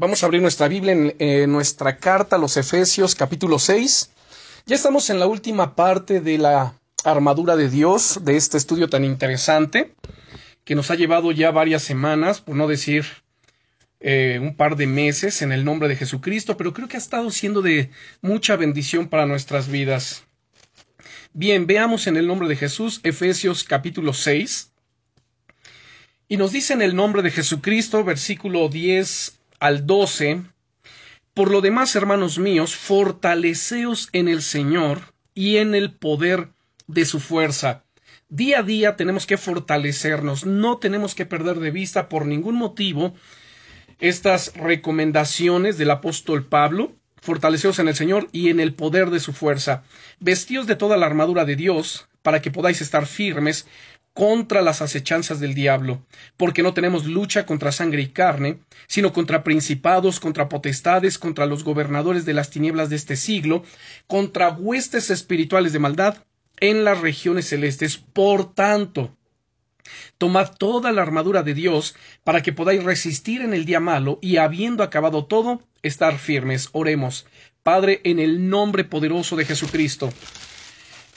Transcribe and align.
Vamos 0.00 0.22
a 0.22 0.26
abrir 0.26 0.40
nuestra 0.40 0.68
Biblia 0.68 0.92
en 0.92 1.16
eh, 1.18 1.48
nuestra 1.48 1.96
carta 1.96 2.36
a 2.36 2.38
los 2.38 2.56
Efesios 2.56 3.16
capítulo 3.16 3.58
6. 3.58 4.12
Ya 4.66 4.76
estamos 4.76 5.10
en 5.10 5.18
la 5.18 5.26
última 5.26 5.74
parte 5.74 6.20
de 6.20 6.38
la 6.38 6.74
armadura 7.02 7.56
de 7.56 7.68
Dios, 7.68 8.20
de 8.22 8.36
este 8.36 8.58
estudio 8.58 8.88
tan 8.88 9.04
interesante, 9.04 9.96
que 10.64 10.76
nos 10.76 10.92
ha 10.92 10.94
llevado 10.94 11.32
ya 11.32 11.50
varias 11.50 11.82
semanas, 11.82 12.40
por 12.40 12.54
no 12.54 12.68
decir 12.68 13.06
eh, 13.98 14.38
un 14.40 14.54
par 14.54 14.76
de 14.76 14.86
meses, 14.86 15.42
en 15.42 15.50
el 15.50 15.64
nombre 15.64 15.88
de 15.88 15.96
Jesucristo, 15.96 16.56
pero 16.56 16.72
creo 16.72 16.86
que 16.86 16.96
ha 16.96 17.00
estado 17.00 17.28
siendo 17.32 17.60
de 17.60 17.90
mucha 18.20 18.54
bendición 18.54 19.08
para 19.08 19.26
nuestras 19.26 19.66
vidas. 19.66 20.22
Bien, 21.32 21.66
veamos 21.66 22.06
en 22.06 22.16
el 22.16 22.28
nombre 22.28 22.46
de 22.46 22.54
Jesús 22.54 23.00
Efesios 23.02 23.64
capítulo 23.64 24.12
6. 24.12 24.70
Y 26.28 26.36
nos 26.36 26.52
dice 26.52 26.74
en 26.74 26.82
el 26.82 26.94
nombre 26.94 27.22
de 27.22 27.32
Jesucristo, 27.32 28.04
versículo 28.04 28.68
10 28.68 29.37
al 29.60 29.86
12, 29.86 30.42
por 31.34 31.50
lo 31.50 31.60
demás, 31.60 31.94
hermanos 31.94 32.38
míos, 32.38 32.74
fortaleceos 32.74 34.08
en 34.12 34.28
el 34.28 34.42
Señor 34.42 35.14
y 35.34 35.58
en 35.58 35.74
el 35.74 35.92
poder 35.92 36.48
de 36.86 37.04
su 37.04 37.20
fuerza. 37.20 37.84
Día 38.28 38.58
a 38.58 38.62
día 38.62 38.96
tenemos 38.96 39.26
que 39.26 39.38
fortalecernos, 39.38 40.44
no 40.44 40.78
tenemos 40.78 41.14
que 41.14 41.26
perder 41.26 41.60
de 41.60 41.70
vista 41.70 42.08
por 42.08 42.26
ningún 42.26 42.56
motivo 42.56 43.14
estas 44.00 44.52
recomendaciones 44.54 45.78
del 45.78 45.90
apóstol 45.90 46.44
Pablo, 46.44 46.92
fortaleceos 47.20 47.78
en 47.78 47.88
el 47.88 47.96
Señor 47.96 48.28
y 48.32 48.50
en 48.50 48.60
el 48.60 48.74
poder 48.74 49.10
de 49.10 49.20
su 49.20 49.32
fuerza, 49.32 49.82
vestíos 50.20 50.66
de 50.66 50.76
toda 50.76 50.96
la 50.96 51.06
armadura 51.06 51.44
de 51.44 51.56
Dios, 51.56 52.08
para 52.22 52.42
que 52.42 52.50
podáis 52.50 52.80
estar 52.80 53.06
firmes 53.06 53.66
contra 54.18 54.62
las 54.62 54.82
acechanzas 54.82 55.38
del 55.38 55.54
diablo, 55.54 56.02
porque 56.36 56.64
no 56.64 56.74
tenemos 56.74 57.06
lucha 57.06 57.46
contra 57.46 57.70
sangre 57.70 58.02
y 58.02 58.08
carne, 58.08 58.58
sino 58.88 59.12
contra 59.12 59.44
principados, 59.44 60.18
contra 60.18 60.48
potestades, 60.48 61.20
contra 61.20 61.46
los 61.46 61.62
gobernadores 61.62 62.24
de 62.24 62.34
las 62.34 62.50
tinieblas 62.50 62.90
de 62.90 62.96
este 62.96 63.14
siglo, 63.14 63.62
contra 64.08 64.50
huestes 64.50 65.10
espirituales 65.10 65.72
de 65.72 65.78
maldad 65.78 66.16
en 66.58 66.82
las 66.82 67.00
regiones 67.00 67.48
celestes. 67.48 67.96
Por 67.96 68.52
tanto, 68.54 69.16
tomad 70.18 70.50
toda 70.58 70.90
la 70.90 71.02
armadura 71.02 71.44
de 71.44 71.54
Dios 71.54 71.94
para 72.24 72.42
que 72.42 72.52
podáis 72.52 72.82
resistir 72.82 73.40
en 73.40 73.54
el 73.54 73.66
día 73.66 73.78
malo 73.78 74.18
y 74.20 74.38
habiendo 74.38 74.82
acabado 74.82 75.26
todo, 75.26 75.62
estar 75.82 76.18
firmes. 76.18 76.70
Oremos. 76.72 77.24
Padre, 77.62 78.00
en 78.02 78.18
el 78.18 78.50
nombre 78.50 78.82
poderoso 78.82 79.36
de 79.36 79.44
Jesucristo, 79.44 80.12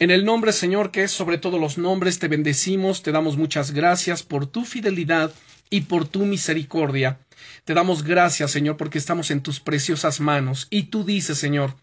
en 0.01 0.09
el 0.09 0.25
nombre, 0.25 0.51
Señor, 0.51 0.89
que 0.89 1.03
es 1.03 1.11
sobre 1.11 1.37
todos 1.37 1.61
los 1.61 1.77
nombres, 1.77 2.17
te 2.17 2.27
bendecimos, 2.27 3.03
te 3.03 3.11
damos 3.11 3.37
muchas 3.37 3.69
gracias 3.69 4.23
por 4.23 4.47
tu 4.47 4.65
fidelidad 4.65 5.31
y 5.69 5.81
por 5.81 6.07
tu 6.07 6.25
misericordia. 6.25 7.19
Te 7.65 7.75
damos 7.75 8.01
gracias, 8.01 8.49
Señor, 8.49 8.77
porque 8.77 8.97
estamos 8.97 9.29
en 9.29 9.41
tus 9.41 9.59
preciosas 9.59 10.19
manos. 10.19 10.65
Y 10.71 10.85
tú 10.85 11.03
dices, 11.03 11.37
Señor, 11.37 11.75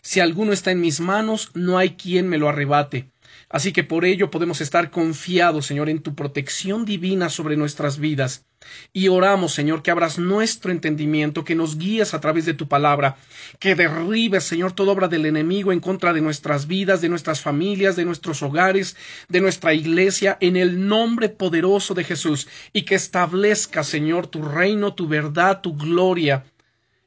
si 0.00 0.20
alguno 0.20 0.54
está 0.54 0.70
en 0.70 0.80
mis 0.80 1.00
manos, 1.00 1.50
no 1.52 1.76
hay 1.76 1.90
quien 1.90 2.26
me 2.26 2.38
lo 2.38 2.48
arrebate. 2.48 3.10
Así 3.50 3.74
que 3.74 3.84
por 3.84 4.06
ello 4.06 4.30
podemos 4.30 4.62
estar 4.62 4.90
confiados, 4.90 5.66
Señor, 5.66 5.90
en 5.90 6.00
tu 6.00 6.14
protección 6.14 6.86
divina 6.86 7.28
sobre 7.28 7.58
nuestras 7.58 7.98
vidas. 7.98 8.46
Y 8.92 9.08
oramos, 9.08 9.54
Señor, 9.54 9.82
que 9.82 9.90
abras 9.90 10.18
nuestro 10.18 10.72
entendimiento, 10.72 11.44
que 11.44 11.54
nos 11.54 11.78
guíes 11.78 12.14
a 12.14 12.20
través 12.20 12.44
de 12.44 12.54
tu 12.54 12.68
palabra, 12.68 13.16
que 13.58 13.74
derribes, 13.74 14.44
Señor, 14.44 14.72
toda 14.72 14.92
obra 14.92 15.08
del 15.08 15.26
enemigo 15.26 15.72
en 15.72 15.80
contra 15.80 16.12
de 16.12 16.20
nuestras 16.20 16.66
vidas, 16.66 17.00
de 17.00 17.08
nuestras 17.08 17.40
familias, 17.40 17.96
de 17.96 18.04
nuestros 18.04 18.42
hogares, 18.42 18.96
de 19.28 19.40
nuestra 19.40 19.74
iglesia, 19.74 20.36
en 20.40 20.56
el 20.56 20.88
nombre 20.88 21.28
poderoso 21.28 21.94
de 21.94 22.04
Jesús, 22.04 22.48
y 22.72 22.82
que 22.82 22.94
establezca, 22.94 23.84
Señor, 23.84 24.26
tu 24.26 24.42
reino, 24.42 24.94
tu 24.94 25.06
verdad, 25.06 25.60
tu 25.60 25.76
gloria, 25.76 26.44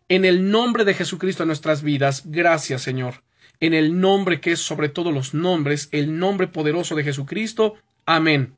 en 0.08 0.25
el 0.25 0.49
nombre 0.49 0.86
de 0.86 0.93
Jesucristo 0.93 1.43
en 1.43 1.47
nuestras 1.47 1.83
vidas. 1.83 2.23
Gracias, 2.25 2.81
Señor 2.81 3.21
en 3.61 3.75
el 3.75 4.02
nombre 4.02 4.41
que 4.41 4.53
es 4.53 4.59
sobre 4.59 4.89
todos 4.89 5.13
los 5.13 5.33
nombres, 5.33 5.88
el 5.91 6.17
nombre 6.17 6.47
poderoso 6.47 6.95
de 6.95 7.03
Jesucristo. 7.03 7.76
Amén. 8.05 8.55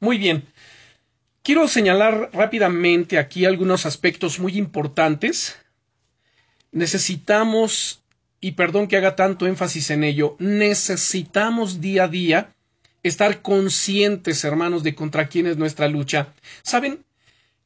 Muy 0.00 0.18
bien. 0.18 0.44
Quiero 1.46 1.68
señalar 1.68 2.30
rápidamente 2.32 3.20
aquí 3.20 3.44
algunos 3.44 3.86
aspectos 3.86 4.40
muy 4.40 4.58
importantes. 4.58 5.56
Necesitamos, 6.72 8.02
y 8.40 8.50
perdón 8.58 8.88
que 8.88 8.96
haga 8.96 9.14
tanto 9.14 9.46
énfasis 9.46 9.90
en 9.90 10.02
ello, 10.02 10.34
necesitamos 10.40 11.80
día 11.80 12.02
a 12.02 12.08
día 12.08 12.52
estar 13.04 13.42
conscientes, 13.42 14.42
hermanos, 14.42 14.82
de 14.82 14.96
contra 14.96 15.28
quién 15.28 15.46
es 15.46 15.56
nuestra 15.56 15.86
lucha. 15.86 16.34
Saben, 16.64 17.04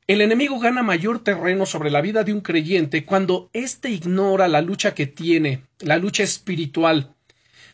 el 0.06 0.20
enemigo 0.20 0.58
gana 0.58 0.82
mayor 0.82 1.24
terreno 1.24 1.64
sobre 1.64 1.90
la 1.90 2.02
vida 2.02 2.22
de 2.22 2.34
un 2.34 2.42
creyente 2.42 3.06
cuando 3.06 3.48
éste 3.54 3.88
ignora 3.88 4.46
la 4.46 4.60
lucha 4.60 4.92
que 4.92 5.06
tiene, 5.06 5.62
la 5.78 5.96
lucha 5.96 6.22
espiritual. 6.22 7.14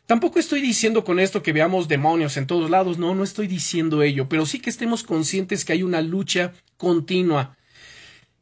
Tampoco 0.06 0.38
estoy 0.38 0.60
diciendo 0.60 1.04
con 1.04 1.18
esto 1.18 1.42
que 1.42 1.52
veamos 1.52 1.88
demonios 1.88 2.36
en 2.36 2.46
todos 2.46 2.70
lados, 2.70 2.96
no, 2.96 3.14
no 3.16 3.24
estoy 3.24 3.48
diciendo 3.48 4.02
ello, 4.02 4.28
pero 4.28 4.46
sí 4.46 4.60
que 4.60 4.70
estemos 4.70 5.02
conscientes 5.02 5.64
que 5.64 5.72
hay 5.72 5.82
una 5.82 6.00
lucha 6.00 6.52
continua. 6.76 7.56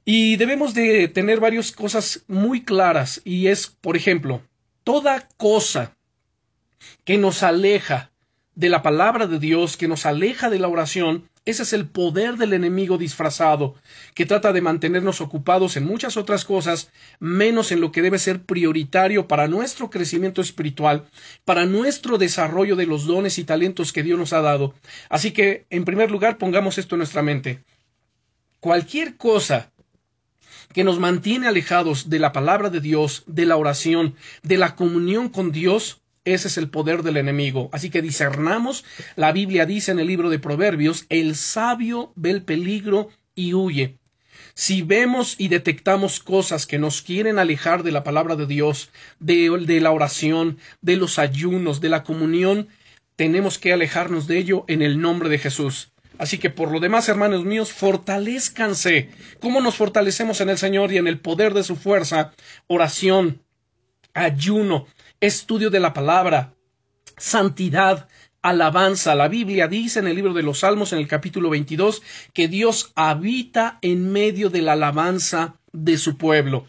Y 0.05 0.37
debemos 0.37 0.75
de 0.75 1.09
tener 1.09 1.41
varias 1.41 1.73
cosas 1.73 2.25
muy 2.29 2.63
claras, 2.63 3.23
y 3.25 3.47
es, 3.47 3.67
por 3.67 3.97
ejemplo, 3.97 4.43
toda 4.85 5.27
cosa 5.39 5.97
que 7.05 7.17
nos 7.17 7.43
aleja 7.43 8.13
de 8.55 8.69
la 8.69 8.83
palabra 8.83 9.27
de 9.27 9.39
Dios, 9.39 9.79
que 9.79 9.89
nos 9.89 10.05
aleja 10.05 10.51
de 10.51 10.59
la 10.59 10.69
oración, 10.69 11.31
ese 11.47 11.63
es 11.65 11.75
el 11.75 11.87
poder 11.87 12.37
del 12.37 12.55
enemigo 12.55 12.97
disfrazado, 12.97 13.75
que 14.15 14.25
trata 14.25 14.53
de 14.53 14.63
mantenernos 14.63 15.21
ocupados 15.21 15.77
en 15.77 15.85
muchas 15.85 16.17
otras 16.17 16.45
cosas, 16.45 16.91
menos 17.21 17.71
en 17.71 17.83
lo 17.83 17.93
que 17.93 18.01
debe 18.01 18.19
ser 18.19 18.43
prioritario 18.43 19.29
para 19.29 19.47
nuestro 19.47 19.91
crecimiento 19.91 20.41
espiritual, 20.41 21.05
para 21.45 21.67
nuestro 21.67 22.17
desarrollo 22.17 22.77
de 22.77 22.87
los 22.87 23.07
dones 23.07 23.39
y 23.39 23.45
talentos 23.45 23.93
que 23.93 24.03
Dios 24.03 24.19
nos 24.19 24.33
ha 24.33 24.41
dado. 24.41 24.75
Así 25.11 25.33
que, 25.33 25.67
en 25.69 25.85
primer 25.85 26.11
lugar, 26.11 26.39
pongamos 26.39 26.79
esto 26.79 26.95
en 26.95 27.01
nuestra 27.01 27.23
mente. 27.23 27.63
Cualquier 28.61 29.17
cosa 29.17 29.71
que 30.73 30.83
nos 30.85 30.99
mantiene 30.99 31.47
alejados 31.47 32.09
de 32.09 32.19
la 32.19 32.33
palabra 32.33 32.71
de 32.71 32.81
Dios, 32.81 33.23
de 33.27 33.45
la 33.45 33.57
oración, 33.57 34.17
de 34.43 34.57
la 34.57 34.75
comunión 34.77 35.29
con 35.29 35.53
Dios, 35.53 36.01
ese 36.25 36.49
es 36.49 36.57
el 36.57 36.71
poder 36.71 37.03
del 37.03 37.17
enemigo. 37.17 37.69
Así 37.73 37.91
que 37.91 38.03
discernamos. 38.03 38.85
La 39.17 39.33
Biblia 39.33 39.67
dice 39.67 39.93
en 39.93 39.99
el 39.99 40.07
libro 40.07 40.31
de 40.31 40.39
Proverbios, 40.39 41.07
el 41.09 41.37
sabio 41.37 42.13
ve 42.17 42.31
el 42.31 42.43
peligro 42.43 43.11
y 43.35 43.55
huye. 43.55 43.99
Si 44.55 44.83
vemos 44.83 45.35
y 45.39 45.49
detectamos 45.49 46.21
cosas 46.21 46.67
que 46.67 46.79
nos 46.79 47.03
quieren 47.03 47.39
alejar 47.39 47.83
de 47.83 47.93
la 47.93 48.05
palabra 48.05 48.37
de 48.37 48.47
Dios, 48.47 48.91
de, 49.19 49.51
la 49.81 49.91
oración, 49.91 50.59
de 50.81 50.97
los 50.97 51.19
ayunos, 51.19 51.81
de 51.81 51.89
la 51.89 52.05
comunión, 52.05 52.69
tenemos 53.17 53.59
que 53.59 53.73
alejarnos 53.73 54.27
de 54.27 54.39
ello 54.39 54.65
en 54.69 54.81
el 54.81 55.01
nombre 55.01 55.29
de 55.29 55.39
Jesús. 55.39 55.93
Así 56.19 56.39
que 56.39 56.51
por 56.51 56.71
lo 56.71 56.79
demás, 56.79 57.09
hermanos 57.09 57.45
míos, 57.45 57.73
fortalezcanse. 57.73 59.11
¿Cómo 59.41 59.61
nos 59.61 59.75
fortalecemos 59.75 60.41
en 60.41 60.51
el 60.51 60.59
Señor 60.59 60.93
y 60.93 60.99
en 60.99 61.09
el 61.09 61.19
poder 61.19 61.53
de 61.53 61.65
su 61.65 61.75
fuerza? 61.75 62.33
Oración, 62.69 63.43
ayuno, 64.15 64.87
estudio 65.27 65.71
de 65.71 65.81
la 65.81 65.93
palabra, 65.93 66.55
santidad, 67.17 68.09
alabanza. 68.43 69.15
La 69.15 69.29
Biblia 69.29 69.69
dice 69.69 70.01
en 70.01 70.07
el 70.07 70.17
libro 70.17 70.35
de 70.35 70.43
los 70.43 70.61
Salmos, 70.61 70.93
en 70.93 70.99
el 70.99 71.09
capítulo 71.09 71.51
22, 71.51 72.03
que 72.33 72.49
Dios 72.49 72.93
habita 72.95 73.79
en 73.81 74.13
medio 74.13 74.51
de 74.51 74.63
la 74.63 74.73
alabanza 74.73 75.57
de 75.73 75.97
su 75.97 76.19
pueblo. 76.19 76.67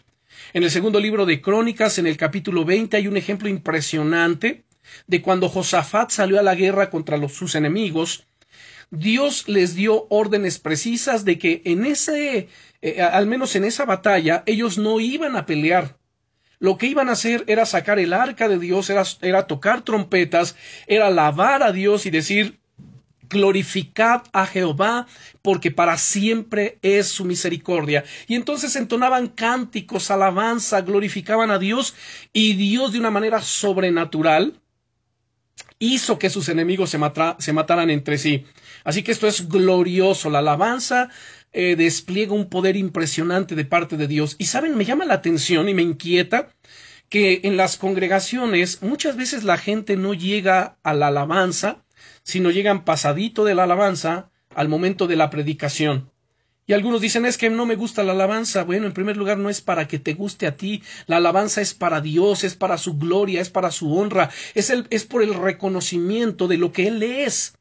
En 0.54 0.62
el 0.62 0.70
segundo 0.70 1.00
libro 1.00 1.26
de 1.26 1.40
Crónicas, 1.42 1.98
en 1.98 2.06
el 2.06 2.16
capítulo 2.16 2.64
20, 2.64 2.96
hay 2.96 3.08
un 3.08 3.16
ejemplo 3.16 3.48
impresionante 3.48 4.64
de 5.06 5.20
cuando 5.20 5.48
Josafat 5.48 6.10
salió 6.10 6.38
a 6.38 6.42
la 6.42 6.54
guerra 6.54 6.88
contra 6.88 7.28
sus 7.28 7.54
enemigos. 7.54 8.26
Dios 8.90 9.48
les 9.48 9.74
dio 9.74 10.06
órdenes 10.08 10.58
precisas 10.58 11.24
de 11.24 11.38
que 11.38 11.62
en 11.64 11.84
ese, 11.84 12.48
eh, 12.80 13.02
al 13.02 13.26
menos 13.26 13.56
en 13.56 13.64
esa 13.64 13.84
batalla, 13.84 14.44
ellos 14.46 14.78
no 14.78 15.00
iban 15.00 15.36
a 15.36 15.44
pelear, 15.44 15.98
lo 16.58 16.78
que 16.78 16.86
iban 16.86 17.08
a 17.08 17.12
hacer 17.12 17.44
era 17.46 17.66
sacar 17.66 17.98
el 17.98 18.12
arca 18.12 18.48
de 18.48 18.58
Dios, 18.58 18.90
era, 18.90 19.46
tocar 19.46 19.82
trompetas, 19.82 20.56
era 20.86 21.08
alabar 21.08 21.62
a 21.62 21.72
Dios 21.72 22.06
y 22.06 22.10
decir, 22.10 22.58
glorificad 23.28 24.22
a 24.32 24.46
Jehová, 24.46 25.06
porque 25.42 25.70
para 25.70 25.98
siempre 25.98 26.78
es 26.82 27.08
su 27.08 27.24
misericordia. 27.24 28.04
Y 28.26 28.34
entonces 28.34 28.76
entonaban 28.76 29.28
cánticos, 29.28 30.10
alabanza, 30.10 30.80
glorificaban 30.80 31.50
a 31.50 31.58
Dios, 31.58 31.94
y 32.32 32.54
Dios 32.54 32.92
de 32.92 33.00
una 33.00 33.10
manera 33.10 33.42
sobrenatural 33.42 34.60
hizo 35.78 36.18
que 36.18 36.30
sus 36.30 36.48
enemigos 36.48 36.90
se, 36.90 36.98
se 37.38 37.52
mataran 37.52 37.90
entre 37.90 38.16
sí. 38.16 38.46
Así 38.84 39.02
que 39.02 39.12
esto 39.12 39.26
es 39.26 39.48
glorioso, 39.48 40.30
la 40.30 40.38
alabanza 40.38 41.10
eh, 41.58 41.74
despliega 41.74 42.34
un 42.34 42.50
poder 42.50 42.76
impresionante 42.76 43.54
de 43.54 43.64
parte 43.64 43.96
de 43.96 44.06
Dios. 44.06 44.36
Y 44.38 44.44
saben, 44.44 44.76
me 44.76 44.84
llama 44.84 45.06
la 45.06 45.14
atención 45.14 45.70
y 45.70 45.74
me 45.74 45.80
inquieta 45.80 46.50
que 47.08 47.40
en 47.44 47.56
las 47.56 47.78
congregaciones 47.78 48.82
muchas 48.82 49.16
veces 49.16 49.42
la 49.42 49.56
gente 49.56 49.96
no 49.96 50.12
llega 50.12 50.76
a 50.82 50.92
la 50.92 51.06
alabanza, 51.06 51.82
sino 52.22 52.50
llegan 52.50 52.84
pasadito 52.84 53.46
de 53.46 53.54
la 53.54 53.64
alabanza 53.64 54.30
al 54.54 54.68
momento 54.68 55.06
de 55.06 55.16
la 55.16 55.30
predicación. 55.30 56.10
Y 56.66 56.74
algunos 56.74 57.00
dicen, 57.00 57.24
es 57.24 57.38
que 57.38 57.48
no 57.48 57.64
me 57.64 57.76
gusta 57.76 58.02
la 58.02 58.12
alabanza. 58.12 58.64
Bueno, 58.64 58.86
en 58.86 58.92
primer 58.92 59.16
lugar, 59.16 59.38
no 59.38 59.48
es 59.48 59.62
para 59.62 59.88
que 59.88 59.98
te 59.98 60.12
guste 60.12 60.46
a 60.46 60.58
ti. 60.58 60.82
La 61.06 61.16
alabanza 61.16 61.62
es 61.62 61.72
para 61.72 62.02
Dios, 62.02 62.44
es 62.44 62.54
para 62.54 62.76
su 62.76 62.98
gloria, 62.98 63.40
es 63.40 63.48
para 63.48 63.70
su 63.70 63.96
honra, 63.96 64.28
es, 64.54 64.68
el, 64.68 64.86
es 64.90 65.04
por 65.04 65.22
el 65.22 65.32
reconocimiento 65.32 66.48
de 66.48 66.58
lo 66.58 66.72
que 66.72 66.88
Él 66.88 67.02
es, 67.02 67.54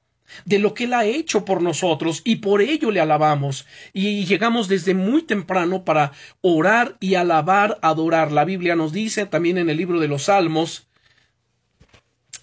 de 0.46 0.60
lo 0.60 0.74
que 0.74 0.86
Él 0.86 0.94
ha 0.94 1.06
hecho 1.06 1.46
por 1.46 1.62
nosotros, 1.62 2.22
y 2.24 2.38
por 2.38 2.62
ello 2.62 2.92
le 2.92 3.00
alabamos. 3.00 3.66
Y 3.94 4.26
llegamos 4.26 4.68
desde 4.68 4.94
muy 4.94 5.24
temprano 5.24 5.84
para 5.84 6.12
orar 6.42 6.98
y 7.00 7.16
alabar, 7.16 7.78
adorar. 7.82 8.32
La 8.32 8.46
Biblia 8.46 8.76
nos 8.76 8.92
dice 8.92 9.26
también 9.26 9.58
en 9.58 9.70
el 9.70 9.78
libro 9.78 10.00
de 10.00 10.08
los 10.08 10.24
Salmos, 10.24 10.88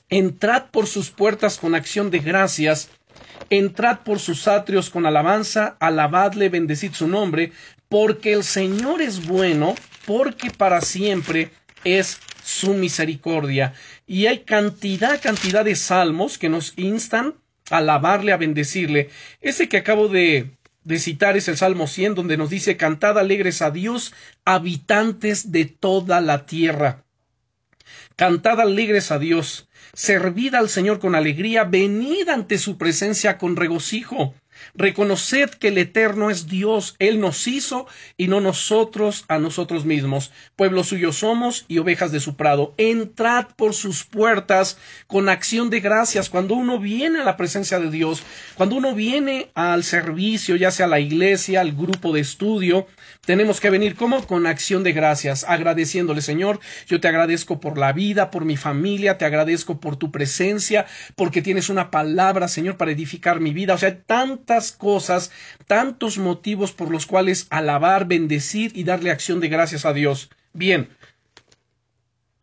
entrad 0.08 0.70
por 0.70 0.86
sus 0.86 1.10
puertas 1.10 1.58
con 1.58 1.74
acción 1.74 2.10
de 2.10 2.18
gracias 2.18 2.90
Entrad 3.50 4.00
por 4.00 4.18
sus 4.18 4.48
atrios 4.48 4.90
con 4.90 5.06
alabanza, 5.06 5.76
alabadle, 5.80 6.48
bendecid 6.48 6.92
su 6.92 7.08
nombre, 7.08 7.52
porque 7.88 8.32
el 8.32 8.44
Señor 8.44 9.02
es 9.02 9.26
bueno, 9.26 9.74
porque 10.06 10.50
para 10.50 10.80
siempre 10.80 11.50
es 11.84 12.18
su 12.42 12.74
misericordia. 12.74 13.74
Y 14.06 14.26
hay 14.26 14.40
cantidad, 14.40 15.20
cantidad 15.20 15.64
de 15.64 15.76
salmos 15.76 16.38
que 16.38 16.48
nos 16.48 16.72
instan 16.76 17.34
a 17.70 17.78
alabarle, 17.78 18.32
a 18.32 18.36
bendecirle. 18.36 19.10
Ese 19.40 19.68
que 19.68 19.78
acabo 19.78 20.08
de, 20.08 20.50
de 20.84 20.98
citar 20.98 21.36
es 21.36 21.48
el 21.48 21.56
Salmo 21.56 21.86
100, 21.86 22.14
donde 22.14 22.36
nos 22.36 22.50
dice, 22.50 22.76
Cantad 22.76 23.18
alegres 23.18 23.62
a 23.62 23.70
Dios, 23.70 24.12
habitantes 24.44 25.52
de 25.52 25.64
toda 25.66 26.20
la 26.20 26.46
tierra. 26.46 27.04
Cantad 28.16 28.60
alegres 28.60 29.10
a 29.10 29.18
Dios, 29.18 29.68
Servid 29.94 30.54
al 30.54 30.68
Señor 30.68 31.00
con 31.00 31.14
alegría, 31.14 31.64
venid 31.64 32.28
ante 32.28 32.58
su 32.58 32.78
presencia 32.78 33.38
con 33.38 33.56
regocijo. 33.56 34.34
Reconoced 34.74 35.50
que 35.50 35.68
el 35.68 35.78
Eterno 35.78 36.30
es 36.30 36.46
Dios, 36.46 36.96
Él 36.98 37.20
nos 37.20 37.46
hizo 37.46 37.86
y 38.16 38.28
no 38.28 38.40
nosotros 38.40 39.24
a 39.28 39.38
nosotros 39.38 39.84
mismos. 39.84 40.32
Pueblo 40.56 40.84
suyo 40.84 41.12
somos 41.12 41.64
y 41.68 41.78
ovejas 41.78 42.12
de 42.12 42.20
su 42.20 42.36
prado. 42.36 42.74
Entrad 42.76 43.46
por 43.56 43.74
sus 43.74 44.04
puertas 44.04 44.78
con 45.06 45.28
acción 45.28 45.70
de 45.70 45.80
gracias. 45.80 46.30
Cuando 46.30 46.54
uno 46.54 46.78
viene 46.78 47.20
a 47.20 47.24
la 47.24 47.36
presencia 47.36 47.78
de 47.78 47.90
Dios, 47.90 48.22
cuando 48.54 48.76
uno 48.76 48.94
viene 48.94 49.50
al 49.54 49.84
servicio, 49.84 50.56
ya 50.56 50.70
sea 50.70 50.86
a 50.86 50.88
la 50.90 51.00
iglesia, 51.00 51.60
al 51.60 51.72
grupo 51.72 52.12
de 52.12 52.20
estudio, 52.20 52.86
tenemos 53.24 53.60
que 53.60 53.70
venir 53.70 53.94
como 53.94 54.26
con 54.26 54.46
acción 54.46 54.82
de 54.82 54.92
gracias, 54.92 55.44
agradeciéndole, 55.48 56.22
Señor, 56.22 56.60
yo 56.86 57.00
te 57.00 57.08
agradezco 57.08 57.60
por 57.60 57.78
la 57.78 57.92
vida, 57.92 58.30
por 58.30 58.44
mi 58.44 58.56
familia, 58.56 59.18
te 59.18 59.24
agradezco 59.24 59.80
por 59.80 59.96
tu 59.96 60.10
presencia, 60.10 60.86
porque 61.16 61.42
tienes 61.42 61.68
una 61.68 61.90
palabra, 61.90 62.48
Señor, 62.48 62.76
para 62.76 62.92
edificar 62.92 63.40
mi 63.40 63.52
vida. 63.52 63.74
O 63.74 63.78
sea, 63.78 64.02
tanta 64.02 64.51
cosas, 64.72 65.30
tantos 65.66 66.18
motivos 66.18 66.72
por 66.72 66.90
los 66.90 67.06
cuales 67.06 67.46
alabar, 67.48 68.06
bendecir 68.06 68.72
y 68.74 68.84
darle 68.84 69.10
acción 69.10 69.40
de 69.40 69.48
gracias 69.48 69.86
a 69.86 69.94
Dios. 69.94 70.28
Bien, 70.52 70.90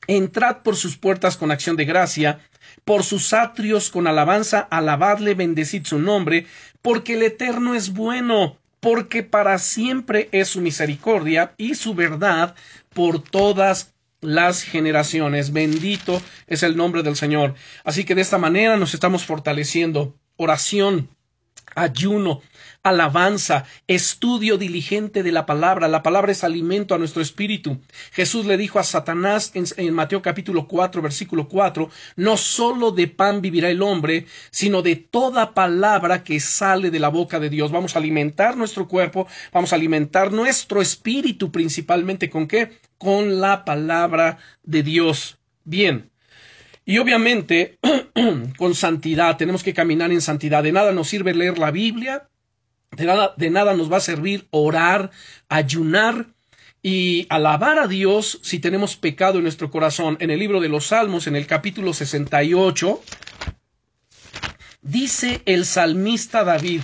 entrad 0.07 0.63
por 0.63 0.75
sus 0.75 0.97
puertas 0.97 1.37
con 1.37 1.51
acción 1.51 1.75
de 1.75 1.85
gracia, 1.85 2.39
por 2.83 3.03
sus 3.03 3.33
atrios 3.33 3.91
con 3.91 4.07
alabanza, 4.07 4.59
alabadle, 4.59 5.35
bendecid 5.35 5.85
su 5.85 5.99
nombre, 5.99 6.47
porque 6.81 7.13
el 7.13 7.23
Eterno 7.23 7.75
es 7.75 7.93
bueno, 7.93 8.57
porque 8.79 9.23
para 9.23 9.59
siempre 9.59 10.29
es 10.31 10.47
su 10.49 10.61
misericordia 10.61 11.53
y 11.57 11.75
su 11.75 11.93
verdad 11.93 12.55
por 12.93 13.21
todas 13.21 13.93
las 14.21 14.63
generaciones. 14.63 15.53
Bendito 15.53 16.21
es 16.47 16.63
el 16.63 16.75
nombre 16.75 17.03
del 17.03 17.15
Señor. 17.15 17.55
Así 17.83 18.03
que 18.03 18.15
de 18.15 18.21
esta 18.21 18.37
manera 18.37 18.77
nos 18.77 18.93
estamos 18.93 19.25
fortaleciendo. 19.25 20.15
Oración, 20.37 21.09
ayuno, 21.75 22.41
alabanza, 22.83 23.65
estudio 23.87 24.57
diligente 24.57 25.23
de 25.23 25.31
la 25.31 25.45
palabra. 25.45 25.87
La 25.87 26.03
palabra 26.03 26.31
es 26.31 26.43
alimento 26.43 26.95
a 26.95 26.97
nuestro 26.97 27.21
espíritu. 27.21 27.79
Jesús 28.11 28.45
le 28.45 28.57
dijo 28.57 28.79
a 28.79 28.83
Satanás 28.83 29.51
en, 29.53 29.93
Mateo 29.93 30.21
capítulo 30.21 30.67
4, 30.67 31.01
versículo 31.01 31.47
4, 31.47 31.89
no 32.15 32.37
solo 32.37 32.91
de 32.91 33.07
pan 33.07 33.41
vivirá 33.41 33.69
el 33.69 33.81
hombre, 33.81 34.25
sino 34.51 34.81
de 34.81 34.95
toda 34.95 35.53
palabra 35.53 36.23
que 36.23 36.39
sale 36.39 36.91
de 36.91 36.99
la 36.99 37.09
boca 37.09 37.39
de 37.39 37.49
Dios. 37.49 37.71
Vamos 37.71 37.95
a 37.95 37.99
alimentar 37.99 38.57
nuestro 38.57 38.87
cuerpo, 38.87 39.27
vamos 39.51 39.73
a 39.73 39.75
alimentar 39.75 40.31
nuestro 40.31 40.81
espíritu 40.81 41.51
principalmente 41.51 42.29
con 42.29 42.47
qué? 42.47 42.79
Con 42.97 43.39
la 43.39 43.65
palabra 43.65 44.37
de 44.63 44.83
Dios. 44.83 45.37
Bien, 45.63 46.08
y 46.89 46.97
obviamente, 46.97 47.77
con 48.57 48.73
santidad, 48.73 49.37
tenemos 49.37 49.61
que 49.61 49.75
caminar 49.75 50.11
en 50.11 50.21
santidad. 50.21 50.63
De 50.63 50.71
nada 50.71 50.91
nos 50.91 51.07
sirve 51.07 51.35
leer 51.35 51.59
la 51.59 51.69
Biblia, 51.69 52.27
de 52.97 53.05
nada, 53.05 53.35
de 53.37 53.51
nada 53.51 53.75
nos 53.75 53.91
va 53.91 53.97
a 53.97 53.99
servir 53.99 54.47
orar, 54.49 55.11
ayunar 55.49 56.25
y 56.81 57.27
alabar 57.29 57.77
a 57.77 57.85
Dios 57.85 58.39
si 58.41 58.57
tenemos 58.57 58.95
pecado 58.95 59.37
en 59.37 59.43
nuestro 59.43 59.69
corazón. 59.69 60.17
En 60.19 60.31
el 60.31 60.39
libro 60.39 60.59
de 60.59 60.67
los 60.67 60.87
Salmos, 60.87 61.27
en 61.27 61.35
el 61.35 61.45
capítulo 61.45 61.93
68, 61.93 62.99
dice 64.81 65.43
el 65.45 65.65
salmista 65.65 66.43
David, 66.43 66.81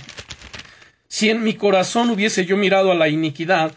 si 1.08 1.30
en 1.30 1.42
mi 1.42 1.54
corazón 1.54 2.10
hubiese 2.10 2.46
yo 2.46 2.56
mirado 2.56 2.92
a 2.92 2.94
la 2.94 3.08
iniquidad, 3.08 3.72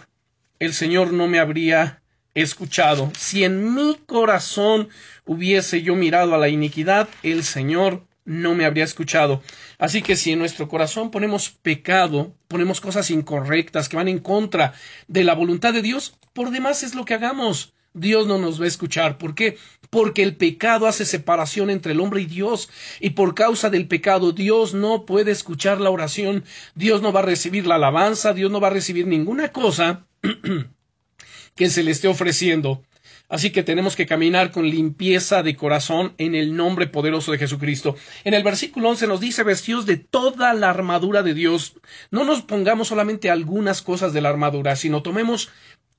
el 0.60 0.76
Señor 0.76 1.12
no 1.12 1.26
me 1.26 1.40
habría 1.40 2.04
escuchado. 2.36 3.12
Si 3.18 3.44
en 3.44 3.74
mi 3.74 3.98
corazón 4.06 4.90
hubiese 5.30 5.84
yo 5.84 5.96
mirado 5.96 6.34
a 6.34 6.40
la 6.40 6.50
iniquidad, 6.50 7.08
el 7.22 7.44
Señor 7.44 8.02
no 8.26 8.56
me 8.56 8.66
habría 8.66 8.84
escuchado. 8.84 9.44
Así 9.78 10.02
que 10.02 10.16
si 10.16 10.31
en 10.31 10.40
nuestro 10.40 10.68
corazón 10.68 11.12
ponemos 11.12 11.52
pecado, 11.52 12.34
ponemos 12.48 12.81
cosas 12.81 13.12
incorrectas 13.12 13.90
que 13.90 13.96
van 13.96 14.08
en 14.08 14.18
contra 14.18 14.74
de 15.08 15.24
la 15.24 15.36
voluntad 15.36 15.72
de 15.72 15.84
Dios, 15.84 16.18
por 16.34 16.50
demás 16.50 16.81
es 16.81 16.96
lo 16.96 17.06
que 17.06 17.14
hagamos. 17.14 17.74
Dios 17.94 18.26
no 18.26 18.40
nos 18.40 18.60
va 18.60 18.66
a 18.66 18.70
escuchar. 18.70 19.20
¿Por 19.20 19.36
qué? 19.36 19.60
Porque 19.92 20.24
el 20.24 20.36
pecado 20.36 20.88
hace 20.88 21.06
separación 21.06 21.70
entre 21.70 21.92
el 21.92 22.00
hombre 22.00 22.22
y 22.22 22.26
Dios. 22.26 22.68
Y 23.00 23.12
por 23.12 23.36
causa 23.36 23.70
del 23.70 23.88
pecado, 23.88 24.31
Dios 24.31 24.74
no 24.74 25.06
puede 25.06 25.30
escuchar 25.30 25.80
la 25.80 25.92
oración. 25.92 26.44
Dios 26.74 27.04
no 27.04 27.14
va 27.14 27.20
a 27.20 27.24
recibir 27.24 27.68
la 27.68 27.76
alabanza. 27.76 28.34
Dios 28.34 28.50
no 28.50 28.60
va 28.60 28.70
a 28.70 28.72
recibir 28.72 29.06
ninguna 29.06 29.52
cosa 29.52 30.08
que 31.56 31.70
se 31.70 31.84
le 31.84 31.92
esté 31.92 32.08
ofreciendo. 32.08 32.84
Así 33.30 33.52
que 33.52 33.64
tenemos 33.64 33.96
que 33.96 34.08
caminar 34.08 34.52
con 34.52 34.68
limpieza 34.68 35.44
de 35.44 35.56
corazón 35.56 36.14
en 36.18 36.34
el 36.34 36.56
nombre 36.56 36.88
poderoso 36.88 37.31
de 37.31 37.38
Jesucristo. 37.38 37.96
En 38.24 38.34
el 38.34 38.44
versículo 38.44 38.90
11 38.90 39.08
nos 39.08 39.20
dice 39.20 39.44
vestidos 39.44 39.86
de 39.86 39.98
toda 39.98 40.54
la 40.56 40.72
armadura 40.72 41.22
de 41.22 41.36
Dios. 41.36 41.76
No 42.10 42.24
nos 42.26 42.42
pongamos 42.42 42.88
solamente 42.88 43.30
algunas 43.30 43.84
cosas 43.84 44.14
de 44.14 44.22
la 44.22 44.30
armadura, 44.30 44.76
sino 44.76 45.04
tomemos 45.04 45.50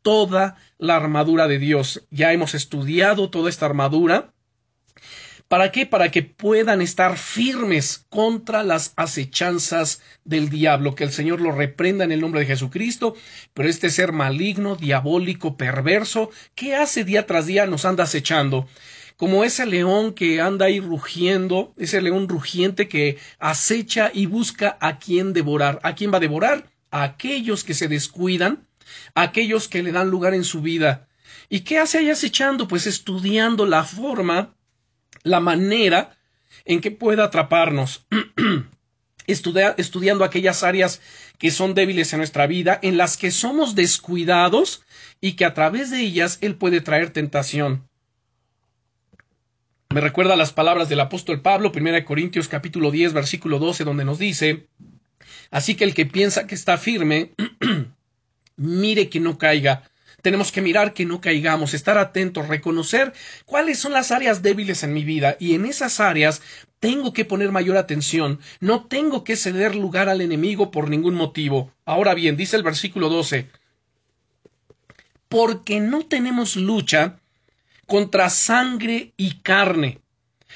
toda 0.03 0.57
la 0.79 0.97
armadura 0.97 1.47
de 1.47 1.59
Dios. 1.59 2.05
Ya 2.11 2.33
hemos 2.33 2.55
estudiado 2.55 3.31
toda 3.31 3.49
esta 3.49 3.67
armadura 3.67 4.33
¿Para 5.51 5.73
qué? 5.73 5.85
Para 5.85 6.13
que 6.13 6.23
puedan 6.23 6.81
estar 6.81 7.19
firmes 7.19 8.07
contra 8.09 8.63
las 8.63 8.93
acechanzas 8.95 10.01
del 10.25 10.49
diablo. 10.49 10.95
Que 10.95 11.03
el 11.03 11.11
Señor 11.11 11.41
lo 11.41 11.51
reprenda 11.51 12.05
en 12.05 12.13
el 12.13 12.21
nombre 12.21 12.39
de 12.39 12.47
Jesucristo. 12.47 13.17
Pero 13.53 13.69
este 13.69 13.91
ser 13.91 14.13
maligno, 14.13 14.77
diabólico, 14.77 15.57
perverso, 15.57 16.31
¿qué 16.55 16.77
hace 16.77 17.03
día 17.03 17.27
tras 17.27 17.47
día? 17.47 17.67
Nos 17.67 17.85
anda 17.85 18.05
acechando. 18.05 18.69
Como 19.17 19.43
ese 19.43 19.67
león 19.67 20.15
que 20.15 20.41
anda 20.41 20.67
ahí 20.67 20.79
rugiendo, 20.79 21.75
ese 21.77 22.01
león 22.01 22.29
rugiente 22.29 22.87
que 22.87 23.19
acecha 23.41 24.13
y 24.15 24.27
busca 24.27 24.79
a 24.81 25.01
quién 25.01 25.33
devorar. 25.33 25.81
¿A 25.83 25.97
quién 25.97 26.13
va 26.13 26.19
a 26.19 26.21
devorar? 26.21 26.71
A 26.93 27.03
aquellos 27.03 27.65
que 27.65 27.75
se 27.75 27.89
descuidan, 27.89 28.69
a 29.17 29.23
aquellos 29.23 29.67
que 29.67 29.83
le 29.83 29.91
dan 29.91 30.11
lugar 30.11 30.33
en 30.33 30.45
su 30.45 30.63
vida. 30.63 31.09
¿Y 31.49 31.63
qué 31.63 31.79
hace 31.79 31.99
ahí 31.99 32.09
acechando? 32.09 32.69
Pues 32.69 32.87
estudiando 32.87 33.67
la 33.67 33.83
forma 33.83 34.55
la 35.23 35.41
manera 35.41 36.17
en 36.65 36.81
que 36.81 36.91
pueda 36.91 37.25
atraparnos, 37.25 38.07
estudiando 39.27 40.25
aquellas 40.25 40.63
áreas 40.63 41.01
que 41.39 41.51
son 41.51 41.75
débiles 41.75 42.13
en 42.13 42.19
nuestra 42.19 42.47
vida, 42.47 42.79
en 42.83 42.97
las 42.97 43.17
que 43.17 43.31
somos 43.31 43.75
descuidados 43.75 44.83
y 45.21 45.33
que 45.33 45.45
a 45.45 45.55
través 45.55 45.91
de 45.91 46.01
ellas 46.01 46.39
Él 46.41 46.57
puede 46.57 46.81
traer 46.81 47.11
tentación. 47.11 47.89
Me 49.93 50.01
recuerda 50.01 50.37
las 50.37 50.53
palabras 50.53 50.89
del 50.89 51.01
apóstol 51.01 51.41
Pablo, 51.41 51.73
1 51.75 52.05
Corintios 52.05 52.47
capítulo 52.47 52.91
10, 52.91 53.13
versículo 53.13 53.59
12, 53.59 53.85
donde 53.85 54.05
nos 54.05 54.19
dice, 54.19 54.69
Así 55.51 55.75
que 55.75 55.85
el 55.85 55.95
que 55.95 56.07
piensa 56.07 56.47
que 56.47 56.55
está 56.55 56.79
firme, 56.79 57.33
mire 58.57 59.09
que 59.09 59.21
no 59.21 59.37
caiga. 59.39 59.90
Tenemos 60.23 60.53
que 60.53 60.63
mirar 60.63 60.95
que 60.95 61.05
no 61.05 61.21
caigamos, 61.21 61.75
estar 61.75 61.99
atentos, 61.99 62.49
reconocer 62.49 63.13
cuáles 63.47 63.79
son 63.79 63.93
las 63.93 64.11
áreas 64.11 64.43
débiles 64.43 64.83
en 64.83 64.93
mi 64.93 65.05
vida. 65.05 65.37
Y 65.39 65.55
en 65.55 65.67
esas 65.67 66.01
áreas 66.01 66.43
tengo 66.81 67.13
que 67.13 67.25
poner 67.25 67.53
mayor 67.53 67.77
atención, 67.77 68.41
no 68.61 68.87
tengo 68.87 69.23
que 69.23 69.37
ceder 69.37 69.75
lugar 69.75 70.09
al 70.09 70.21
enemigo 70.21 70.71
por 70.71 70.89
ningún 70.89 71.15
motivo. 71.15 71.73
Ahora 71.85 72.15
bien, 72.15 72.37
dice 72.37 72.57
el 72.57 72.63
versículo 72.63 73.09
12, 73.09 73.49
porque 75.29 75.81
no 75.81 76.07
tenemos 76.07 76.57
lucha 76.57 77.21
contra 77.87 78.31
sangre 78.31 79.13
y 79.17 79.41
carne, 79.41 80.01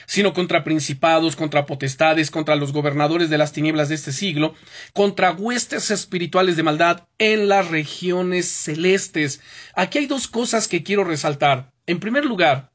sino 0.07 0.33
contra 0.33 0.65
principados, 0.65 1.37
contra 1.37 1.67
potestades, 1.67 2.31
contra 2.31 2.57
los 2.57 2.73
gobernadores 2.73 3.31
de 3.31 3.39
las 3.39 3.53
tinieblas 3.53 3.89
de 3.89 3.95
este 3.95 4.13
siglo, 4.13 4.55
contra 4.93 5.33
huestes 5.33 5.91
espirituales 5.91 6.57
de 6.57 6.63
maldad 6.63 7.07
en 7.19 7.49
las 7.49 7.69
regiones 7.69 8.49
celestes. 8.49 9.41
Aquí 9.75 9.99
hay 9.99 10.07
dos 10.07 10.29
cosas 10.29 10.69
que 10.69 10.83
quiero 10.83 11.05
resaltar. 11.05 11.73
En 11.87 12.01
primer 12.01 12.25
lugar, 12.25 12.71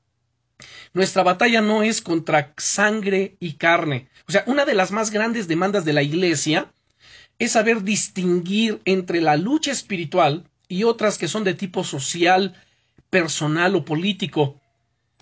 nuestra 0.94 1.24
batalla 1.24 1.62
no 1.62 1.84
es 1.84 2.02
contra 2.02 2.54
sangre 2.58 3.38
y 3.40 3.54
carne. 3.54 4.10
O 4.28 4.32
sea, 4.32 4.44
una 4.48 4.66
de 4.66 4.74
las 4.74 4.92
más 4.92 5.12
grandes 5.12 5.48
demandas 5.48 5.86
de 5.86 5.94
la 5.94 6.04
Iglesia 6.04 6.72
es 7.38 7.54
saber 7.54 7.84
distinguir 7.84 8.82
entre 8.86 9.22
la 9.22 9.38
lucha 9.38 9.72
espiritual 9.72 10.50
y 10.68 10.84
otras 10.84 11.18
que 11.18 11.28
son 11.28 11.44
de 11.44 11.54
tipo 11.54 11.84
social, 11.84 12.56
personal 13.10 13.76
o 13.76 13.86
político. 13.86 14.59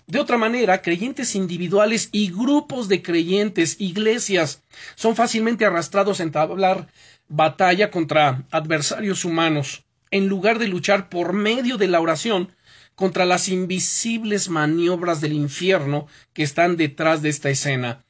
De 0.08 0.18
otra 0.18 0.38
manera, 0.38 0.80
creyentes 0.80 1.34
individuales 1.34 2.08
y 2.12 2.30
grupos 2.30 2.88
de 2.88 3.02
creyentes, 3.02 3.76
iglesias, 3.78 4.62
son 4.94 5.14
fácilmente 5.14 5.66
arrastrados 5.66 6.18
a 6.18 6.22
entablar 6.22 6.88
batalla 7.28 7.90
contra 7.90 8.46
adversarios 8.50 9.26
humanos, 9.26 9.84
en 10.10 10.26
lugar 10.28 10.58
de 10.58 10.68
luchar 10.68 11.10
por 11.10 11.34
medio 11.34 11.76
de 11.76 11.88
la 11.88 12.00
oración 12.00 12.54
contra 12.94 13.26
las 13.26 13.50
invisibles 13.50 14.48
maniobras 14.48 15.20
del 15.20 15.34
infierno 15.34 16.06
que 16.32 16.42
están 16.42 16.78
detrás 16.78 17.20
de 17.20 17.28
esta 17.28 17.50
escena. 17.50 18.02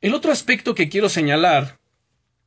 El 0.00 0.14
otro 0.14 0.32
aspecto 0.32 0.74
que 0.74 0.88
quiero 0.88 1.08
señalar 1.08 1.78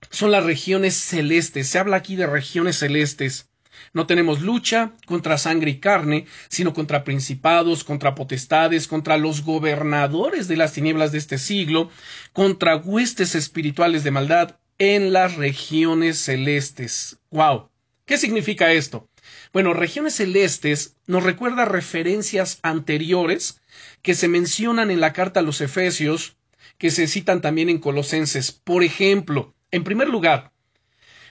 son 0.10 0.32
las 0.32 0.44
regiones 0.44 0.96
celestes. 0.96 1.70
Se 1.70 1.80
habla 1.80 1.96
aquí 1.96 2.18
de 2.18 2.28
regiones 2.28 2.78
celestes. 2.78 3.48
No 3.96 4.08
tenemos 4.08 4.42
lucha 4.42 4.92
contra 5.06 5.38
sangre 5.38 5.72
y 5.72 5.80
carne, 5.80 6.26
sino 6.50 6.74
contra 6.74 7.06
principados, 7.06 7.86
contra 7.86 8.14
potestades, 8.14 8.90
contra 8.90 9.18
los 9.18 9.42
gobernadores 9.42 10.50
de 10.50 10.58
las 10.58 10.74
tinieblas 10.74 11.14
de 11.14 11.18
este 11.18 11.38
siglo, 11.38 11.90
contra 12.34 12.76
huestes 12.76 13.36
espirituales 13.36 14.04
de 14.04 14.12
maldad 14.12 14.58
en 14.80 15.14
las 15.14 15.38
regiones 15.38 16.18
celestes. 16.18 17.20
¡Wow! 17.32 17.70
¿Qué 18.04 18.18
significa 18.18 18.74
esto? 18.74 19.08
Bueno, 19.54 19.74
regiones 19.74 20.16
celestes 20.16 20.98
nos 21.08 21.24
recuerda 21.24 21.64
referencias 21.64 22.60
anteriores 22.64 23.62
que 24.02 24.14
se 24.14 24.28
mencionan 24.28 24.92
en 24.92 25.00
la 25.00 25.14
carta 25.14 25.40
a 25.40 25.44
los 25.44 25.62
Efesios, 25.62 26.36
que 26.78 26.92
se 26.92 27.08
citan 27.08 27.40
también 27.40 27.70
en 27.70 27.78
Colosenses. 27.78 28.52
Por 28.52 28.84
ejemplo, 28.84 29.56
en 29.72 29.86
primer 29.86 30.10
lugar, 30.10 30.52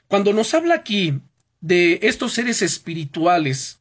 cuando 0.09 0.33
nos 0.33 0.55
habla 0.55 0.77
aquí 0.77 1.21
de 1.65 2.01
estos 2.03 2.35
seres 2.35 2.61
espirituales, 2.61 3.81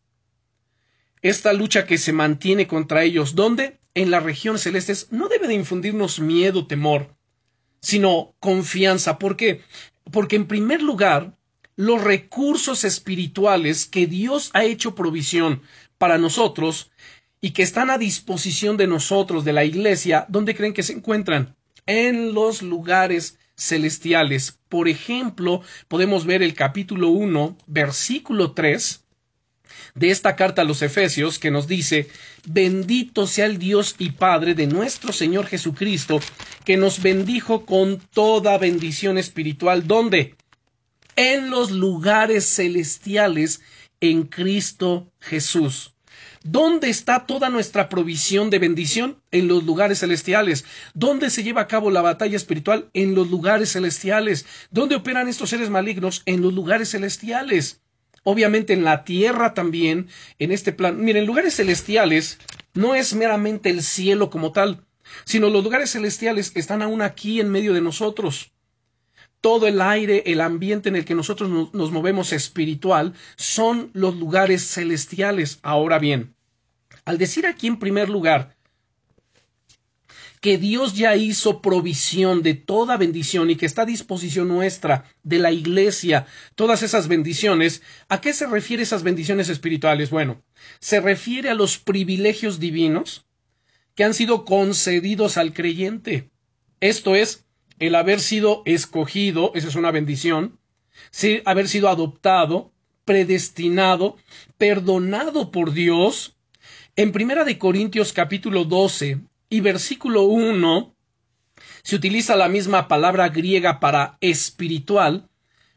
esta 1.21 1.51
lucha 1.51 1.85
que 1.85 1.97
se 1.97 2.13
mantiene 2.13 2.65
contra 2.65 3.03
ellos, 3.03 3.35
donde 3.35 3.77
en 3.93 4.09
las 4.09 4.23
regiones 4.23 4.61
celestes 4.61 5.07
no 5.11 5.27
debe 5.27 5.49
de 5.49 5.55
infundirnos 5.55 6.21
miedo, 6.21 6.65
temor, 6.65 7.13
sino 7.81 8.35
confianza. 8.39 9.19
¿Por 9.19 9.35
qué? 9.35 9.63
Porque 10.13 10.37
en 10.37 10.47
primer 10.47 10.81
lugar, 10.81 11.35
los 11.75 12.01
recursos 12.01 12.85
espirituales 12.85 13.85
que 13.85 14.07
Dios 14.07 14.49
ha 14.53 14.63
hecho 14.63 14.95
provisión 14.95 15.61
para 15.97 16.17
nosotros 16.17 16.89
y 17.41 17.51
que 17.51 17.63
están 17.63 17.89
a 17.89 17.97
disposición 17.97 18.77
de 18.77 18.87
nosotros, 18.87 19.43
de 19.43 19.51
la 19.51 19.65
iglesia, 19.65 20.25
¿dónde 20.29 20.55
creen 20.55 20.73
que 20.73 20.83
se 20.83 20.93
encuentran? 20.93 21.57
En 21.85 22.33
los 22.33 22.61
lugares 22.61 23.37
celestiales. 23.63 24.59
Por 24.69 24.87
ejemplo, 24.87 25.61
podemos 25.87 26.25
ver 26.25 26.43
el 26.43 26.53
capítulo 26.53 27.09
1, 27.09 27.57
versículo 27.67 28.51
3 28.51 29.03
de 29.95 30.09
esta 30.09 30.35
carta 30.35 30.63
a 30.63 30.65
los 30.65 30.81
Efesios 30.81 31.39
que 31.39 31.51
nos 31.51 31.67
dice, 31.67 32.09
bendito 32.47 33.27
sea 33.27 33.45
el 33.45 33.59
Dios 33.59 33.95
y 33.99 34.11
Padre 34.11 34.55
de 34.55 34.67
nuestro 34.67 35.13
Señor 35.13 35.45
Jesucristo, 35.45 36.19
que 36.65 36.77
nos 36.77 37.01
bendijo 37.01 37.65
con 37.65 37.99
toda 38.13 38.57
bendición 38.57 39.17
espiritual. 39.17 39.87
¿Dónde? 39.87 40.35
En 41.15 41.49
los 41.49 41.71
lugares 41.71 42.45
celestiales 42.45 43.61
en 44.01 44.23
Cristo 44.23 45.11
Jesús. 45.19 45.92
¿Dónde 46.43 46.89
está 46.89 47.25
toda 47.25 47.49
nuestra 47.49 47.89
provisión 47.89 48.49
de 48.49 48.59
bendición? 48.59 49.17
En 49.31 49.47
los 49.47 49.63
lugares 49.63 49.99
celestiales. 49.99 50.65
¿Dónde 50.93 51.29
se 51.29 51.43
lleva 51.43 51.61
a 51.61 51.67
cabo 51.67 51.91
la 51.91 52.01
batalla 52.01 52.35
espiritual? 52.35 52.89
En 52.93 53.15
los 53.15 53.29
lugares 53.29 53.71
celestiales. 53.71 54.45
¿Dónde 54.71 54.95
operan 54.95 55.27
estos 55.27 55.49
seres 55.49 55.69
malignos? 55.69 56.21
En 56.25 56.41
los 56.41 56.53
lugares 56.53 56.91
celestiales. 56.91 57.81
Obviamente 58.23 58.73
en 58.73 58.83
la 58.83 59.03
tierra 59.03 59.53
también, 59.53 60.07
en 60.39 60.51
este 60.51 60.71
plan. 60.71 61.03
Miren, 61.03 61.25
lugares 61.25 61.55
celestiales 61.55 62.39
no 62.73 62.95
es 62.95 63.13
meramente 63.13 63.69
el 63.69 63.83
cielo 63.83 64.29
como 64.29 64.51
tal, 64.53 64.85
sino 65.25 65.49
los 65.49 65.63
lugares 65.63 65.91
celestiales 65.91 66.53
están 66.55 66.81
aún 66.81 67.01
aquí 67.01 67.41
en 67.41 67.49
medio 67.49 67.73
de 67.73 67.81
nosotros 67.81 68.52
todo 69.43 69.67
el 69.67 69.81
aire, 69.81 70.23
el 70.27 70.39
ambiente 70.39 70.87
en 70.87 70.95
el 70.95 71.03
que 71.03 71.15
nosotros 71.15 71.49
nos 71.73 71.91
movemos 71.91 72.31
espiritual, 72.31 73.13
son 73.35 73.91
los 73.91 74.15
lugares 74.15 74.65
celestiales. 74.65 75.59
Ahora 75.63 75.99
bien, 75.99 76.33
al 77.03 77.17
decir 77.17 77.45
aquí 77.45 77.67
en 77.67 77.77
primer 77.77 78.07
lugar 78.07 78.55
que 80.39 80.57
Dios 80.57 80.93
ya 80.93 81.17
hizo 81.17 81.61
provisión 81.61 82.41
de 82.41 82.53
toda 82.53 82.95
bendición 82.95 83.49
y 83.49 83.57
que 83.57 83.65
está 83.65 83.81
a 83.81 83.85
disposición 83.85 84.47
nuestra, 84.47 85.03
de 85.23 85.39
la 85.39 85.51
iglesia, 85.51 86.25
todas 86.55 86.81
esas 86.81 87.09
bendiciones, 87.09 87.81
¿a 88.07 88.21
qué 88.21 88.31
se 88.31 88.47
refiere 88.47 88.83
esas 88.83 89.03
bendiciones 89.03 89.49
espirituales? 89.49 90.09
Bueno, 90.09 90.41
se 90.79 91.01
refiere 91.01 91.49
a 91.49 91.53
los 91.53 91.77
privilegios 91.79 92.61
divinos 92.61 93.25
que 93.93 94.05
han 94.05 94.13
sido 94.13 94.45
concedidos 94.45 95.35
al 95.35 95.53
creyente. 95.53 96.29
Esto 96.79 97.15
es, 97.15 97.45
el 97.87 97.95
haber 97.95 98.21
sido 98.21 98.61
escogido, 98.65 99.51
esa 99.55 99.67
es 99.67 99.75
una 99.75 99.91
bendición, 99.91 100.57
sí, 101.11 101.41
haber 101.43 101.67
sido 101.67 101.89
adoptado, 101.89 102.71
predestinado, 103.03 104.15
perdonado 104.57 105.51
por 105.51 105.73
Dios. 105.73 106.37
En 106.95 107.11
Primera 107.11 107.43
de 107.43 107.57
Corintios 107.57 108.13
capítulo 108.13 108.63
12 108.63 109.19
y 109.49 109.59
versículo 109.59 110.23
1 110.23 110.95
se 111.83 111.95
utiliza 111.97 112.37
la 112.37 112.47
misma 112.47 112.87
palabra 112.87 113.27
griega 113.27 113.81
para 113.81 114.17
espiritual 114.21 115.27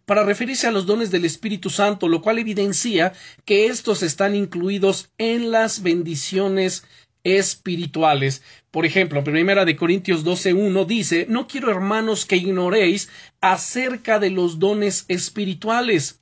para 0.04 0.22
referirse 0.22 0.68
a 0.68 0.70
los 0.70 0.86
dones 0.86 1.10
del 1.10 1.24
Espíritu 1.24 1.68
Santo, 1.70 2.06
lo 2.06 2.22
cual 2.22 2.38
evidencia 2.38 3.12
que 3.44 3.66
estos 3.66 4.04
están 4.04 4.36
incluidos 4.36 5.10
en 5.18 5.50
las 5.50 5.82
bendiciones 5.82 6.84
espirituales. 7.26 8.42
Por 8.70 8.86
ejemplo, 8.86 9.24
Primera 9.24 9.64
de 9.64 9.74
Corintios 9.74 10.24
12.1 10.24 10.86
dice, 10.86 11.26
no 11.28 11.48
quiero 11.48 11.72
hermanos 11.72 12.24
que 12.24 12.36
ignoréis 12.36 13.08
acerca 13.40 14.20
de 14.20 14.30
los 14.30 14.60
dones 14.60 15.04
espirituales. 15.08 16.20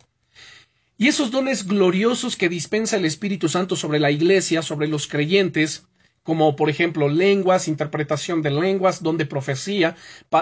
Y 0.96 1.08
esos 1.08 1.30
dones 1.30 1.66
gloriosos 1.66 2.37
que 2.37 2.49
dispensa 2.49 2.96
el 2.96 3.04
Espíritu 3.04 3.50
Santo 3.50 3.76
sobre 3.76 3.99
la 3.99 4.11
Iglesia, 4.11 4.62
sobre 4.62 4.88
los 4.88 5.06
creyentes, 5.06 5.84
como 6.25 6.57
por 6.57 6.71
ejemplo 6.71 7.09
lenguas, 7.09 7.69
interpretación 7.69 8.43
de 8.43 8.50
lenguas, 8.50 9.02
don 9.02 9.19
de 9.19 9.26
profecía, 9.26 9.95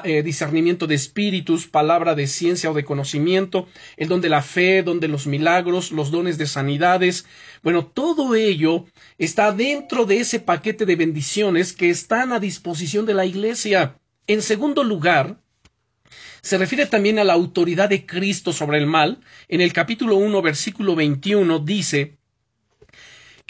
eh, 0.04 0.22
discernimiento 0.22 0.86
de 0.86 0.94
espíritus, 0.94 1.66
palabra 1.66 2.14
de 2.14 2.28
ciencia 2.28 2.70
o 2.70 2.74
de 2.74 2.84
conocimiento, 2.84 3.66
el 3.96 4.08
don 4.08 4.20
de 4.20 4.30
la 4.30 4.42
fe, 4.42 4.82
don 4.82 5.00
de 5.00 5.08
los 5.08 5.26
milagros, 5.26 5.90
los 5.90 6.10
dones 6.10 6.38
de 6.38 6.46
sanidades. 6.46 7.26
Bueno, 7.62 7.84
todo 7.84 8.36
ello 8.36 8.86
está 9.18 9.52
dentro 9.52 10.06
de 10.06 10.20
ese 10.20 10.38
paquete 10.38 10.86
de 10.86 10.96
bendiciones 10.96 11.72
que 11.72 11.90
están 11.90 12.32
a 12.32 12.38
disposición 12.38 13.04
de 13.04 13.14
la 13.14 13.26
Iglesia. 13.26 13.98
En 14.28 14.40
segundo 14.40 14.84
lugar, 14.84 15.42
se 16.42 16.58
refiere 16.58 16.86
también 16.86 17.18
a 17.18 17.24
la 17.24 17.32
autoridad 17.32 17.88
de 17.88 18.06
Cristo 18.06 18.52
sobre 18.52 18.78
el 18.78 18.86
mal. 18.86 19.20
En 19.48 19.60
el 19.60 19.72
capítulo 19.72 20.16
1, 20.16 20.42
versículo 20.42 20.94
21 20.94 21.58
dice, 21.58 22.18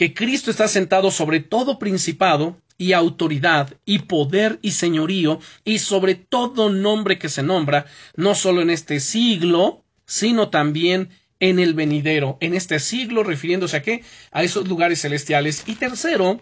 que 0.02 0.14
Cristo 0.14 0.50
está 0.50 0.66
sentado 0.66 1.12
sobre 1.12 1.38
todo 1.38 1.78
principado 1.78 2.60
y 2.76 2.92
autoridad 2.92 3.72
y 3.84 4.00
poder 4.00 4.58
y 4.60 4.72
señorío 4.72 5.38
y 5.64 5.78
sobre 5.78 6.16
todo 6.16 6.70
nombre 6.70 7.20
que 7.20 7.28
se 7.28 7.44
nombra, 7.44 7.86
no 8.16 8.34
solo 8.34 8.62
en 8.62 8.70
este 8.70 8.98
siglo, 8.98 9.84
sino 10.04 10.50
también 10.50 11.10
en 11.38 11.60
el 11.60 11.74
venidero, 11.74 12.36
en 12.40 12.54
este 12.54 12.80
siglo, 12.80 13.22
refiriéndose 13.22 13.76
a 13.76 13.82
qué? 13.82 14.02
A 14.32 14.42
esos 14.42 14.66
lugares 14.66 15.00
celestiales. 15.00 15.62
Y 15.66 15.76
tercero, 15.76 16.40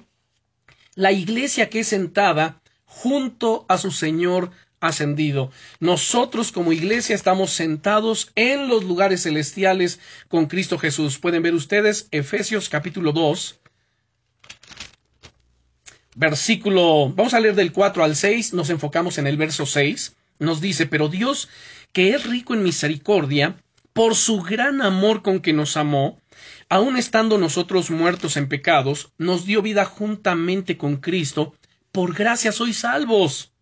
la 0.94 1.12
iglesia 1.12 1.68
que 1.68 1.80
es 1.80 1.88
sentada 1.88 2.62
junto 2.86 3.66
a 3.68 3.76
su 3.76 3.90
Señor 3.90 4.52
ascendido. 4.80 5.50
Nosotros 5.78 6.52
como 6.52 6.72
iglesia 6.72 7.14
estamos 7.14 7.52
sentados 7.52 8.32
en 8.34 8.68
los 8.68 8.84
lugares 8.84 9.22
celestiales 9.22 10.00
con 10.28 10.46
Cristo 10.46 10.78
Jesús. 10.78 11.18
Pueden 11.18 11.42
ver 11.42 11.54
ustedes 11.54 12.08
Efesios 12.10 12.68
capítulo 12.68 13.12
2, 13.12 13.60
versículo, 16.16 17.12
vamos 17.14 17.34
a 17.34 17.40
leer 17.40 17.54
del 17.54 17.72
4 17.72 18.04
al 18.04 18.16
6, 18.16 18.54
nos 18.54 18.70
enfocamos 18.70 19.18
en 19.18 19.26
el 19.26 19.36
verso 19.36 19.66
6, 19.66 20.16
nos 20.38 20.60
dice, 20.60 20.86
pero 20.86 21.08
Dios, 21.08 21.48
que 21.92 22.14
es 22.14 22.24
rico 22.26 22.54
en 22.54 22.62
misericordia, 22.62 23.56
por 23.92 24.14
su 24.14 24.42
gran 24.42 24.82
amor 24.82 25.22
con 25.22 25.40
que 25.40 25.52
nos 25.52 25.76
amó, 25.76 26.20
aun 26.68 26.96
estando 26.96 27.38
nosotros 27.38 27.90
muertos 27.90 28.36
en 28.36 28.48
pecados, 28.48 29.12
nos 29.18 29.44
dio 29.44 29.62
vida 29.62 29.84
juntamente 29.84 30.76
con 30.76 30.96
Cristo, 30.96 31.54
por 31.92 32.14
gracia 32.14 32.52
sois 32.52 32.78
salvos. 32.78 33.52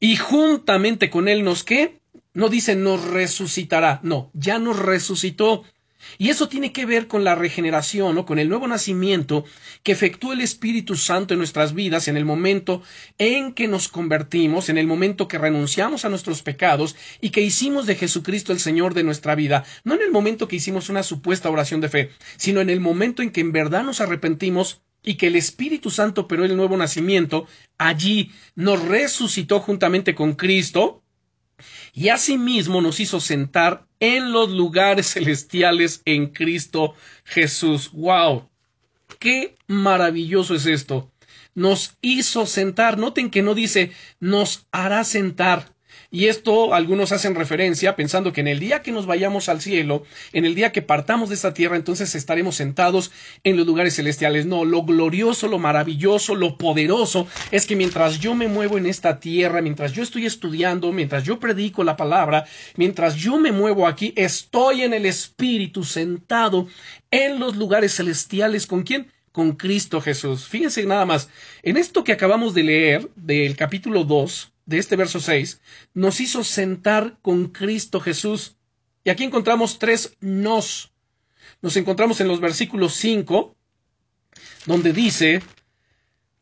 Y 0.00 0.16
juntamente 0.16 1.10
con 1.10 1.28
él 1.28 1.44
nos 1.44 1.64
qué? 1.64 1.98
No 2.34 2.48
dice 2.48 2.76
nos 2.76 3.04
resucitará, 3.04 4.00
no, 4.02 4.30
ya 4.32 4.58
nos 4.58 4.78
resucitó. 4.78 5.64
Y 6.16 6.28
eso 6.30 6.48
tiene 6.48 6.72
que 6.72 6.86
ver 6.86 7.08
con 7.08 7.24
la 7.24 7.34
regeneración 7.34 8.16
o 8.16 8.24
con 8.24 8.38
el 8.38 8.48
nuevo 8.48 8.68
nacimiento 8.68 9.44
que 9.82 9.92
efectúa 9.92 10.34
el 10.34 10.40
Espíritu 10.40 10.94
Santo 10.94 11.34
en 11.34 11.38
nuestras 11.38 11.74
vidas 11.74 12.06
en 12.06 12.16
el 12.16 12.24
momento 12.24 12.82
en 13.18 13.52
que 13.52 13.66
nos 13.66 13.88
convertimos, 13.88 14.68
en 14.68 14.78
el 14.78 14.86
momento 14.86 15.26
que 15.26 15.38
renunciamos 15.38 16.04
a 16.04 16.08
nuestros 16.08 16.42
pecados 16.42 16.94
y 17.20 17.30
que 17.30 17.40
hicimos 17.40 17.86
de 17.86 17.96
Jesucristo 17.96 18.52
el 18.52 18.60
Señor 18.60 18.94
de 18.94 19.02
nuestra 19.02 19.34
vida, 19.34 19.64
no 19.82 19.94
en 19.94 20.02
el 20.02 20.12
momento 20.12 20.46
que 20.46 20.56
hicimos 20.56 20.88
una 20.88 21.02
supuesta 21.02 21.50
oración 21.50 21.80
de 21.80 21.88
fe, 21.88 22.10
sino 22.36 22.60
en 22.60 22.70
el 22.70 22.80
momento 22.80 23.22
en 23.22 23.30
que 23.30 23.40
en 23.40 23.52
verdad 23.52 23.82
nos 23.82 24.00
arrepentimos 24.00 24.80
y 25.08 25.14
que 25.14 25.28
el 25.28 25.36
Espíritu 25.36 25.88
Santo 25.88 26.20
operó 26.20 26.44
el 26.44 26.54
nuevo 26.54 26.76
nacimiento, 26.76 27.46
allí 27.78 28.30
nos 28.54 28.84
resucitó 28.84 29.58
juntamente 29.58 30.14
con 30.14 30.34
Cristo 30.34 31.02
y 31.94 32.10
asimismo 32.10 32.82
nos 32.82 33.00
hizo 33.00 33.18
sentar 33.18 33.86
en 34.00 34.32
los 34.32 34.50
lugares 34.50 35.06
celestiales 35.14 36.02
en 36.04 36.26
Cristo 36.26 36.94
Jesús. 37.24 37.90
¡Wow! 37.92 38.50
¡Qué 39.18 39.56
maravilloso 39.66 40.54
es 40.54 40.66
esto! 40.66 41.10
Nos 41.54 41.96
hizo 42.02 42.44
sentar. 42.44 42.98
Noten 42.98 43.30
que 43.30 43.40
no 43.40 43.54
dice 43.54 43.92
nos 44.20 44.66
hará 44.72 45.04
sentar. 45.04 45.72
Y 46.10 46.28
esto 46.28 46.72
algunos 46.72 47.12
hacen 47.12 47.34
referencia 47.34 47.94
pensando 47.94 48.32
que 48.32 48.40
en 48.40 48.48
el 48.48 48.60
día 48.60 48.80
que 48.80 48.92
nos 48.92 49.04
vayamos 49.04 49.50
al 49.50 49.60
cielo, 49.60 50.04
en 50.32 50.46
el 50.46 50.54
día 50.54 50.72
que 50.72 50.80
partamos 50.80 51.28
de 51.28 51.34
esta 51.34 51.52
tierra, 51.52 51.76
entonces 51.76 52.14
estaremos 52.14 52.56
sentados 52.56 53.10
en 53.44 53.58
los 53.58 53.66
lugares 53.66 53.96
celestiales. 53.96 54.46
No, 54.46 54.64
lo 54.64 54.84
glorioso, 54.84 55.48
lo 55.48 55.58
maravilloso, 55.58 56.34
lo 56.34 56.56
poderoso 56.56 57.26
es 57.50 57.66
que 57.66 57.76
mientras 57.76 58.20
yo 58.20 58.34
me 58.34 58.48
muevo 58.48 58.78
en 58.78 58.86
esta 58.86 59.20
tierra, 59.20 59.60
mientras 59.60 59.92
yo 59.92 60.02
estoy 60.02 60.24
estudiando, 60.24 60.92
mientras 60.92 61.24
yo 61.24 61.38
predico 61.38 61.84
la 61.84 61.98
palabra, 61.98 62.46
mientras 62.76 63.14
yo 63.14 63.36
me 63.36 63.52
muevo 63.52 63.86
aquí, 63.86 64.14
estoy 64.16 64.82
en 64.82 64.94
el 64.94 65.04
Espíritu 65.04 65.84
sentado 65.84 66.68
en 67.10 67.38
los 67.38 67.56
lugares 67.56 67.94
celestiales. 67.94 68.66
¿Con 68.66 68.82
quién? 68.82 69.12
Con 69.38 69.52
Cristo 69.52 70.00
Jesús. 70.00 70.48
Fíjense 70.48 70.84
nada 70.84 71.06
más, 71.06 71.30
en 71.62 71.76
esto 71.76 72.02
que 72.02 72.10
acabamos 72.10 72.54
de 72.54 72.64
leer 72.64 73.08
del 73.14 73.54
capítulo 73.54 74.02
2, 74.02 74.52
de 74.66 74.78
este 74.78 74.96
verso 74.96 75.20
6, 75.20 75.60
nos 75.94 76.18
hizo 76.18 76.42
sentar 76.42 77.18
con 77.22 77.46
Cristo 77.46 78.00
Jesús. 78.00 78.56
Y 79.04 79.10
aquí 79.10 79.22
encontramos 79.22 79.78
tres 79.78 80.16
nos. 80.18 80.90
Nos 81.62 81.76
encontramos 81.76 82.20
en 82.20 82.26
los 82.26 82.40
versículos 82.40 82.94
5, 82.94 83.54
donde 84.66 84.92
dice, 84.92 85.40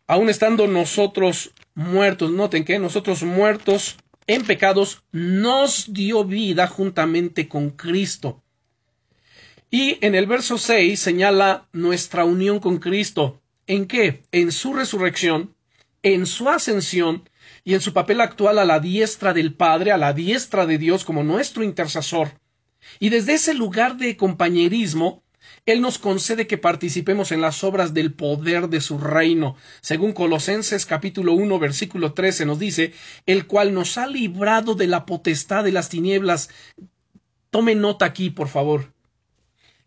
aun 0.06 0.30
estando 0.30 0.66
nosotros 0.66 1.52
muertos, 1.74 2.30
noten 2.30 2.64
que 2.64 2.78
nosotros 2.78 3.22
muertos 3.24 3.98
en 4.26 4.46
pecados, 4.46 5.02
nos 5.12 5.92
dio 5.92 6.24
vida 6.24 6.66
juntamente 6.66 7.46
con 7.46 7.72
Cristo. 7.72 8.42
Y 9.70 9.98
en 10.04 10.14
el 10.14 10.26
verso 10.26 10.58
6 10.58 10.98
señala 10.98 11.68
nuestra 11.72 12.24
unión 12.24 12.60
con 12.60 12.78
Cristo. 12.78 13.42
¿En 13.66 13.86
qué? 13.86 14.22
En 14.30 14.52
su 14.52 14.74
resurrección, 14.74 15.54
en 16.02 16.26
su 16.26 16.48
ascensión 16.48 17.28
y 17.64 17.74
en 17.74 17.80
su 17.80 17.92
papel 17.92 18.20
actual 18.20 18.60
a 18.60 18.64
la 18.64 18.78
diestra 18.78 19.34
del 19.34 19.54
Padre, 19.54 19.90
a 19.90 19.96
la 19.96 20.12
diestra 20.12 20.66
de 20.66 20.78
Dios 20.78 21.04
como 21.04 21.24
nuestro 21.24 21.64
intercesor. 21.64 22.40
Y 23.00 23.08
desde 23.08 23.34
ese 23.34 23.54
lugar 23.54 23.96
de 23.96 24.16
compañerismo, 24.16 25.24
Él 25.66 25.80
nos 25.80 25.98
concede 25.98 26.46
que 26.46 26.58
participemos 26.58 27.32
en 27.32 27.40
las 27.40 27.64
obras 27.64 27.92
del 27.92 28.12
poder 28.12 28.68
de 28.68 28.80
su 28.80 28.98
reino. 28.98 29.56
Según 29.80 30.12
Colosenses 30.12 30.86
capítulo 30.86 31.32
1 31.32 31.58
versículo 31.58 32.12
13 32.12 32.46
nos 32.46 32.60
dice, 32.60 32.92
el 33.26 33.48
cual 33.48 33.74
nos 33.74 33.98
ha 33.98 34.06
librado 34.06 34.76
de 34.76 34.86
la 34.86 35.06
potestad 35.06 35.64
de 35.64 35.72
las 35.72 35.88
tinieblas. 35.88 36.50
Tome 37.50 37.74
nota 37.74 38.06
aquí, 38.06 38.30
por 38.30 38.46
favor. 38.46 38.95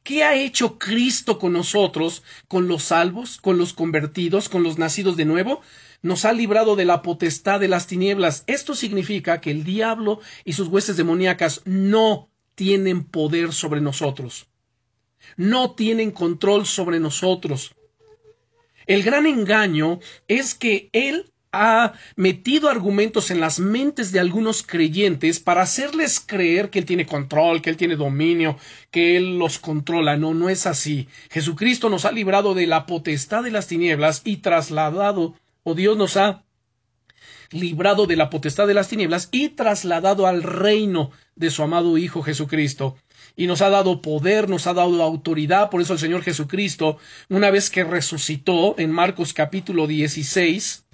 ¿Qué 0.04 0.24
ha 0.24 0.36
hecho 0.36 0.80
Cristo 0.80 1.40
con 1.40 1.54
nosotros, 1.54 2.24
con 2.48 2.68
los 2.68 2.84
salvos, 2.84 3.38
con 3.40 3.58
los 3.58 3.74
convertidos, 3.74 4.50
con 4.50 4.64
los 4.64 4.78
nacidos 4.78 5.18
de 5.18 5.26
nuevo? 5.26 5.62
nos 6.02 6.26
ha 6.26 6.34
librado 6.34 6.76
de 6.76 6.86
la 6.86 7.02
potestad 7.02 7.60
de 7.60 7.68
las 7.68 7.88
tinieblas. 7.88 8.44
Esto 8.48 8.76
significa 8.76 9.42
que 9.42 9.52
el 9.52 9.64
diablo 9.64 10.22
y 10.46 10.54
sus 10.54 10.68
huestes 10.68 10.98
demoníacas 10.98 11.62
no 11.66 12.30
tienen 12.56 13.04
poder 13.04 13.54
sobre 13.54 13.82
nosotros. 13.82 14.48
No 15.36 15.72
tienen 15.72 16.12
control 16.12 16.66
sobre 16.66 17.00
nosotros. 17.00 17.76
El 18.86 19.04
gran 19.04 19.26
engaño 19.26 20.00
es 20.28 20.56
que 20.56 20.90
él 20.94 21.32
ha 21.52 21.94
metido 22.16 22.70
argumentos 22.70 23.32
en 23.32 23.40
las 23.40 23.60
mentes 23.60 24.12
de 24.12 24.20
algunos 24.20 24.62
creyentes 24.64 25.40
para 25.40 25.64
hacerles 25.64 26.20
creer 26.20 26.70
que 26.70 26.80
Él 26.80 26.86
tiene 26.86 27.06
control, 27.06 27.62
que 27.62 27.72
Él 27.72 27.78
tiene 27.78 27.96
dominio, 27.96 28.58
que 28.92 29.18
Él 29.18 29.40
los 29.40 29.58
controla. 29.58 30.16
No, 30.18 30.34
no 30.34 30.50
es 30.50 30.68
así. 30.68 31.08
Jesucristo 31.32 31.90
nos 31.90 32.06
ha 32.06 32.12
librado 32.12 32.54
de 32.54 32.68
la 32.68 32.86
potestad 32.86 33.44
de 33.44 33.52
las 33.52 33.68
tinieblas 33.68 34.22
y 34.26 34.38
trasladado 34.38 35.36
o 35.64 35.74
Dios 35.74 35.98
nos 35.98 36.18
ha 36.18 36.44
librado 37.52 38.06
de 38.06 38.16
la 38.16 38.30
potestad 38.30 38.68
de 38.68 38.74
las 38.76 38.90
tinieblas 38.90 39.30
y 39.32 39.50
trasladado 39.50 40.28
al 40.28 40.44
reino 40.44 41.12
de 41.36 41.50
su 41.50 41.64
amado 41.64 41.98
Hijo 41.98 42.22
Jesucristo. 42.22 42.96
Y 43.36 43.48
nos 43.48 43.62
ha 43.62 43.70
dado 43.70 44.02
poder, 44.02 44.50
nos 44.50 44.68
ha 44.68 44.74
dado 44.74 45.02
autoridad. 45.02 45.70
Por 45.70 45.82
eso 45.82 45.94
el 45.94 46.00
Señor 46.00 46.22
Jesucristo, 46.22 46.98
una 47.30 47.50
vez 47.50 47.70
que 47.70 47.84
resucitó 47.84 48.76
en 48.78 48.92
Marcos 48.92 49.34
capítulo 49.34 49.88
16, 49.88 50.86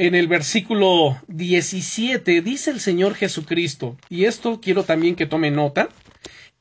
en 0.00 0.14
el 0.14 0.28
versículo 0.28 1.20
17, 1.28 2.40
dice 2.40 2.70
el 2.70 2.80
Señor 2.80 3.14
Jesucristo, 3.14 3.98
y 4.08 4.24
esto 4.24 4.58
quiero 4.58 4.82
también 4.82 5.14
que 5.14 5.26
tome 5.26 5.50
nota, 5.50 5.90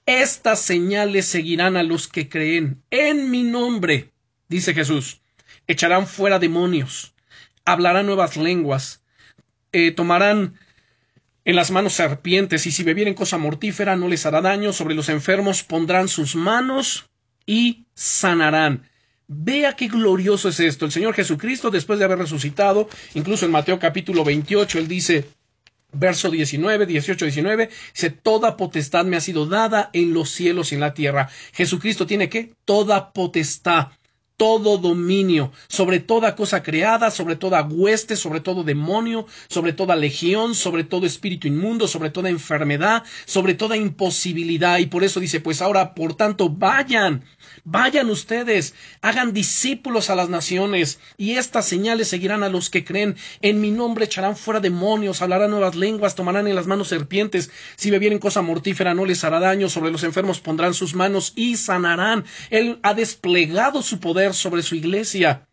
estas 0.06 0.60
señales 0.60 1.26
seguirán 1.26 1.78
a 1.78 1.84
los 1.84 2.10
que 2.10 2.28
creen 2.28 2.84
en 2.90 3.32
mi 3.32 3.44
nombre, 3.44 4.12
dice 4.50 4.74
Jesús 4.74 5.22
echarán 5.68 6.06
fuera 6.06 6.38
demonios, 6.38 7.14
hablarán 7.64 8.08
nuevas 8.08 8.36
lenguas, 8.36 9.04
eh, 9.72 9.92
tomarán 9.92 10.56
en 11.46 11.56
las 11.56 11.72
manos 11.72 11.94
serpientes, 11.94 12.68
y 12.68 12.74
si 12.74 12.84
bebieren 12.84 13.14
cosa 13.14 13.38
mortífera 13.38 13.96
no 13.96 14.10
les 14.10 14.26
hará 14.26 14.42
daño, 14.42 14.74
sobre 14.74 14.96
los 14.96 15.08
enfermos 15.08 15.64
pondrán 15.64 16.10
sus 16.10 16.36
manos 16.36 17.10
y 17.46 17.86
sanarán. 17.94 18.90
Vea 19.32 19.76
qué 19.76 19.88
glorioso 19.88 20.50
es 20.50 20.60
esto. 20.60 20.86
El 20.86 20.92
Señor 20.92 21.14
Jesucristo, 21.14 21.70
después 21.70 22.00
de 22.00 22.06
haber 22.06 22.18
resucitado, 22.18 22.90
incluso 23.14 23.46
en 23.46 23.52
Mateo 23.52 23.78
capítulo 23.78 24.24
28, 24.24 24.80
él 24.80 24.88
dice, 24.88 25.30
verso 25.92 26.32
19, 26.32 26.88
18, 26.88 27.26
19, 27.26 27.70
dice, 27.94 28.10
toda 28.10 28.58
potestad 28.58 29.06
me 29.06 29.18
ha 29.18 29.22
sido 29.22 29.46
dada 29.46 29.92
en 29.94 30.16
los 30.16 30.32
cielos 30.32 30.72
y 30.72 30.76
en 30.76 30.82
la 30.82 30.96
tierra. 30.96 31.30
Jesucristo 31.54 32.08
tiene 32.08 32.28
que 32.28 32.54
toda 32.66 33.14
potestad 33.14 33.90
todo 34.40 34.78
dominio 34.78 35.52
sobre 35.68 36.00
toda 36.00 36.34
cosa 36.38 36.64
creada, 36.64 37.12
sobre 37.12 37.36
toda 37.36 37.62
hueste, 37.62 38.16
sobre 38.16 38.40
todo 38.40 38.64
demonio, 38.64 39.28
sobre 39.50 39.74
toda 39.74 39.98
legión, 39.98 40.56
sobre 40.56 40.86
todo 40.86 41.06
espíritu 41.06 41.50
inmundo, 41.50 41.90
sobre 41.90 42.10
toda 42.10 42.30
enfermedad, 42.30 43.04
sobre 43.26 43.54
toda 43.54 43.76
imposibilidad. 43.76 44.78
Y 44.80 44.86
por 44.86 45.04
eso 45.04 45.20
dice, 45.20 45.42
pues 45.42 45.62
ahora, 45.62 45.94
por 45.94 46.16
tanto, 46.16 46.48
vayan, 46.48 47.26
vayan 47.66 48.10
ustedes, 48.10 48.76
hagan 49.02 49.34
discípulos 49.34 50.10
a 50.10 50.16
las 50.16 50.30
naciones, 50.30 51.02
y 51.18 51.34
estas 51.34 51.66
señales 51.66 52.08
seguirán 52.08 52.42
a 52.42 52.50
los 52.50 52.70
que 52.70 52.86
creen. 52.86 53.18
En 53.42 53.60
mi 53.60 53.72
nombre 53.72 54.06
echarán 54.06 54.38
fuera 54.38 54.62
demonios, 54.62 55.22
hablarán 55.22 55.52
nuevas 55.52 55.76
lenguas, 55.76 56.16
tomarán 56.16 56.48
en 56.48 56.56
las 56.56 56.66
manos 56.66 56.88
serpientes. 56.88 57.52
Si 57.76 57.92
bebieren 57.92 58.20
cosa 58.20 58.42
mortífera 58.42 58.94
no 58.94 59.04
les 59.04 59.26
hará 59.26 59.42
daño, 59.42 59.68
sobre 59.68 59.92
los 59.92 60.06
enfermos 60.06 60.40
pondrán 60.40 60.74
sus 60.74 60.96
manos 60.96 61.34
y 61.36 61.58
sanarán. 61.58 62.24
Él 62.52 62.80
ha 62.84 62.94
desplegado 62.94 63.82
su 63.82 64.00
poder 64.00 64.29
sobre 64.34 64.64
su 64.64 64.76
iglesia. 64.76 65.48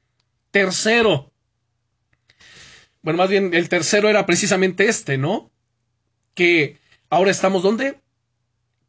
Tercero. 0.51 1.33
Bueno, 3.03 3.19
más 3.19 3.31
bien 3.31 3.55
el 3.55 3.69
tercero 3.69 4.09
era 4.09 4.27
precisamente 4.27 4.89
este, 4.89 5.19
¿no? 5.19 5.51
Que 6.35 6.79
ahora 7.09 7.31
estamos 7.31 7.63
donde? 7.63 8.01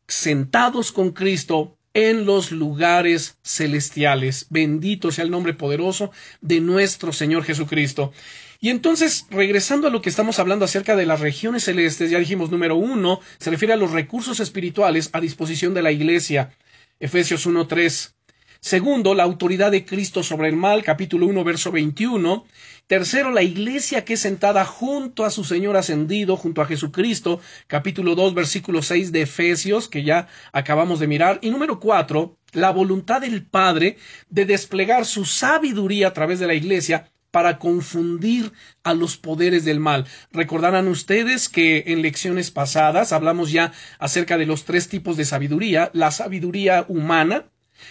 Sentados 0.08 0.92
con 0.92 1.12
Cristo 1.12 1.78
en 1.94 2.26
los 2.26 2.52
lugares 2.52 3.40
celestiales. 3.44 4.46
Bendito 4.50 5.12
sea 5.12 5.24
el 5.24 5.32
nombre 5.32 5.54
poderoso 5.54 6.12
de 6.42 6.62
nuestro 6.62 7.12
Señor 7.12 7.44
Jesucristo. 7.44 8.14
Y 8.60 8.70
entonces, 8.70 9.26
regresando 9.30 9.88
a 9.88 9.92
lo 9.92 10.02
que 10.02 10.10
estamos 10.10 10.40
hablando 10.40 10.66
acerca 10.66 10.96
de 10.96 11.06
las 11.06 11.20
regiones 11.20 11.64
celestes, 11.64 12.10
ya 12.10 12.20
dijimos, 12.20 12.50
número 12.50 12.76
uno, 12.76 13.20
se 13.40 13.50
refiere 13.50 13.74
a 13.74 13.78
los 13.78 13.92
recursos 13.92 14.40
espirituales 14.40 15.10
a 15.14 15.22
disposición 15.22 15.74
de 15.74 15.84
la 15.84 15.92
iglesia. 15.92 16.56
Efesios 17.00 17.48
1.3. 17.48 18.14
Segundo, 18.60 19.14
la 19.14 19.24
autoridad 19.24 19.72
de 19.72 19.86
Cristo 19.86 20.24
sobre 20.24 20.50
el 20.50 20.56
mal, 20.56 20.84
capítulo 20.84 21.28
1, 21.28 21.44
verso 21.44 21.72
21. 21.72 22.46
Tercero, 22.88 23.32
la 23.32 23.44
iglesia 23.44 24.04
que 24.04 24.14
es 24.14 24.22
sentada 24.22 24.66
junto 24.66 25.26
a 25.26 25.30
su 25.30 25.44
Señor 25.44 25.78
ascendido, 25.78 26.38
junto 26.38 26.62
a 26.62 26.66
Jesucristo, 26.66 27.40
capítulo 27.68 28.16
2, 28.16 28.34
versículo 28.34 28.82
6 28.82 29.12
de 29.12 29.22
Efesios, 29.22 29.88
que 29.88 30.04
ya 30.04 30.28
acabamos 30.54 31.00
de 31.00 31.08
mirar. 31.08 31.40
Y 31.42 31.52
número 31.52 31.80
cuatro, 31.80 32.38
la 32.54 32.72
voluntad 32.72 33.22
del 33.22 33.46
Padre 33.46 33.98
de 34.30 34.46
desplegar 34.46 35.06
su 35.06 35.26
sabiduría 35.26 36.08
a 36.08 36.14
través 36.14 36.40
de 36.40 36.48
la 36.48 36.54
iglesia 36.54 37.12
para 37.30 37.60
confundir 37.60 38.52
a 38.84 38.94
los 38.94 39.18
poderes 39.18 39.66
del 39.66 39.80
mal. 39.80 40.06
Recordarán 40.32 40.88
ustedes 40.88 41.50
que 41.50 41.84
en 41.88 42.02
lecciones 42.02 42.52
pasadas 42.52 43.12
hablamos 43.12 43.52
ya 43.52 43.74
acerca 44.00 44.38
de 44.38 44.46
los 44.46 44.64
tres 44.66 44.88
tipos 44.88 45.18
de 45.18 45.26
sabiduría, 45.26 45.92
la 45.94 46.12
sabiduría 46.12 46.86
humana, 46.88 47.46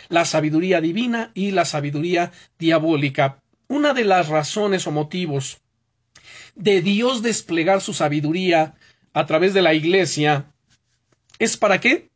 la 0.09 0.25
sabiduría 0.25 0.81
divina 0.81 1.31
y 1.35 1.51
la 1.51 1.65
sabiduría 1.65 2.33
diabólica. 2.59 3.43
Una 3.69 3.95
de 3.95 4.05
las 4.05 4.29
razones 4.29 4.87
o 4.87 4.93
motivos 4.93 5.59
de 6.55 6.81
Dios 6.81 7.23
desplegar 7.23 7.81
su 7.81 7.93
sabiduría 7.93 8.75
a 9.13 9.27
través 9.27 9.55
de 9.55 9.63
la 9.63 9.75
iglesia 9.75 10.53
es 11.39 11.57
para 11.57 11.81
qué? 11.81 12.11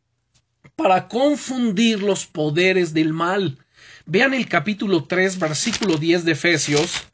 Para 0.76 1.08
confundir 1.08 2.02
los 2.02 2.26
poderes 2.26 2.94
del 2.94 3.12
mal. 3.12 3.58
Vean 4.06 4.34
el 4.34 4.48
capítulo 4.48 5.04
3, 5.04 5.38
versículo 5.38 5.96
10 5.98 6.24
de 6.24 6.32
Efesios. 6.32 7.06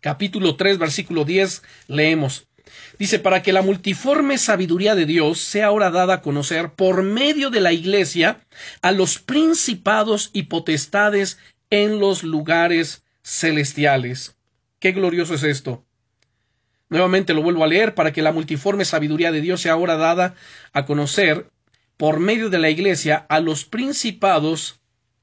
Capítulo 0.00 0.56
3, 0.56 0.78
versículo 0.78 1.24
10, 1.24 1.62
leemos. 1.88 2.46
Dice, 3.00 3.18
para 3.18 3.40
que 3.42 3.54
la 3.54 3.62
multiforme 3.62 4.36
sabiduría 4.36 4.94
de 4.94 5.06
Dios 5.06 5.40
sea 5.40 5.68
ahora 5.68 5.90
dada 5.90 6.16
a 6.16 6.20
conocer 6.20 6.74
por 6.74 7.02
medio 7.02 7.48
de 7.48 7.62
la 7.62 7.72
Iglesia 7.72 8.40
a 8.82 8.92
los 8.92 9.18
principados 9.18 10.28
y 10.34 10.42
potestades 10.42 11.38
en 11.70 11.98
los 11.98 12.22
lugares 12.22 13.02
celestiales. 13.22 14.36
Qué 14.80 14.92
glorioso 14.92 15.32
es 15.32 15.44
esto. 15.44 15.82
Nuevamente 16.90 17.32
lo 17.32 17.40
vuelvo 17.42 17.64
a 17.64 17.68
leer, 17.68 17.94
para 17.94 18.12
que 18.12 18.20
la 18.20 18.32
multiforme 18.32 18.84
sabiduría 18.84 19.32
de 19.32 19.40
Dios 19.40 19.62
sea 19.62 19.72
ahora 19.72 19.96
dada 19.96 20.34
a 20.74 20.84
conocer 20.84 21.48
por 21.96 22.20
medio 22.20 22.50
de 22.50 22.58
la 22.58 22.68
Iglesia 22.68 23.24
a 23.30 23.40
los 23.40 23.64
principados 23.64 24.78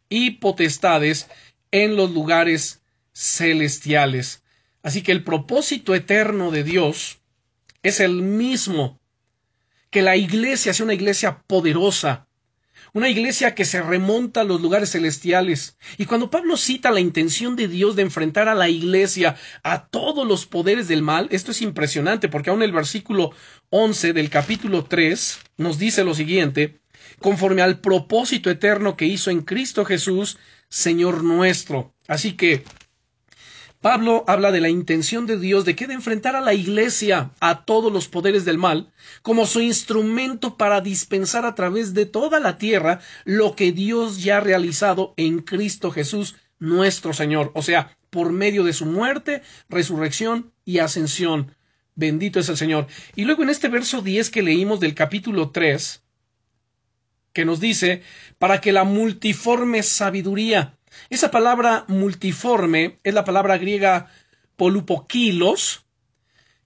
y 0.10 0.32
potestades 0.32 1.30
en 1.70 1.96
los 1.96 2.10
lugares 2.10 2.82
celestiales. 3.14 4.42
Así 4.82 5.04
que 5.04 5.12
el 5.12 5.24
propósito 5.24 5.94
eterno 5.94 6.50
de 6.50 6.64
Dios 6.64 7.17
es 7.88 8.00
el 8.00 8.22
mismo, 8.22 9.00
que 9.90 10.02
la 10.02 10.16
iglesia 10.16 10.74
sea 10.74 10.84
una 10.84 10.94
iglesia 10.94 11.44
poderosa, 11.48 12.28
una 12.94 13.10
iglesia 13.10 13.54
que 13.54 13.66
se 13.66 13.82
remonta 13.82 14.42
a 14.42 14.44
los 14.44 14.62
lugares 14.62 14.92
celestiales. 14.92 15.78
Y 15.98 16.06
cuando 16.06 16.30
Pablo 16.30 16.58
cita 16.58 16.92
la 16.92 17.00
intención 17.00 17.56
de 17.56 17.68
Dios 17.68 17.96
de 17.96 18.02
enfrentar 18.02 18.48
a 18.48 18.56
la 18.56 18.70
iglesia 18.70 19.36
a 19.64 19.88
todos 19.88 20.28
los 20.28 20.46
poderes 20.46 20.88
del 20.88 21.02
mal, 21.02 21.28
esto 21.32 21.52
es 21.52 21.62
impresionante 21.62 22.30
porque 22.30 22.50
aún 22.50 22.64
el 22.64 22.72
versículo 22.72 23.32
11 23.70 24.14
del 24.14 24.30
capítulo 24.30 24.86
3 24.86 25.40
nos 25.58 25.78
dice 25.78 26.04
lo 26.04 26.14
siguiente, 26.14 26.80
conforme 27.20 27.62
al 27.62 27.80
propósito 27.80 28.50
eterno 28.50 28.98
que 28.98 29.06
hizo 29.06 29.32
en 29.32 29.42
Cristo 29.42 29.86
Jesús, 29.86 30.38
Señor 30.70 31.24
nuestro. 31.24 31.94
Así 32.08 32.34
que 32.34 32.64
Pablo 33.82 34.24
habla 34.28 34.52
de 34.52 34.60
la 34.60 34.70
intención 34.70 35.28
de 35.28 35.38
Dios 35.38 35.64
de 35.64 35.76
que 35.76 35.86
de 35.86 35.94
enfrentar 35.94 36.36
a 36.36 36.42
la 36.42 36.56
iglesia, 36.56 37.32
a 37.40 37.64
todos 37.64 37.92
los 37.94 38.08
poderes 38.08 38.44
del 38.44 38.58
mal, 38.58 38.92
como 39.22 39.46
su 39.46 39.62
instrumento 39.62 40.58
para 40.58 40.82
dispensar 40.82 41.46
a 41.46 41.54
través 41.54 41.94
de 41.94 42.08
toda 42.08 42.40
la 42.40 42.58
tierra 42.58 43.00
lo 43.24 43.56
que 43.56 43.72
Dios 43.72 44.24
ya 44.24 44.38
ha 44.38 44.42
realizado 44.42 45.14
en 45.16 45.40
Cristo 45.40 45.92
Jesús, 45.92 46.36
nuestro 46.60 47.14
Señor, 47.14 47.52
o 47.54 47.62
sea, 47.62 47.96
por 48.10 48.32
medio 48.32 48.64
de 48.64 48.74
su 48.74 48.86
muerte, 48.86 49.44
resurrección 49.70 50.52
y 50.66 50.80
ascensión. 50.80 51.56
Bendito 51.94 52.40
es 52.40 52.50
el 52.50 52.58
Señor. 52.58 52.88
Y 53.16 53.26
luego 53.26 53.44
en 53.44 53.50
este 53.50 53.70
verso 53.70 54.02
10 54.02 54.32
que 54.32 54.42
leímos 54.42 54.80
del 54.80 54.96
capítulo 54.96 55.52
3, 55.52 56.04
que 57.34 57.46
nos 57.46 57.60
dice, 57.60 58.02
para 58.40 58.60
que 58.60 58.72
la 58.72 58.84
multiforme 58.84 59.84
sabiduría. 59.84 60.77
Esa 61.10 61.32
palabra 61.32 61.86
multiforme 61.88 63.00
es 63.04 63.14
la 63.14 63.24
palabra 63.24 63.58
griega 63.58 64.08
polupokilos, 64.56 65.86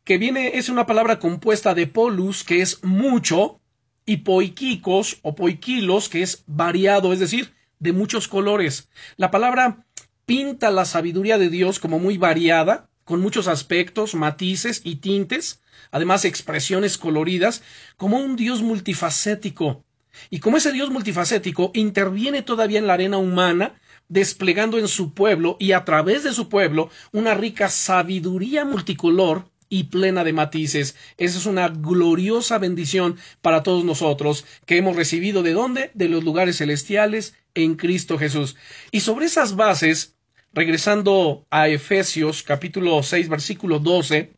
que 0.04 0.18
viene, 0.18 0.58
es 0.58 0.70
una 0.70 0.86
palabra 0.86 1.20
compuesta 1.20 1.74
de 1.74 1.88
polus, 1.88 2.44
que 2.44 2.62
es 2.62 2.84
mucho, 2.84 3.62
y 4.06 4.18
poikikos 4.18 5.20
o 5.22 5.36
poikilos, 5.36 6.10
que 6.10 6.24
es 6.24 6.44
variado, 6.48 7.14
es 7.14 7.20
decir, 7.20 7.54
de 7.80 7.94
muchos 7.94 8.28
colores. 8.28 8.90
La 9.18 9.32
palabra 9.32 9.86
pinta 10.26 10.72
la 10.72 10.86
sabiduría 10.86 11.38
de 11.38 11.50
Dios 11.50 11.80
como 11.80 12.00
muy 12.00 12.18
variada, 12.18 12.90
con 13.04 13.22
muchos 13.22 13.48
aspectos, 13.48 14.16
matices 14.16 14.82
y 14.84 14.98
tintes, 14.98 15.62
además 15.92 16.26
expresiones 16.26 16.98
coloridas, 16.98 17.64
como 17.98 18.18
un 18.18 18.36
Dios 18.36 18.62
multifacético, 18.62 19.84
y 20.30 20.40
como 20.40 20.58
ese 20.58 20.72
Dios 20.72 20.90
multifacético 20.90 21.72
interviene 21.74 22.42
todavía 22.42 22.80
en 22.80 22.88
la 22.88 22.94
arena 22.94 23.18
humana, 23.18 23.81
desplegando 24.12 24.78
en 24.78 24.90
su 24.90 25.14
pueblo 25.14 25.56
y 25.58 25.72
a 25.72 25.86
través 25.86 26.26
de 26.26 26.34
su 26.34 26.50
pueblo 26.50 26.90
una 27.14 27.34
rica 27.34 27.70
sabiduría 27.70 28.66
multicolor 28.66 29.46
y 29.70 29.86
plena 29.86 30.26
de 30.26 30.34
matices. 30.34 30.98
Esa 31.18 31.38
es 31.38 31.46
una 31.46 31.70
gloriosa 31.70 32.58
bendición 32.58 33.16
para 33.42 33.64
todos 33.64 33.86
nosotros 33.86 34.46
que 34.66 34.78
hemos 34.78 34.98
recibido 34.98 35.44
de 35.44 35.54
dónde? 35.54 35.92
De 35.94 36.10
los 36.10 36.26
lugares 36.26 36.58
celestiales 36.58 37.36
en 37.56 37.76
Cristo 37.76 38.18
Jesús. 38.18 38.58
Y 38.92 39.00
sobre 39.00 39.28
esas 39.28 39.56
bases, 39.56 40.18
regresando 40.52 41.48
a 41.50 41.70
Efesios 41.70 42.44
capítulo 42.44 43.02
6 43.04 43.30
versículo 43.30 43.80
12, 43.80 44.34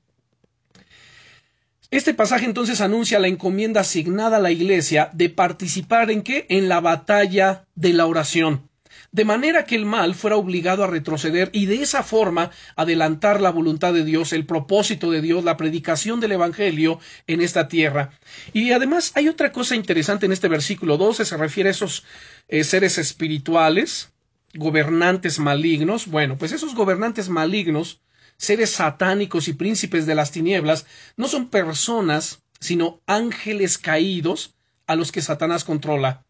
este 1.89 2.13
pasaje 2.13 2.45
entonces 2.45 2.79
anuncia 2.79 3.17
la 3.17 3.27
encomienda 3.27 3.81
asignada 3.81 4.37
a 4.37 4.39
la 4.39 4.51
Iglesia 4.51 5.09
de 5.13 5.29
participar 5.29 6.11
en 6.11 6.21
qué? 6.21 6.45
En 6.49 6.69
la 6.69 6.79
batalla 6.79 7.65
de 7.73 7.93
la 7.93 8.05
oración. 8.05 8.69
De 9.13 9.25
manera 9.25 9.63
que 9.65 9.75
el 9.75 9.85
mal 9.85 10.15
fuera 10.15 10.35
obligado 10.35 10.83
a 10.83 10.87
retroceder 10.87 11.49
y 11.53 11.67
de 11.67 11.81
esa 11.83 12.03
forma 12.03 12.51
adelantar 12.75 13.39
la 13.39 13.51
voluntad 13.51 13.93
de 13.93 14.03
Dios, 14.03 14.33
el 14.33 14.45
propósito 14.45 15.11
de 15.11 15.21
Dios, 15.21 15.43
la 15.43 15.55
predicación 15.55 16.19
del 16.19 16.33
Evangelio 16.33 16.99
en 17.27 17.39
esta 17.39 17.67
tierra. 17.67 18.09
Y 18.51 18.71
además 18.71 19.11
hay 19.15 19.29
otra 19.29 19.51
cosa 19.51 19.75
interesante 19.75 20.25
en 20.25 20.33
este 20.33 20.49
versículo 20.49 20.97
12, 20.97 21.23
se 21.25 21.37
refiere 21.37 21.69
a 21.69 21.71
esos 21.71 22.03
eh, 22.49 22.65
seres 22.65 22.97
espirituales, 22.97 24.11
gobernantes 24.55 25.39
malignos. 25.39 26.07
Bueno, 26.07 26.37
pues 26.37 26.51
esos 26.51 26.75
gobernantes 26.75 27.29
malignos 27.29 28.01
seres 28.37 28.71
satánicos 28.71 29.47
y 29.47 29.53
príncipes 29.53 30.05
de 30.05 30.15
las 30.15 30.31
tinieblas, 30.31 30.85
no 31.15 31.27
son 31.27 31.49
personas, 31.49 32.41
sino 32.59 33.01
ángeles 33.05 33.77
caídos 33.77 34.55
a 34.87 34.95
los 34.95 35.11
que 35.11 35.21
Satanás 35.21 35.63
controla. 35.63 36.25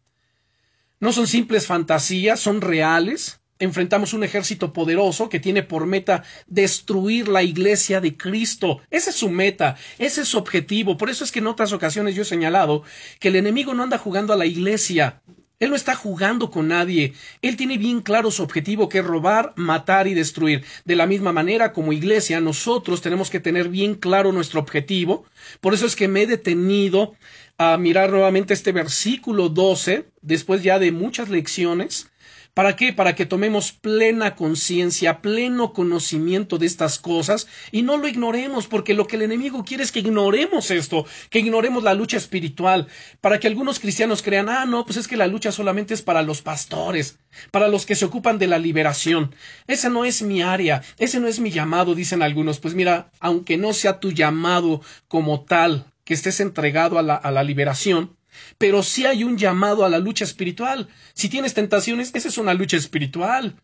No 1.00 1.12
son 1.12 1.26
simples 1.26 1.66
fantasías, 1.66 2.40
son 2.40 2.60
reales. 2.60 3.40
Enfrentamos 3.58 4.12
un 4.14 4.24
ejército 4.24 4.72
poderoso 4.72 5.28
que 5.28 5.40
tiene 5.40 5.62
por 5.62 5.86
meta 5.86 6.24
destruir 6.46 7.28
la 7.28 7.42
iglesia 7.42 8.00
de 8.00 8.16
Cristo. 8.16 8.80
Esa 8.90 9.10
es 9.10 9.16
su 9.16 9.30
meta, 9.30 9.76
ese 9.98 10.22
es 10.22 10.28
su 10.28 10.38
objetivo. 10.38 10.96
Por 10.96 11.10
eso 11.10 11.24
es 11.24 11.30
que 11.30 11.38
en 11.38 11.46
otras 11.46 11.72
ocasiones 11.72 12.14
yo 12.14 12.22
he 12.22 12.26
señalado 12.26 12.82
que 13.20 13.28
el 13.28 13.36
enemigo 13.36 13.74
no 13.74 13.84
anda 13.84 13.98
jugando 13.98 14.32
a 14.32 14.36
la 14.36 14.46
iglesia, 14.46 15.22
él 15.60 15.70
no 15.70 15.76
está 15.76 15.94
jugando 15.94 16.50
con 16.50 16.68
nadie. 16.68 17.14
Él 17.40 17.56
tiene 17.56 17.78
bien 17.78 18.00
claro 18.00 18.30
su 18.30 18.42
objetivo, 18.42 18.88
que 18.88 18.98
es 18.98 19.04
robar, 19.04 19.52
matar 19.56 20.08
y 20.08 20.14
destruir. 20.14 20.64
De 20.84 20.96
la 20.96 21.06
misma 21.06 21.32
manera, 21.32 21.72
como 21.72 21.92
iglesia, 21.92 22.40
nosotros 22.40 23.00
tenemos 23.00 23.30
que 23.30 23.40
tener 23.40 23.68
bien 23.68 23.94
claro 23.94 24.32
nuestro 24.32 24.60
objetivo. 24.60 25.24
Por 25.60 25.72
eso 25.72 25.86
es 25.86 25.94
que 25.94 26.08
me 26.08 26.22
he 26.22 26.26
detenido 26.26 27.14
a 27.58 27.76
mirar 27.76 28.10
nuevamente 28.10 28.54
este 28.54 28.72
versículo 28.72 29.48
12, 29.48 30.08
después 30.22 30.62
ya 30.62 30.78
de 30.78 30.92
muchas 30.92 31.28
lecciones, 31.28 32.10
¿Para 32.54 32.76
qué? 32.76 32.92
Para 32.92 33.16
que 33.16 33.26
tomemos 33.26 33.72
plena 33.72 34.36
conciencia, 34.36 35.20
pleno 35.20 35.72
conocimiento 35.72 36.56
de 36.56 36.66
estas 36.66 37.00
cosas 37.00 37.48
y 37.72 37.82
no 37.82 37.96
lo 37.96 38.06
ignoremos, 38.06 38.68
porque 38.68 38.94
lo 38.94 39.08
que 39.08 39.16
el 39.16 39.22
enemigo 39.22 39.64
quiere 39.64 39.82
es 39.82 39.90
que 39.90 39.98
ignoremos 39.98 40.70
esto, 40.70 41.04
que 41.30 41.40
ignoremos 41.40 41.82
la 41.82 41.94
lucha 41.94 42.16
espiritual, 42.16 42.86
para 43.20 43.40
que 43.40 43.48
algunos 43.48 43.80
cristianos 43.80 44.22
crean, 44.22 44.48
ah, 44.48 44.66
no, 44.66 44.86
pues 44.86 44.98
es 44.98 45.08
que 45.08 45.16
la 45.16 45.26
lucha 45.26 45.50
solamente 45.50 45.94
es 45.94 46.02
para 46.02 46.22
los 46.22 46.42
pastores, 46.42 47.18
para 47.50 47.66
los 47.66 47.86
que 47.86 47.96
se 47.96 48.04
ocupan 48.04 48.38
de 48.38 48.46
la 48.46 48.60
liberación. 48.60 49.34
Esa 49.66 49.88
no 49.88 50.04
es 50.04 50.22
mi 50.22 50.40
área, 50.40 50.80
ese 50.98 51.18
no 51.18 51.26
es 51.26 51.40
mi 51.40 51.50
llamado, 51.50 51.96
dicen 51.96 52.22
algunos. 52.22 52.60
Pues 52.60 52.76
mira, 52.76 53.10
aunque 53.18 53.56
no 53.56 53.72
sea 53.72 53.98
tu 53.98 54.12
llamado 54.12 54.80
como 55.08 55.42
tal, 55.42 55.92
que 56.04 56.14
estés 56.14 56.40
entregado 56.40 56.98
a 56.98 57.02
la, 57.02 57.42
liberación, 57.42 58.16
pero 58.58 58.82
si 58.82 59.06
hay 59.06 59.24
un 59.24 59.38
llamado 59.38 59.84
a 59.84 59.88
la 59.88 59.98
lucha 59.98 60.24
espiritual. 60.24 60.88
Si 61.14 61.28
tienes 61.28 61.54
tentaciones, 61.54 62.10
esa 62.14 62.28
es 62.28 62.38
una 62.38 62.54
lucha 62.54 62.76
espiritual. 62.76 63.56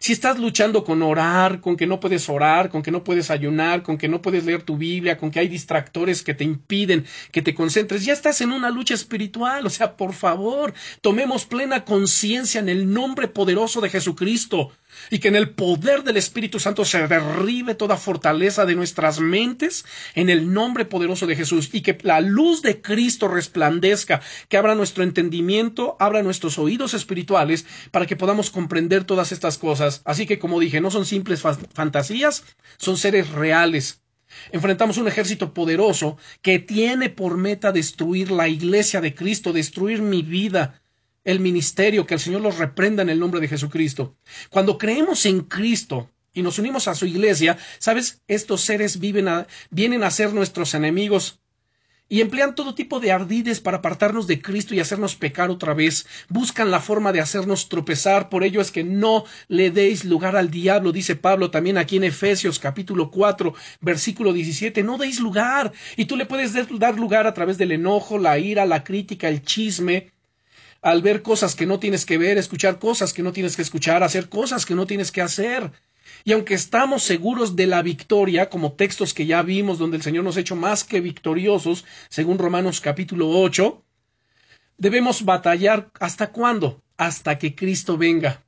Si 0.00 0.12
estás 0.12 0.38
luchando 0.38 0.82
con 0.82 1.02
orar, 1.02 1.60
con 1.60 1.76
que 1.76 1.86
no 1.86 2.00
puedes 2.00 2.28
orar, 2.28 2.68
con 2.68 2.82
que 2.82 2.90
no 2.90 3.04
puedes 3.04 3.30
ayunar, 3.30 3.82
con 3.82 3.96
que 3.96 4.08
no 4.08 4.22
puedes 4.22 4.44
leer 4.44 4.62
tu 4.62 4.76
Biblia, 4.76 5.16
con 5.16 5.30
que 5.30 5.40
hay 5.40 5.48
distractores 5.48 6.22
que 6.22 6.34
te 6.34 6.42
impiden 6.42 7.04
que 7.30 7.42
te 7.42 7.54
concentres, 7.54 8.04
ya 8.04 8.12
estás 8.12 8.40
en 8.40 8.50
una 8.52 8.70
lucha 8.70 8.94
espiritual. 8.94 9.66
O 9.66 9.70
sea, 9.70 9.96
por 9.96 10.12
favor, 10.12 10.74
tomemos 11.00 11.44
plena 11.44 11.84
conciencia 11.84 12.60
en 12.60 12.68
el 12.68 12.92
nombre 12.92 13.28
poderoso 13.28 13.80
de 13.80 13.90
Jesucristo 13.90 14.72
y 15.10 15.18
que 15.18 15.28
en 15.28 15.36
el 15.36 15.50
poder 15.50 16.02
del 16.04 16.16
Espíritu 16.16 16.58
Santo 16.58 16.84
se 16.84 17.06
derribe 17.06 17.74
toda 17.74 17.96
fortaleza 17.96 18.64
de 18.64 18.74
nuestras 18.74 19.20
mentes 19.20 19.84
en 20.14 20.30
el 20.30 20.52
nombre 20.52 20.84
poderoso 20.84 21.26
de 21.26 21.36
Jesús 21.36 21.70
y 21.72 21.82
que 21.82 21.98
la 22.02 22.20
luz 22.20 22.62
de 22.62 22.80
Cristo 22.80 23.28
resplandezca, 23.28 24.20
que 24.48 24.56
abra 24.56 24.74
nuestro 24.74 25.04
entendimiento, 25.04 25.96
abra 25.98 26.22
nuestros 26.22 26.58
oídos 26.58 26.94
espirituales 26.94 27.66
para 27.90 28.06
que 28.06 28.16
podamos 28.16 28.50
comprender 28.50 29.04
todas 29.04 29.32
estas 29.32 29.58
cosas. 29.58 30.02
Así 30.04 30.26
que, 30.26 30.38
como 30.38 30.60
dije, 30.60 30.80
no 30.80 30.90
son 30.90 31.06
simples 31.06 31.42
fantasías, 31.72 32.44
son 32.78 32.96
seres 32.96 33.30
reales. 33.30 34.00
Enfrentamos 34.52 34.98
un 34.98 35.08
ejército 35.08 35.54
poderoso 35.54 36.16
que 36.42 36.58
tiene 36.58 37.08
por 37.10 37.36
meta 37.36 37.72
destruir 37.72 38.30
la 38.30 38.48
iglesia 38.48 39.00
de 39.00 39.14
Cristo, 39.14 39.52
destruir 39.52 40.02
mi 40.02 40.22
vida, 40.22 40.82
el 41.24 41.40
ministerio, 41.40 42.06
que 42.06 42.14
el 42.14 42.20
Señor 42.20 42.42
los 42.42 42.58
reprenda 42.58 43.02
en 43.02 43.08
el 43.08 43.18
nombre 43.18 43.40
de 43.40 43.48
Jesucristo. 43.48 44.16
Cuando 44.50 44.78
creemos 44.78 45.26
en 45.26 45.40
Cristo 45.40 46.10
y 46.32 46.42
nos 46.42 46.58
unimos 46.58 46.88
a 46.88 46.94
su 46.94 47.06
iglesia, 47.06 47.58
¿sabes? 47.78 48.22
Estos 48.28 48.60
seres 48.62 49.00
viven 49.00 49.28
vienen 49.70 50.04
a 50.04 50.10
ser 50.10 50.32
nuestros 50.34 50.74
enemigos 50.74 51.40
y 52.08 52.20
emplean 52.20 52.54
todo 52.54 52.74
tipo 52.74 53.00
de 53.00 53.12
ardides 53.12 53.60
para 53.60 53.78
apartarnos 53.78 54.26
de 54.26 54.42
Cristo 54.42 54.74
y 54.74 54.80
hacernos 54.80 55.16
pecar 55.16 55.50
otra 55.50 55.72
vez. 55.72 56.06
Buscan 56.28 56.70
la 56.70 56.80
forma 56.80 57.12
de 57.12 57.20
hacernos 57.20 57.68
tropezar. 57.70 58.28
Por 58.28 58.44
ello 58.44 58.60
es 58.60 58.70
que 58.70 58.84
no 58.84 59.24
le 59.48 59.70
deis 59.70 60.04
lugar 60.04 60.36
al 60.36 60.50
diablo, 60.50 60.92
dice 60.92 61.16
Pablo 61.16 61.50
también 61.50 61.78
aquí 61.78 61.96
en 61.96 62.04
Efesios 62.04 62.58
capítulo 62.58 63.10
4, 63.10 63.54
versículo 63.80 64.32
17. 64.34 64.82
No 64.82 64.98
deis 64.98 65.18
lugar. 65.18 65.72
Y 65.96 66.04
tú 66.04 66.16
le 66.16 66.26
puedes 66.26 66.52
dar 66.52 66.98
lugar 66.98 67.26
a 67.26 67.32
través 67.32 67.56
del 67.56 67.72
enojo, 67.72 68.18
la 68.18 68.38
ira, 68.38 68.66
la 68.66 68.84
crítica, 68.84 69.28
el 69.28 69.42
chisme, 69.42 70.12
al 70.84 71.00
ver 71.00 71.22
cosas 71.22 71.54
que 71.54 71.64
no 71.64 71.78
tienes 71.78 72.04
que 72.04 72.18
ver, 72.18 72.36
escuchar 72.36 72.78
cosas 72.78 73.14
que 73.14 73.22
no 73.22 73.32
tienes 73.32 73.56
que 73.56 73.62
escuchar, 73.62 74.02
hacer 74.02 74.28
cosas 74.28 74.66
que 74.66 74.74
no 74.74 74.86
tienes 74.86 75.10
que 75.10 75.22
hacer. 75.22 75.72
Y 76.24 76.32
aunque 76.32 76.52
estamos 76.52 77.02
seguros 77.02 77.56
de 77.56 77.66
la 77.66 77.80
victoria, 77.80 78.50
como 78.50 78.74
textos 78.74 79.14
que 79.14 79.24
ya 79.24 79.40
vimos 79.40 79.78
donde 79.78 79.96
el 79.96 80.02
Señor 80.02 80.24
nos 80.24 80.36
ha 80.36 80.40
hecho 80.40 80.56
más 80.56 80.84
que 80.84 81.00
victoriosos, 81.00 81.86
según 82.10 82.36
Romanos 82.36 82.82
capítulo 82.82 83.30
8, 83.30 83.82
debemos 84.76 85.24
batallar 85.24 85.90
hasta 86.00 86.32
cuándo? 86.32 86.82
Hasta 86.98 87.38
que 87.38 87.54
Cristo 87.54 87.96
venga. 87.96 88.44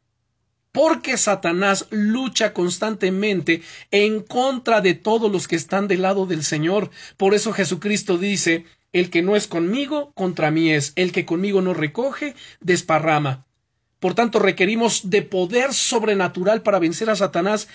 Porque 0.73 1.17
Satanás 1.17 1.87
lucha 1.89 2.53
constantemente 2.53 3.63
en 3.91 4.21
contra 4.21 4.83
de 4.83 4.93
todos 4.93 5.33
los 5.33 5.49
que 5.49 5.57
están 5.57 5.89
del 5.89 6.03
lado 6.03 6.27
del 6.27 6.45
Señor. 6.45 6.91
Por 7.17 7.33
eso 7.33 7.55
Jesucristo 7.55 8.19
dice, 8.19 8.67
el 8.93 9.11
que 9.11 9.23
no 9.23 9.37
es 9.37 9.47
conmigo, 9.47 10.13
contra 10.15 10.51
mí 10.51 10.71
es. 10.71 10.93
El 10.97 11.13
que 11.13 11.27
conmigo 11.27 11.63
no 11.63 11.75
recoge, 11.75 12.35
desparrama. 12.61 13.47
Por 14.01 14.15
tanto, 14.15 14.39
requerimos 14.39 15.11
de 15.11 15.23
poder 15.23 15.73
sobrenatural 15.73 16.63
para 16.63 16.79
vencer 16.79 17.11
a 17.11 17.17
Satanás 17.17 17.69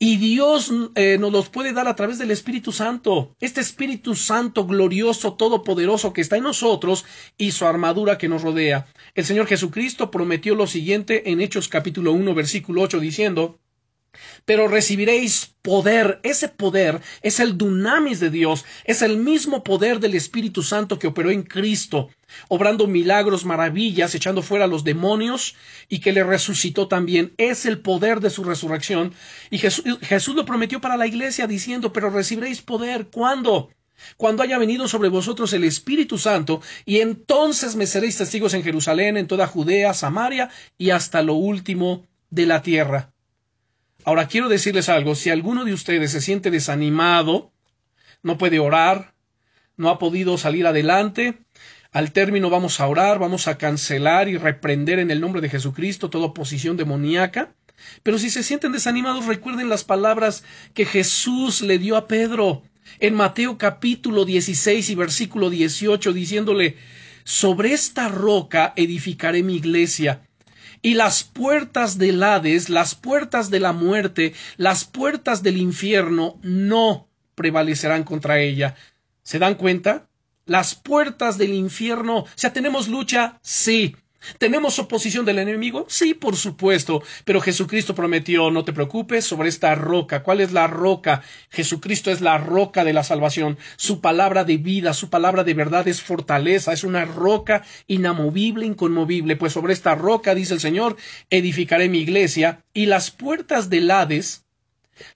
y 0.00 0.16
Dios 0.16 0.72
eh, 0.94 1.18
nos 1.18 1.32
los 1.32 1.48
puede 1.48 1.72
dar 1.72 1.88
a 1.88 1.96
través 1.96 2.18
del 2.18 2.30
Espíritu 2.30 2.70
Santo. 2.70 3.34
Este 3.40 3.60
Espíritu 3.60 4.14
Santo 4.14 4.64
glorioso, 4.64 5.34
todopoderoso 5.34 6.12
que 6.12 6.20
está 6.20 6.36
en 6.36 6.44
nosotros 6.44 7.04
y 7.36 7.50
su 7.50 7.66
armadura 7.66 8.16
que 8.16 8.28
nos 8.28 8.42
rodea. 8.42 8.86
El 9.16 9.24
Señor 9.24 9.46
Jesucristo 9.46 10.12
prometió 10.12 10.54
lo 10.54 10.68
siguiente 10.68 11.30
en 11.32 11.40
Hechos 11.40 11.68
capítulo 11.68 12.12
1 12.12 12.32
versículo 12.34 12.82
8 12.82 13.00
diciendo 13.00 13.58
pero 14.44 14.68
recibiréis 14.68 15.54
poder. 15.62 16.20
Ese 16.22 16.48
poder 16.48 17.00
es 17.22 17.40
el 17.40 17.58
dunamis 17.58 18.20
de 18.20 18.30
Dios, 18.30 18.64
es 18.84 19.02
el 19.02 19.18
mismo 19.18 19.62
poder 19.62 20.00
del 20.00 20.14
Espíritu 20.14 20.62
Santo 20.62 20.98
que 20.98 21.06
operó 21.06 21.30
en 21.30 21.42
Cristo, 21.42 22.08
obrando 22.48 22.86
milagros, 22.86 23.44
maravillas, 23.44 24.14
echando 24.14 24.42
fuera 24.42 24.64
a 24.64 24.68
los 24.68 24.84
demonios 24.84 25.54
y 25.88 26.00
que 26.00 26.12
le 26.12 26.24
resucitó 26.24 26.88
también. 26.88 27.34
Es 27.36 27.66
el 27.66 27.80
poder 27.80 28.20
de 28.20 28.30
su 28.30 28.44
resurrección. 28.44 29.12
Y 29.50 29.58
Jesús, 29.58 30.34
lo 30.34 30.44
prometió 30.44 30.80
para 30.80 30.96
la 30.96 31.06
iglesia 31.06 31.46
diciendo, 31.46 31.92
pero 31.92 32.10
recibiréis 32.10 32.62
poder. 32.62 33.08
¿Cuándo? 33.08 33.70
cuando 34.16 34.44
haya 34.44 34.58
venido 34.58 34.86
sobre 34.86 35.08
vosotros 35.08 35.52
el 35.52 35.64
Espíritu 35.64 36.18
Santo, 36.18 36.62
y 36.84 37.00
entonces 37.00 37.74
me 37.74 37.84
seréis 37.84 38.16
testigos 38.16 38.54
en 38.54 38.62
Jerusalén, 38.62 39.16
en 39.16 39.26
toda 39.26 39.48
Judea, 39.48 39.92
Samaria 39.92 40.50
y 40.78 40.90
hasta 40.90 41.20
lo 41.20 41.34
último 41.34 42.06
de 42.30 42.46
la 42.46 42.62
tierra. 42.62 43.12
Ahora 44.08 44.26
quiero 44.26 44.48
decirles 44.48 44.88
algo, 44.88 45.14
si 45.14 45.28
alguno 45.28 45.66
de 45.66 45.74
ustedes 45.74 46.12
se 46.12 46.22
siente 46.22 46.50
desanimado, 46.50 47.52
no 48.22 48.38
puede 48.38 48.58
orar, 48.58 49.12
no 49.76 49.90
ha 49.90 49.98
podido 49.98 50.38
salir 50.38 50.66
adelante, 50.66 51.40
al 51.92 52.12
término 52.12 52.48
vamos 52.48 52.80
a 52.80 52.86
orar, 52.86 53.18
vamos 53.18 53.48
a 53.48 53.58
cancelar 53.58 54.30
y 54.30 54.38
reprender 54.38 54.98
en 54.98 55.10
el 55.10 55.20
nombre 55.20 55.42
de 55.42 55.50
Jesucristo 55.50 56.08
toda 56.08 56.24
oposición 56.24 56.78
demoníaca. 56.78 57.54
Pero 58.02 58.18
si 58.18 58.30
se 58.30 58.42
sienten 58.42 58.72
desanimados, 58.72 59.26
recuerden 59.26 59.68
las 59.68 59.84
palabras 59.84 60.42
que 60.72 60.86
Jesús 60.86 61.60
le 61.60 61.78
dio 61.78 61.94
a 61.94 62.08
Pedro 62.08 62.62
en 63.00 63.12
Mateo 63.12 63.58
capítulo 63.58 64.24
16 64.24 64.88
y 64.88 64.94
versículo 64.94 65.50
18, 65.50 66.14
diciéndole, 66.14 66.78
sobre 67.24 67.74
esta 67.74 68.08
roca 68.08 68.72
edificaré 68.74 69.42
mi 69.42 69.56
iglesia, 69.56 70.22
y 70.82 70.94
las 70.94 71.24
puertas 71.24 71.98
del 71.98 72.22
Hades, 72.22 72.68
las 72.68 72.94
puertas 72.94 73.50
de 73.50 73.60
la 73.60 73.72
muerte, 73.72 74.34
las 74.56 74.84
puertas 74.84 75.42
del 75.42 75.56
infierno 75.56 76.38
no 76.42 77.08
prevalecerán 77.34 78.04
contra 78.04 78.40
ella. 78.40 78.74
¿Se 79.22 79.38
dan 79.38 79.54
cuenta? 79.54 80.08
Las 80.46 80.74
puertas 80.74 81.38
del 81.38 81.52
infierno. 81.52 82.18
O 82.20 82.28
sea, 82.34 82.52
¿tenemos 82.52 82.88
lucha? 82.88 83.38
Sí. 83.42 83.96
¿Tenemos 84.38 84.78
oposición 84.78 85.24
del 85.24 85.38
enemigo? 85.38 85.86
Sí, 85.88 86.12
por 86.12 86.36
supuesto, 86.36 87.02
pero 87.24 87.40
Jesucristo 87.40 87.94
prometió, 87.94 88.50
no 88.50 88.64
te 88.64 88.72
preocupes, 88.72 89.24
sobre 89.24 89.48
esta 89.48 89.74
roca. 89.74 90.22
¿Cuál 90.22 90.40
es 90.40 90.52
la 90.52 90.66
roca? 90.66 91.22
Jesucristo 91.50 92.10
es 92.10 92.20
la 92.20 92.36
roca 92.36 92.84
de 92.84 92.92
la 92.92 93.04
salvación. 93.04 93.58
Su 93.76 94.00
palabra 94.00 94.44
de 94.44 94.56
vida, 94.56 94.92
su 94.92 95.08
palabra 95.08 95.44
de 95.44 95.54
verdad 95.54 95.86
es 95.86 96.02
fortaleza, 96.02 96.72
es 96.72 96.84
una 96.84 97.04
roca 97.04 97.64
inamovible, 97.86 98.66
inconmovible. 98.66 99.36
Pues 99.36 99.52
sobre 99.52 99.72
esta 99.72 99.94
roca, 99.94 100.34
dice 100.34 100.54
el 100.54 100.60
Señor, 100.60 100.96
edificaré 101.30 101.88
mi 101.88 101.98
iglesia 101.98 102.64
y 102.74 102.86
las 102.86 103.10
puertas 103.10 103.70
del 103.70 103.90
Hades, 103.90 104.44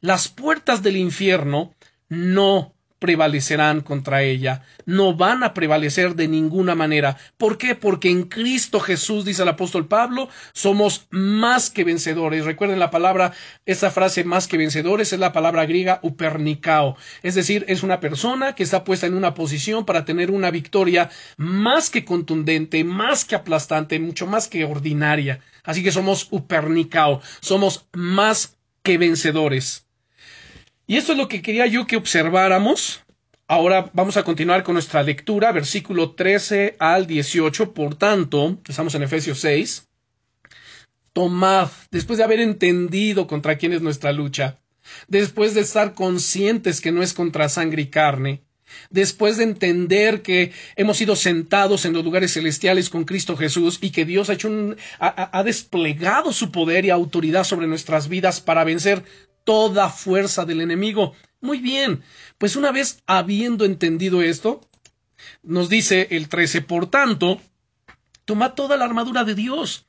las 0.00 0.28
puertas 0.28 0.82
del 0.82 0.96
infierno, 0.96 1.74
no 2.08 2.71
prevalecerán 3.02 3.80
contra 3.80 4.22
ella, 4.22 4.62
no 4.86 5.16
van 5.16 5.42
a 5.42 5.54
prevalecer 5.54 6.14
de 6.14 6.28
ninguna 6.28 6.76
manera. 6.76 7.16
¿Por 7.36 7.58
qué? 7.58 7.74
Porque 7.74 8.10
en 8.10 8.22
Cristo 8.28 8.78
Jesús, 8.78 9.24
dice 9.24 9.42
el 9.42 9.48
apóstol 9.48 9.88
Pablo, 9.88 10.28
somos 10.52 11.08
más 11.10 11.68
que 11.68 11.82
vencedores. 11.82 12.44
Recuerden 12.44 12.78
la 12.78 12.92
palabra, 12.92 13.32
esta 13.66 13.90
frase 13.90 14.22
más 14.22 14.46
que 14.46 14.56
vencedores 14.56 15.12
es 15.12 15.18
la 15.18 15.32
palabra 15.32 15.66
griega 15.66 15.98
upernicao, 16.02 16.96
es 17.24 17.34
decir, 17.34 17.64
es 17.66 17.82
una 17.82 17.98
persona 17.98 18.54
que 18.54 18.62
está 18.62 18.84
puesta 18.84 19.08
en 19.08 19.14
una 19.14 19.34
posición 19.34 19.84
para 19.84 20.04
tener 20.04 20.30
una 20.30 20.52
victoria 20.52 21.10
más 21.36 21.90
que 21.90 22.04
contundente, 22.04 22.84
más 22.84 23.24
que 23.24 23.34
aplastante, 23.34 23.98
mucho 23.98 24.28
más 24.28 24.46
que 24.46 24.64
ordinaria. 24.64 25.40
Así 25.64 25.82
que 25.82 25.90
somos 25.90 26.28
upernicao, 26.30 27.20
somos 27.40 27.88
más 27.92 28.56
que 28.84 28.96
vencedores. 28.96 29.86
Y 30.92 30.98
esto 30.98 31.12
es 31.12 31.18
lo 31.18 31.26
que 31.26 31.40
quería 31.40 31.66
yo 31.66 31.86
que 31.86 31.96
observáramos. 31.96 33.00
Ahora 33.46 33.90
vamos 33.94 34.18
a 34.18 34.24
continuar 34.24 34.62
con 34.62 34.74
nuestra 34.74 35.02
lectura, 35.02 35.50
versículo 35.50 36.10
13 36.10 36.76
al 36.78 37.06
18. 37.06 37.72
Por 37.72 37.94
tanto, 37.94 38.60
estamos 38.68 38.94
en 38.94 39.02
Efesios 39.02 39.40
6. 39.40 39.88
Tomad, 41.14 41.70
después 41.90 42.18
de 42.18 42.24
haber 42.24 42.40
entendido 42.40 43.26
contra 43.26 43.56
quién 43.56 43.72
es 43.72 43.80
nuestra 43.80 44.12
lucha, 44.12 44.58
después 45.08 45.54
de 45.54 45.62
estar 45.62 45.94
conscientes 45.94 46.82
que 46.82 46.92
no 46.92 47.02
es 47.02 47.14
contra 47.14 47.48
sangre 47.48 47.80
y 47.80 47.86
carne, 47.86 48.42
después 48.90 49.38
de 49.38 49.44
entender 49.44 50.20
que 50.20 50.52
hemos 50.76 50.98
sido 50.98 51.16
sentados 51.16 51.86
en 51.86 51.94
los 51.94 52.04
lugares 52.04 52.34
celestiales 52.34 52.90
con 52.90 53.04
Cristo 53.04 53.34
Jesús 53.38 53.78
y 53.80 53.92
que 53.92 54.04
Dios 54.04 54.28
ha, 54.28 54.34
hecho 54.34 54.50
ha 54.98 55.42
desplegado 55.42 56.34
su 56.34 56.52
poder 56.52 56.84
y 56.84 56.90
autoridad 56.90 57.44
sobre 57.44 57.66
nuestras 57.66 58.08
vidas 58.08 58.42
para 58.42 58.64
vencer 58.64 59.04
toda 59.44 59.90
fuerza 59.90 60.44
del 60.44 60.60
enemigo. 60.60 61.14
Muy 61.40 61.58
bien, 61.58 62.02
pues 62.38 62.56
una 62.56 62.70
vez 62.70 63.02
habiendo 63.06 63.64
entendido 63.64 64.22
esto, 64.22 64.60
nos 65.42 65.68
dice 65.68 66.08
el 66.10 66.28
13, 66.28 66.62
por 66.62 66.88
tanto, 66.88 67.40
tomad 68.24 68.54
toda 68.54 68.76
la 68.76 68.84
armadura 68.84 69.24
de 69.24 69.34
Dios, 69.34 69.86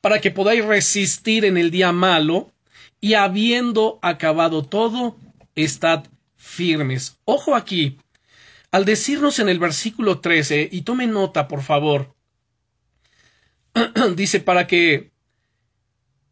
para 0.00 0.20
que 0.20 0.30
podáis 0.30 0.64
resistir 0.64 1.44
en 1.44 1.56
el 1.56 1.70
día 1.70 1.92
malo, 1.92 2.52
y 3.00 3.14
habiendo 3.14 3.98
acabado 4.02 4.62
todo, 4.62 5.16
estad 5.54 6.04
firmes. 6.36 7.18
Ojo 7.24 7.54
aquí, 7.54 7.98
al 8.70 8.84
decirnos 8.84 9.38
en 9.38 9.48
el 9.48 9.58
versículo 9.58 10.20
13, 10.20 10.68
y 10.70 10.82
tome 10.82 11.06
nota, 11.06 11.48
por 11.48 11.62
favor, 11.62 12.14
dice 14.16 14.40
para 14.40 14.66
que 14.66 15.09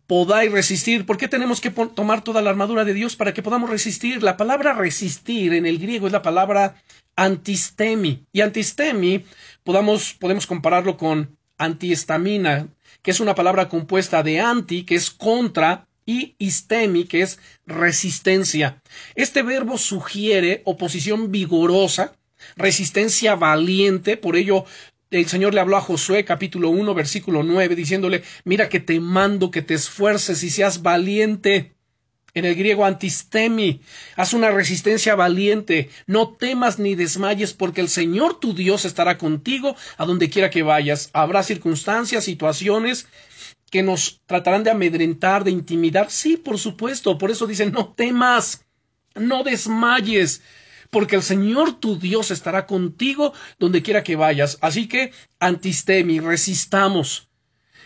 podáis 0.09 0.51
resistir. 0.51 1.07
¿Por 1.07 1.19
qué 1.19 1.29
tenemos 1.29 1.61
que 1.61 1.71
tomar 1.71 2.25
toda 2.25 2.43
la 2.43 2.51
armadura 2.51 2.85
de 2.85 2.95
Dios 2.95 3.15
para 3.15 3.33
que 3.35 3.43
podamos 3.43 3.71
resistir? 3.71 4.23
La 4.23 4.37
palabra 4.37 4.73
resistir 4.73 5.53
en 5.53 5.67
el 5.67 5.79
griego 5.79 6.07
es 6.07 6.13
la 6.13 6.23
palabra 6.23 6.83
antistemi. 7.15 8.27
Y 8.33 8.41
antistemi 8.41 9.25
podamos, 9.63 10.15
podemos 10.15 10.47
compararlo 10.47 10.97
con 10.97 11.39
antihistamina, 11.59 12.69
que 13.03 13.11
es 13.11 13.21
una 13.21 13.35
palabra 13.35 13.69
compuesta 13.69 14.23
de 14.23 14.41
anti, 14.41 14.85
que 14.85 14.95
es 14.95 15.11
contra, 15.11 15.87
y 16.07 16.37
istemi, 16.39 17.05
que 17.05 17.21
es 17.21 17.39
resistencia. 17.67 18.81
Este 19.15 19.43
verbo 19.43 19.77
sugiere 19.77 20.63
oposición 20.65 21.31
vigorosa, 21.31 22.17
resistencia 22.57 23.35
valiente, 23.35 24.17
por 24.17 24.37
ello 24.37 24.65
el 25.11 25.27
Señor 25.27 25.55
le 25.55 25.61
habló 25.61 25.77
a 25.77 25.81
Josué 25.81 26.25
capítulo 26.25 26.69
1 26.71 26.95
versículo 26.95 27.43
9 27.43 27.75
diciéndole, 27.75 28.23
mira 28.45 28.69
que 28.69 28.81
te 28.81 29.01
mando 29.01 29.51
que 29.51 29.63
te 29.63 29.75
esfuerces 29.75 30.43
y 30.43 30.51
seas 30.51 30.83
valiente. 30.83 31.75
En 32.35 32.45
el 32.45 32.55
griego 32.55 32.85
antistemi, 32.85 33.81
haz 34.15 34.35
una 34.35 34.51
resistencia 34.51 35.15
valiente, 35.17 35.89
no 36.07 36.37
temas 36.37 36.79
ni 36.79 36.95
desmayes, 36.95 37.55
porque 37.55 37.81
el 37.81 37.89
Señor 37.89 38.39
tu 38.39 38.55
Dios 38.55 38.85
estará 38.85 39.17
contigo 39.17 39.75
a 39.97 40.05
donde 40.05 40.29
quiera 40.29 40.51
que 40.51 40.63
vayas. 40.63 41.09
Habrá 41.15 41.43
circunstancias, 41.43 42.25
situaciones 42.25 43.09
que 43.71 43.83
nos 43.83 44.21
tratarán 44.27 44.63
de 44.63 44.71
amedrentar, 44.71 45.43
de 45.43 45.51
intimidar. 45.51 46.11
Sí, 46.11 46.37
por 46.37 46.59
supuesto, 46.59 47.17
por 47.17 47.31
eso 47.31 47.47
dicen, 47.47 47.73
no 47.73 47.95
temas, 47.95 48.67
no 49.15 49.43
desmayes, 49.43 50.43
porque 50.91 51.17
el 51.17 51.23
Señor 51.23 51.79
tu 51.81 51.99
Dios 51.99 52.31
estará 52.31 52.67
contigo 52.67 53.33
donde 53.59 53.83
quiera 53.83 54.03
que 54.03 54.17
vayas. 54.17 54.59
Así 54.61 54.89
que 54.89 55.13
antistemi, 55.41 56.21
resistamos. 56.21 57.29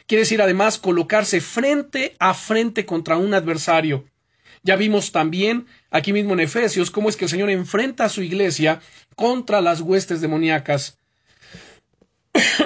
Quiere 0.06 0.22
decir 0.22 0.42
además 0.42 0.78
colocarse 0.78 1.40
frente 1.40 2.16
a 2.18 2.34
frente 2.34 2.84
contra 2.86 3.16
un 3.16 3.34
adversario. 3.34 4.04
Ya 4.62 4.76
vimos 4.76 5.10
también 5.10 5.66
aquí 5.90 6.12
mismo 6.12 6.34
en 6.34 6.40
Efesios 6.40 6.90
cómo 6.90 7.08
es 7.08 7.16
que 7.16 7.24
el 7.24 7.30
Señor 7.30 7.50
enfrenta 7.50 8.04
a 8.04 8.08
su 8.08 8.22
iglesia 8.22 8.80
contra 9.16 9.60
las 9.60 9.80
huestes 9.80 10.20
demoníacas. 10.20 10.98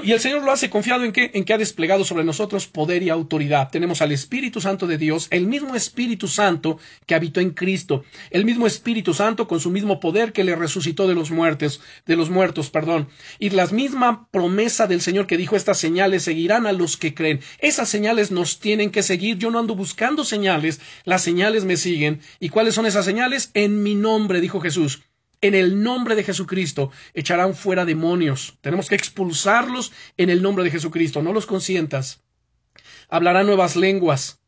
Y 0.05 0.13
el 0.13 0.21
Señor 0.21 0.45
lo 0.45 0.53
hace 0.53 0.71
confiado 0.71 1.03
en 1.03 1.11
que, 1.11 1.33
en 1.35 1.45
que 1.45 1.53
ha 1.53 1.59
desplegado 1.59 2.05
sobre 2.05 2.23
nosotros 2.23 2.69
poder 2.69 3.03
y 3.03 3.11
autoridad. 3.11 3.71
Tenemos 3.71 4.01
al 4.01 4.13
Espíritu 4.13 4.61
Santo 4.61 4.87
de 4.87 4.99
Dios, 4.99 5.27
el 5.31 5.49
mismo 5.49 5.75
Espíritu 5.75 6.29
Santo 6.29 6.79
que 7.07 7.17
habitó 7.17 7.41
en 7.41 7.51
Cristo, 7.51 8.05
el 8.31 8.45
mismo 8.45 8.69
Espíritu 8.69 9.13
Santo 9.15 9.49
con 9.49 9.59
su 9.59 9.71
mismo 9.71 9.99
poder 9.99 10.33
que 10.33 10.45
le 10.45 10.55
resucitó 10.55 11.09
de 11.09 11.17
los 11.17 11.33
muertos, 11.33 11.81
de 12.07 12.15
los 12.15 12.31
muertos, 12.31 12.71
perdón. 12.71 13.09
Y 13.41 13.51
la 13.51 13.67
misma 13.67 14.29
promesa 14.31 14.87
del 14.87 15.01
Señor 15.01 15.27
que 15.27 15.37
dijo 15.37 15.57
estas 15.57 15.79
señales 15.79 16.23
seguirán 16.23 16.67
a 16.67 16.73
los 16.73 16.97
que 16.97 17.15
creen. 17.15 17.41
Esas 17.59 17.89
señales 17.89 18.31
nos 18.31 18.61
tienen 18.61 18.93
que 18.93 19.03
seguir. 19.03 19.39
Yo 19.39 19.51
no 19.51 19.59
ando 19.59 19.75
buscando 19.75 20.25
señales, 20.25 20.81
las 21.05 21.23
señales 21.23 21.65
me 21.65 21.77
siguen. 21.77 22.21
¿Y 22.39 22.51
cuáles 22.51 22.75
son 22.75 22.87
esas 22.87 23.05
señales? 23.05 23.51
En 23.55 23.83
mi 23.83 23.97
nombre, 23.97 24.41
dijo 24.41 24.61
Jesús 24.61 25.03
en 25.41 25.55
el 25.55 25.83
nombre 25.83 26.15
de 26.15 26.25
Jesucristo 26.25 26.91
echarán 27.15 27.55
fuera 27.55 27.85
demonios. 27.85 28.57
Tenemos 28.61 28.89
que 28.89 28.95
expulsarlos 28.95 29.93
en 30.17 30.31
el 30.31 30.43
nombre 30.43 30.65
de 30.65 30.71
Jesucristo. 30.71 31.23
No 31.23 31.33
los 31.33 31.47
consientas. 31.47 32.23
Hablarán 33.09 33.47
nuevas 33.47 33.77
lenguas. 33.77 34.41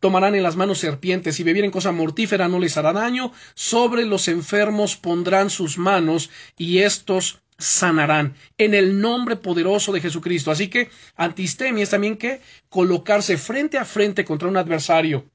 Tomarán 0.00 0.34
en 0.34 0.42
las 0.42 0.56
manos 0.56 0.78
serpientes 0.78 1.38
y 1.40 1.42
bebieren 1.42 1.70
cosa 1.70 1.92
mortífera 1.92 2.48
no 2.48 2.58
les 2.58 2.76
hará 2.76 2.92
daño. 2.92 3.32
Sobre 3.54 4.06
los 4.06 4.28
enfermos 4.28 4.96
pondrán 4.96 5.50
sus 5.50 5.76
manos 5.76 6.30
y 6.56 6.78
estos 6.78 7.42
sanarán 7.58 8.34
en 8.58 8.74
el 8.74 9.00
nombre 9.00 9.36
poderoso 9.36 9.92
de 9.92 10.00
Jesucristo. 10.00 10.50
Así 10.50 10.68
que 10.68 10.90
antistemia 11.16 11.82
es 11.82 11.90
también 11.90 12.16
que 12.16 12.40
colocarse 12.68 13.36
frente 13.36 13.78
a 13.78 13.84
frente 13.84 14.24
contra 14.24 14.48
un 14.48 14.56
adversario 14.56 15.30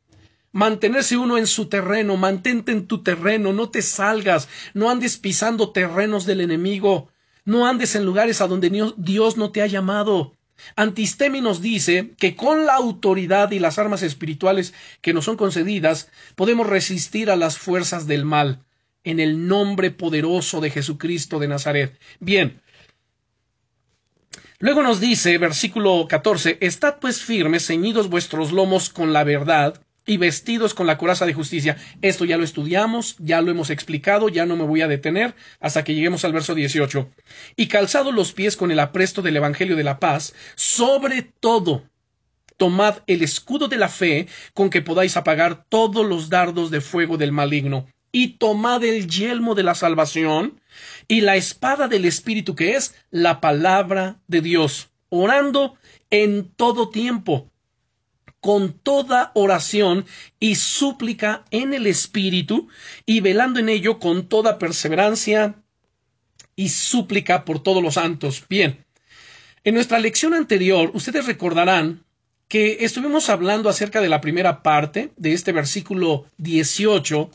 mantenerse 0.51 1.17
uno 1.17 1.37
en 1.37 1.47
su 1.47 1.67
terreno, 1.67 2.17
mantente 2.17 2.71
en 2.71 2.87
tu 2.87 3.03
terreno, 3.03 3.53
no 3.53 3.69
te 3.69 3.81
salgas, 3.81 4.47
no 4.73 4.89
andes 4.89 5.17
pisando 5.17 5.71
terrenos 5.71 6.25
del 6.25 6.41
enemigo, 6.41 7.09
no 7.45 7.67
andes 7.67 7.95
en 7.95 8.05
lugares 8.05 8.41
a 8.41 8.47
donde 8.47 8.93
Dios 8.97 9.37
no 9.37 9.51
te 9.51 9.61
ha 9.61 9.67
llamado. 9.67 10.35
Antistemi 10.75 11.41
nos 11.41 11.61
dice 11.61 12.11
que 12.17 12.35
con 12.35 12.65
la 12.65 12.75
autoridad 12.75 13.51
y 13.51 13.59
las 13.59 13.79
armas 13.79 14.03
espirituales 14.03 14.73
que 15.01 15.13
nos 15.13 15.25
son 15.25 15.37
concedidas 15.37 16.09
podemos 16.35 16.67
resistir 16.67 17.31
a 17.31 17.35
las 17.35 17.57
fuerzas 17.57 18.07
del 18.07 18.25
mal 18.25 18.65
en 19.03 19.19
el 19.19 19.47
nombre 19.47 19.91
poderoso 19.91 20.59
de 20.59 20.69
Jesucristo 20.69 21.39
de 21.39 21.47
Nazaret. 21.47 21.99
Bien. 22.19 22.61
Luego 24.59 24.83
nos 24.83 24.99
dice, 24.99 25.37
versículo 25.37 26.05
14, 26.09 26.57
Estad 26.59 26.99
pues 26.99 27.21
firmes, 27.21 27.65
ceñidos 27.65 28.09
vuestros 28.09 28.51
lomos 28.51 28.89
con 28.89 29.13
la 29.13 29.23
verdad, 29.23 29.81
y 30.09 30.17
vestidos 30.17 30.73
con 30.73 30.87
la 30.87 30.97
coraza 30.97 31.27
de 31.27 31.35
justicia. 31.35 31.77
Esto 32.01 32.25
ya 32.25 32.35
lo 32.35 32.43
estudiamos, 32.43 33.15
ya 33.19 33.41
lo 33.41 33.51
hemos 33.51 33.69
explicado, 33.69 34.27
ya 34.27 34.47
no 34.47 34.55
me 34.55 34.63
voy 34.63 34.81
a 34.81 34.87
detener 34.87 35.35
hasta 35.59 35.83
que 35.83 35.93
lleguemos 35.93 36.25
al 36.25 36.33
verso 36.33 36.55
18. 36.55 37.11
Y 37.55 37.67
calzados 37.67 38.11
los 38.11 38.33
pies 38.33 38.57
con 38.57 38.71
el 38.71 38.79
apresto 38.79 39.21
del 39.21 39.37
Evangelio 39.37 39.75
de 39.75 39.83
la 39.83 39.99
paz, 39.99 40.33
sobre 40.55 41.21
todo 41.21 41.83
tomad 42.57 43.03
el 43.05 43.21
escudo 43.21 43.67
de 43.67 43.77
la 43.77 43.87
fe 43.87 44.27
con 44.55 44.71
que 44.71 44.81
podáis 44.81 45.15
apagar 45.15 45.65
todos 45.69 46.03
los 46.03 46.27
dardos 46.27 46.71
de 46.71 46.81
fuego 46.81 47.17
del 47.17 47.31
maligno, 47.31 47.85
y 48.11 48.39
tomad 48.39 48.83
el 48.83 49.07
yelmo 49.07 49.53
de 49.53 49.61
la 49.61 49.75
salvación 49.75 50.59
y 51.07 51.21
la 51.21 51.35
espada 51.35 51.87
del 51.87 52.05
Espíritu 52.05 52.55
que 52.55 52.75
es 52.75 52.95
la 53.11 53.41
palabra 53.41 54.17
de 54.27 54.41
Dios, 54.41 54.89
orando 55.09 55.77
en 56.09 56.49
todo 56.55 56.89
tiempo 56.89 57.51
con 58.41 58.73
toda 58.73 59.31
oración 59.33 60.05
y 60.39 60.55
súplica 60.55 61.45
en 61.51 61.73
el 61.73 61.87
Espíritu 61.87 62.69
y 63.05 63.21
velando 63.21 63.59
en 63.59 63.69
ello 63.69 63.99
con 63.99 64.27
toda 64.27 64.59
perseverancia 64.59 65.55
y 66.55 66.69
súplica 66.69 67.45
por 67.45 67.61
todos 67.61 67.83
los 67.83 67.95
santos. 67.95 68.45
Bien, 68.49 68.85
en 69.63 69.73
nuestra 69.75 69.99
lección 69.99 70.33
anterior 70.33 70.91
ustedes 70.93 71.25
recordarán 71.25 72.03
que 72.47 72.83
estuvimos 72.85 73.29
hablando 73.29 73.69
acerca 73.69 74.01
de 74.01 74.09
la 74.09 74.21
primera 74.21 74.63
parte 74.63 75.11
de 75.17 75.33
este 75.33 75.51
versículo 75.51 76.25
18 76.37 77.29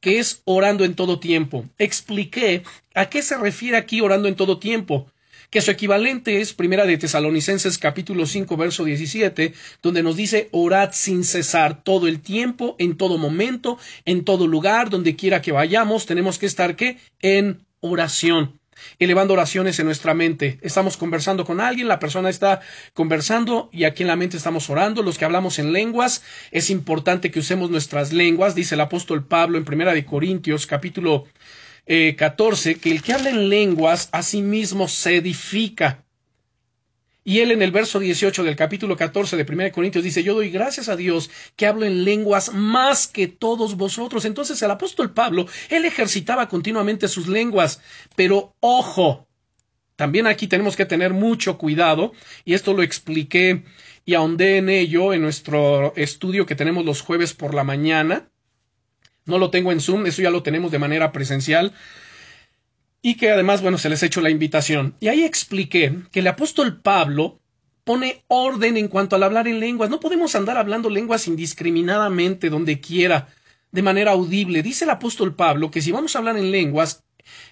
que 0.00 0.18
es 0.18 0.42
orando 0.44 0.84
en 0.84 0.94
todo 0.94 1.20
tiempo. 1.20 1.66
Expliqué 1.78 2.62
a 2.94 3.08
qué 3.08 3.22
se 3.22 3.36
refiere 3.36 3.76
aquí 3.76 4.00
orando 4.00 4.28
en 4.28 4.36
todo 4.36 4.58
tiempo 4.58 5.10
que 5.50 5.60
su 5.60 5.70
equivalente 5.70 6.40
es 6.40 6.54
Primera 6.54 6.86
de 6.86 6.96
Tesalonicenses 6.96 7.76
capítulo 7.76 8.24
5 8.26 8.56
verso 8.56 8.84
17, 8.84 9.52
donde 9.82 10.02
nos 10.02 10.16
dice 10.16 10.48
orad 10.52 10.90
sin 10.92 11.24
cesar 11.24 11.82
todo 11.82 12.06
el 12.06 12.20
tiempo, 12.20 12.76
en 12.78 12.96
todo 12.96 13.18
momento, 13.18 13.78
en 14.04 14.24
todo 14.24 14.46
lugar, 14.46 14.90
donde 14.90 15.16
quiera 15.16 15.42
que 15.42 15.52
vayamos, 15.52 16.06
tenemos 16.06 16.38
que 16.38 16.46
estar 16.46 16.76
¿qué? 16.76 16.98
en 17.20 17.66
oración 17.80 18.60
elevando 18.98 19.34
oraciones 19.34 19.78
en 19.78 19.84
nuestra 19.84 20.14
mente. 20.14 20.58
Estamos 20.62 20.96
conversando 20.96 21.44
con 21.44 21.60
alguien, 21.60 21.86
la 21.86 21.98
persona 21.98 22.30
está 22.30 22.60
conversando 22.94 23.68
y 23.72 23.84
aquí 23.84 24.02
en 24.02 24.06
la 24.06 24.16
mente 24.16 24.38
estamos 24.38 24.70
orando. 24.70 25.02
Los 25.02 25.18
que 25.18 25.26
hablamos 25.26 25.58
en 25.58 25.72
lenguas, 25.72 26.22
es 26.50 26.70
importante 26.70 27.30
que 27.30 27.40
usemos 27.40 27.70
nuestras 27.70 28.12
lenguas, 28.12 28.54
dice 28.54 28.76
el 28.76 28.80
apóstol 28.80 29.26
Pablo 29.26 29.58
en 29.58 29.66
Primera 29.66 29.92
de 29.92 30.06
Corintios 30.06 30.66
capítulo 30.66 31.26
14 31.86 32.70
eh, 32.70 32.74
que 32.76 32.90
el 32.90 33.02
que 33.02 33.12
habla 33.12 33.30
en 33.30 33.48
lenguas 33.48 34.08
a 34.12 34.22
sí 34.22 34.42
mismo 34.42 34.88
se 34.88 35.16
edifica. 35.16 36.04
Y 37.22 37.40
él 37.40 37.50
en 37.50 37.62
el 37.62 37.70
verso 37.70 37.98
18 37.98 38.44
del 38.44 38.56
capítulo 38.56 38.96
14 38.96 39.36
de 39.36 39.46
1 39.52 39.72
Corintios 39.72 40.02
dice, 40.02 40.22
yo 40.22 40.34
doy 40.34 40.50
gracias 40.50 40.88
a 40.88 40.96
Dios 40.96 41.30
que 41.54 41.66
hablo 41.66 41.84
en 41.84 42.04
lenguas 42.04 42.52
más 42.54 43.06
que 43.06 43.28
todos 43.28 43.76
vosotros. 43.76 44.24
Entonces 44.24 44.60
el 44.62 44.70
apóstol 44.70 45.12
Pablo, 45.12 45.46
él 45.68 45.84
ejercitaba 45.84 46.48
continuamente 46.48 47.08
sus 47.08 47.28
lenguas, 47.28 47.80
pero 48.16 48.56
ojo, 48.60 49.28
también 49.96 50.26
aquí 50.26 50.46
tenemos 50.46 50.76
que 50.76 50.86
tener 50.86 51.12
mucho 51.12 51.58
cuidado, 51.58 52.12
y 52.46 52.54
esto 52.54 52.72
lo 52.72 52.82
expliqué 52.82 53.64
y 54.06 54.14
ahondé 54.14 54.56
en 54.56 54.70
ello 54.70 55.12
en 55.12 55.20
nuestro 55.20 55.92
estudio 55.94 56.46
que 56.46 56.54
tenemos 56.54 56.86
los 56.86 57.02
jueves 57.02 57.34
por 57.34 57.52
la 57.52 57.64
mañana, 57.64 58.29
no 59.26 59.38
lo 59.38 59.50
tengo 59.50 59.72
en 59.72 59.80
Zoom, 59.80 60.06
eso 60.06 60.22
ya 60.22 60.30
lo 60.30 60.42
tenemos 60.42 60.70
de 60.70 60.78
manera 60.78 61.12
presencial. 61.12 61.72
Y 63.02 63.16
que 63.16 63.30
además, 63.30 63.62
bueno, 63.62 63.78
se 63.78 63.88
les 63.88 64.02
ha 64.02 64.06
hecho 64.06 64.20
la 64.20 64.30
invitación. 64.30 64.94
Y 65.00 65.08
ahí 65.08 65.22
expliqué 65.22 65.96
que 66.12 66.20
el 66.20 66.26
apóstol 66.26 66.80
Pablo 66.82 67.40
pone 67.84 68.24
orden 68.28 68.76
en 68.76 68.88
cuanto 68.88 69.16
al 69.16 69.22
hablar 69.22 69.48
en 69.48 69.60
lenguas. 69.60 69.90
No 69.90 70.00
podemos 70.00 70.34
andar 70.34 70.56
hablando 70.56 70.90
lenguas 70.90 71.26
indiscriminadamente 71.26 72.50
donde 72.50 72.80
quiera, 72.80 73.28
de 73.72 73.82
manera 73.82 74.12
audible. 74.12 74.62
Dice 74.62 74.84
el 74.84 74.90
apóstol 74.90 75.34
Pablo 75.34 75.70
que 75.70 75.82
si 75.82 75.92
vamos 75.92 76.14
a 76.14 76.18
hablar 76.18 76.36
en 76.36 76.50
lenguas, 76.50 77.04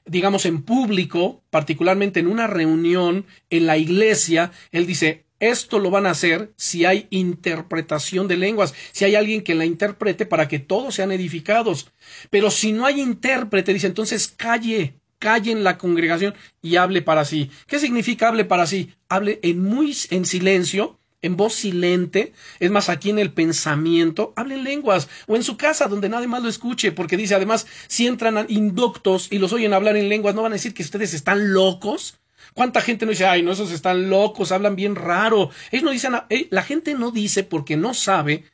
digamos 0.05 0.45
en 0.47 0.63
público, 0.63 1.43
particularmente 1.51 2.21
en 2.21 2.27
una 2.27 2.47
reunión 2.47 3.27
en 3.51 3.67
la 3.67 3.79
iglesia, 3.79 4.53
él 4.71 4.87
dice, 4.87 5.25
esto 5.41 5.79
lo 5.79 5.91
van 5.91 6.07
a 6.07 6.11
hacer 6.11 6.53
si 6.57 6.85
hay 6.85 7.07
interpretación 7.11 8.29
de 8.29 8.37
lenguas, 8.37 8.75
si 8.93 9.05
hay 9.05 9.15
alguien 9.15 9.43
que 9.43 9.55
la 9.55 9.65
interprete 9.65 10.27
para 10.27 10.49
que 10.49 10.59
todos 10.59 10.95
sean 10.97 11.13
edificados. 11.13 11.91
Pero 12.31 12.51
si 12.51 12.73
no 12.73 12.87
hay 12.87 13.01
intérprete, 13.01 13.73
dice 13.73 13.87
entonces 13.87 14.29
calle, 14.29 14.95
calle 15.19 15.53
en 15.53 15.65
la 15.65 15.79
congregación 15.79 16.35
y 16.63 16.77
hable 16.77 17.03
para 17.03 17.25
sí. 17.25 17.51
¿Qué 17.67 17.79
significa 17.79 18.29
hable 18.29 18.45
para 18.45 18.67
sí? 18.67 18.95
Hable 19.09 19.39
en 19.43 19.63
muy 19.63 19.97
en 20.11 20.25
silencio, 20.25 20.99
en 21.23 21.37
voz 21.37 21.55
silente, 21.55 22.33
es 22.61 22.71
más 22.71 22.89
aquí 22.89 23.11
en 23.11 23.19
el 23.19 23.33
pensamiento, 23.33 24.33
hable 24.37 24.55
en 24.55 24.65
lenguas 24.65 25.09
o 25.27 25.37
en 25.37 25.43
su 25.43 25.57
casa 25.57 25.89
donde 25.89 26.09
nadie 26.09 26.29
más 26.29 26.43
lo 26.43 26.49
escuche, 26.49 26.93
porque 26.93 27.17
dice 27.17 27.35
además 27.35 27.67
si 27.89 28.07
entran 28.07 28.47
inductos 28.49 29.29
y 29.31 29.39
los 29.39 29.53
oyen 29.53 29.75
hablar 29.75 29.97
en 29.97 30.09
lenguas, 30.09 30.35
no 30.35 30.43
van 30.43 30.53
a 30.53 30.57
decir 30.57 30.75
que 30.75 30.83
ustedes 30.83 31.15
están 31.15 31.53
locos. 31.53 32.19
¿Cuánta 32.59 32.81
gente 32.81 33.07
no 33.07 33.11
dice, 33.11 33.25
ay, 33.25 33.45
no, 33.45 33.53
esos 33.53 33.71
están 33.71 34.11
locos, 34.11 34.51
hablan 34.51 34.75
bien 34.75 34.97
raro? 34.97 35.51
Ellos 35.71 35.85
no 35.85 35.93
dicen, 35.93 36.15
eh, 36.29 36.49
la 36.51 36.65
gente 36.65 36.95
no 36.95 37.13
dice 37.13 37.45
porque 37.45 37.77
no 37.77 37.95
sabe, 37.95 38.47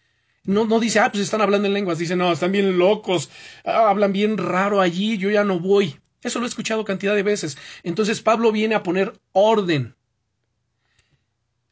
no, 0.44 0.66
dice, 0.78 1.00
ah, 1.00 1.10
pues 1.10 1.24
están 1.24 1.40
hablando 1.40 1.68
en 1.68 1.72
lenguas, 1.72 1.96
dice, 1.96 2.14
no, 2.14 2.30
están 2.30 2.52
bien 2.52 2.76
locos, 2.76 3.30
ah, 3.64 3.88
hablan 3.88 4.12
bien 4.12 4.36
raro 4.36 4.82
allí, 4.82 5.16
yo 5.16 5.30
ya 5.30 5.42
no 5.42 5.58
voy. 5.58 5.98
Eso 6.22 6.38
lo 6.38 6.44
he 6.44 6.50
escuchado 6.50 6.84
cantidad 6.84 7.14
de 7.14 7.22
veces. 7.22 7.56
Entonces 7.82 8.20
Pablo 8.20 8.52
viene 8.52 8.74
a 8.74 8.82
poner 8.82 9.18
orden. 9.32 9.96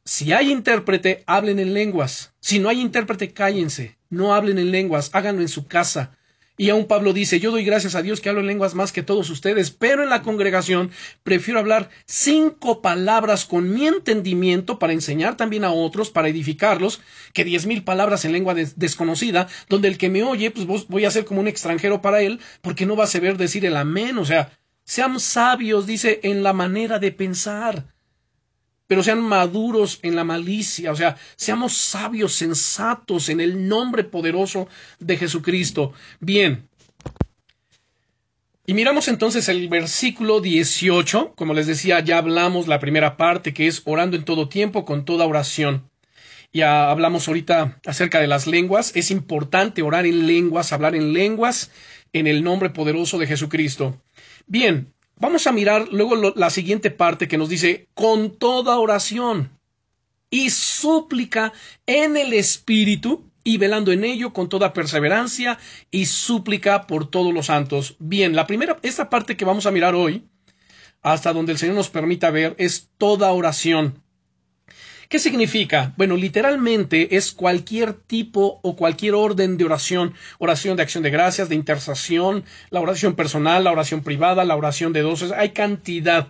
si 0.07 0.33
hay 0.33 0.51
intérprete, 0.51 1.25
hablen 1.27 1.59
en 1.59 1.75
lenguas. 1.75 2.33
Si 2.41 2.61
no 2.61 2.71
hay 2.71 2.81
intérprete, 2.81 3.35
cállense. 3.35 3.99
No 4.09 4.35
hablen 4.35 4.59
en 4.59 4.71
lenguas, 4.71 5.11
háganlo 5.13 5.43
en 5.43 5.49
su 5.49 5.67
casa. 5.67 6.17
Y 6.59 6.69
aún 6.69 6.87
Pablo 6.87 7.15
dice, 7.15 7.41
yo 7.41 7.51
doy 7.51 7.65
gracias 7.65 7.95
a 7.95 8.03
Dios 8.03 8.21
que 8.21 8.29
hablo 8.29 8.43
en 8.43 8.47
lenguas 8.47 8.75
más 8.75 8.93
que 8.93 9.03
todos 9.03 9.31
ustedes, 9.31 9.71
pero 9.71 10.03
en 10.03 10.11
la 10.11 10.23
congregación 10.23 10.91
prefiero 11.23 11.59
hablar 11.59 11.89
cinco 12.05 12.83
palabras 12.83 13.47
con 13.47 13.73
mi 13.73 13.87
entendimiento 13.87 14.79
para 14.79 14.93
enseñar 14.93 15.37
también 15.37 15.65
a 15.65 15.73
otros, 15.73 16.11
para 16.11 16.29
edificarlos, 16.29 17.01
que 17.33 17.45
diez 17.45 17.65
mil 17.65 17.85
palabras 17.85 18.27
en 18.27 18.33
lengua 18.33 18.55
desconocida, 18.55 19.49
donde 19.71 19.89
el 19.89 19.97
que 19.97 20.11
me 20.11 20.23
oye, 20.23 20.51
pues 20.51 20.67
voy 20.89 21.05
a 21.07 21.11
ser 21.11 21.25
como 21.25 21.41
un 21.41 21.49
extranjero 21.49 22.03
para 22.03 22.21
él, 22.21 22.39
porque 22.61 22.85
no 22.85 22.97
va 22.97 23.05
a 23.05 23.09
saber 23.09 23.39
decir 23.39 23.65
el 23.65 23.77
amén, 23.77 24.19
o 24.19 24.27
sea, 24.27 24.59
sean 24.85 25.21
sabios, 25.21 25.87
dice, 25.87 26.21
en 26.23 26.43
la 26.43 26.53
manera 26.53 26.99
de 26.99 27.13
pensar 27.13 27.87
pero 28.93 29.03
sean 29.03 29.23
maduros 29.23 30.01
en 30.03 30.17
la 30.17 30.23
malicia, 30.23 30.93
o 30.93 30.95
sea, 30.95 31.17
seamos 31.37 31.73
sabios, 31.73 32.35
sensatos 32.35 33.31
en 33.31 33.41
el 33.41 33.67
nombre 33.67 34.05
poderoso 34.05 34.69
de 34.99 35.17
Jesucristo. 35.17 35.95
Bien. 36.21 36.69
Y 38.67 38.75
miramos 38.75 39.09
entonces 39.09 39.49
el 39.49 39.71
versículo 39.71 40.43
18, 40.43 41.33
como 41.35 41.55
les 41.55 41.67
decía, 41.67 42.01
ya 42.01 42.19
hablamos 42.19 42.69
la 42.69 42.81
primera 42.81 43.17
parte, 43.17 43.55
que 43.55 43.67
es 43.67 43.81
orando 43.87 44.15
en 44.15 44.27
todo 44.27 44.51
tiempo, 44.51 44.85
con 44.85 45.07
toda 45.07 45.25
oración. 45.25 45.89
Ya 46.53 46.91
hablamos 46.91 47.27
ahorita 47.29 47.81
acerca 47.87 48.21
de 48.21 48.27
las 48.27 48.47
lenguas. 48.47 48.95
Es 48.95 49.11
importante 49.11 49.81
orar 49.81 50.05
en 50.05 50.27
lenguas, 50.27 50.71
hablar 50.71 50.95
en 50.95 51.15
lenguas, 51.15 51.71
en 52.13 52.27
el 52.27 52.45
nombre 52.45 52.69
poderoso 52.69 53.17
de 53.17 53.27
Jesucristo. 53.27 54.03
Bien, 54.47 54.93
Vamos 55.23 55.47
a 55.47 55.53
mirar 55.53 55.87
luego 55.93 56.33
la 56.35 56.51
siguiente 56.51 56.91
parte 56.91 57.29
que 57.29 57.39
nos 57.39 57.49
dice, 57.49 57.87
con 57.95 58.37
toda 58.37 58.81
oración 58.81 59.57
y 60.31 60.51
súplica 60.51 61.53
en 61.87 62.17
el 62.17 62.33
Espíritu 62.33 63.31
y 63.45 63.57
velando 63.57 63.93
en 63.93 64.03
ello 64.03 64.33
con 64.33 64.49
toda 64.49 64.73
perseverancia 64.73 65.61
y 65.93 66.07
súplica 66.07 66.89
por 66.89 67.09
todos 67.09 67.33
los 67.33 67.47
santos. 67.47 67.95
Bien, 68.01 68.35
la 68.35 68.49
primera, 68.49 68.81
esta 68.83 69.09
parte 69.11 69.37
que 69.37 69.45
vamos 69.45 69.65
a 69.65 69.71
mirar 69.71 69.95
hoy, 69.95 70.25
hasta 71.03 71.33
donde 71.33 71.53
el 71.53 71.59
Señor 71.59 71.77
nos 71.77 71.89
permita 71.89 72.33
ver, 72.33 72.57
es 72.59 72.91
toda 72.99 73.31
oración. 73.31 74.03
¿Qué 75.13 75.19
significa? 75.19 75.93
Bueno, 75.99 76.17
literalmente 76.17 77.17
es 77.17 77.33
cualquier 77.33 77.93
tipo 77.93 78.61
o 78.63 78.77
cualquier 78.77 79.13
orden 79.13 79.59
de 79.59 79.67
oración, 79.67 80.15
oración 80.39 80.79
de 80.79 80.85
acción 80.85 81.03
de 81.03 81.11
gracias, 81.11 81.51
de 81.51 81.55
intercesión, 81.55 82.45
la 82.71 82.81
oración 82.81 83.15
personal, 83.15 83.65
la 83.65 83.73
oración 83.73 84.03
privada, 84.03 84.47
la 84.47 84.57
oración 84.57 84.95
de 84.95 85.03
dos, 85.03 85.31
hay 85.33 85.51
cantidad. 85.51 86.29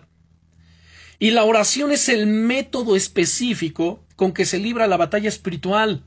Y 1.21 1.31
la 1.31 1.45
oración 1.45 1.93
es 1.93 2.09
el 2.09 2.27
método 2.27 2.97
específico 2.97 4.05
con 4.17 4.33
que 4.33 4.45
se 4.45 4.59
libra 4.59 4.89
la 4.89 4.97
batalla 4.97 5.29
espiritual. 5.29 6.03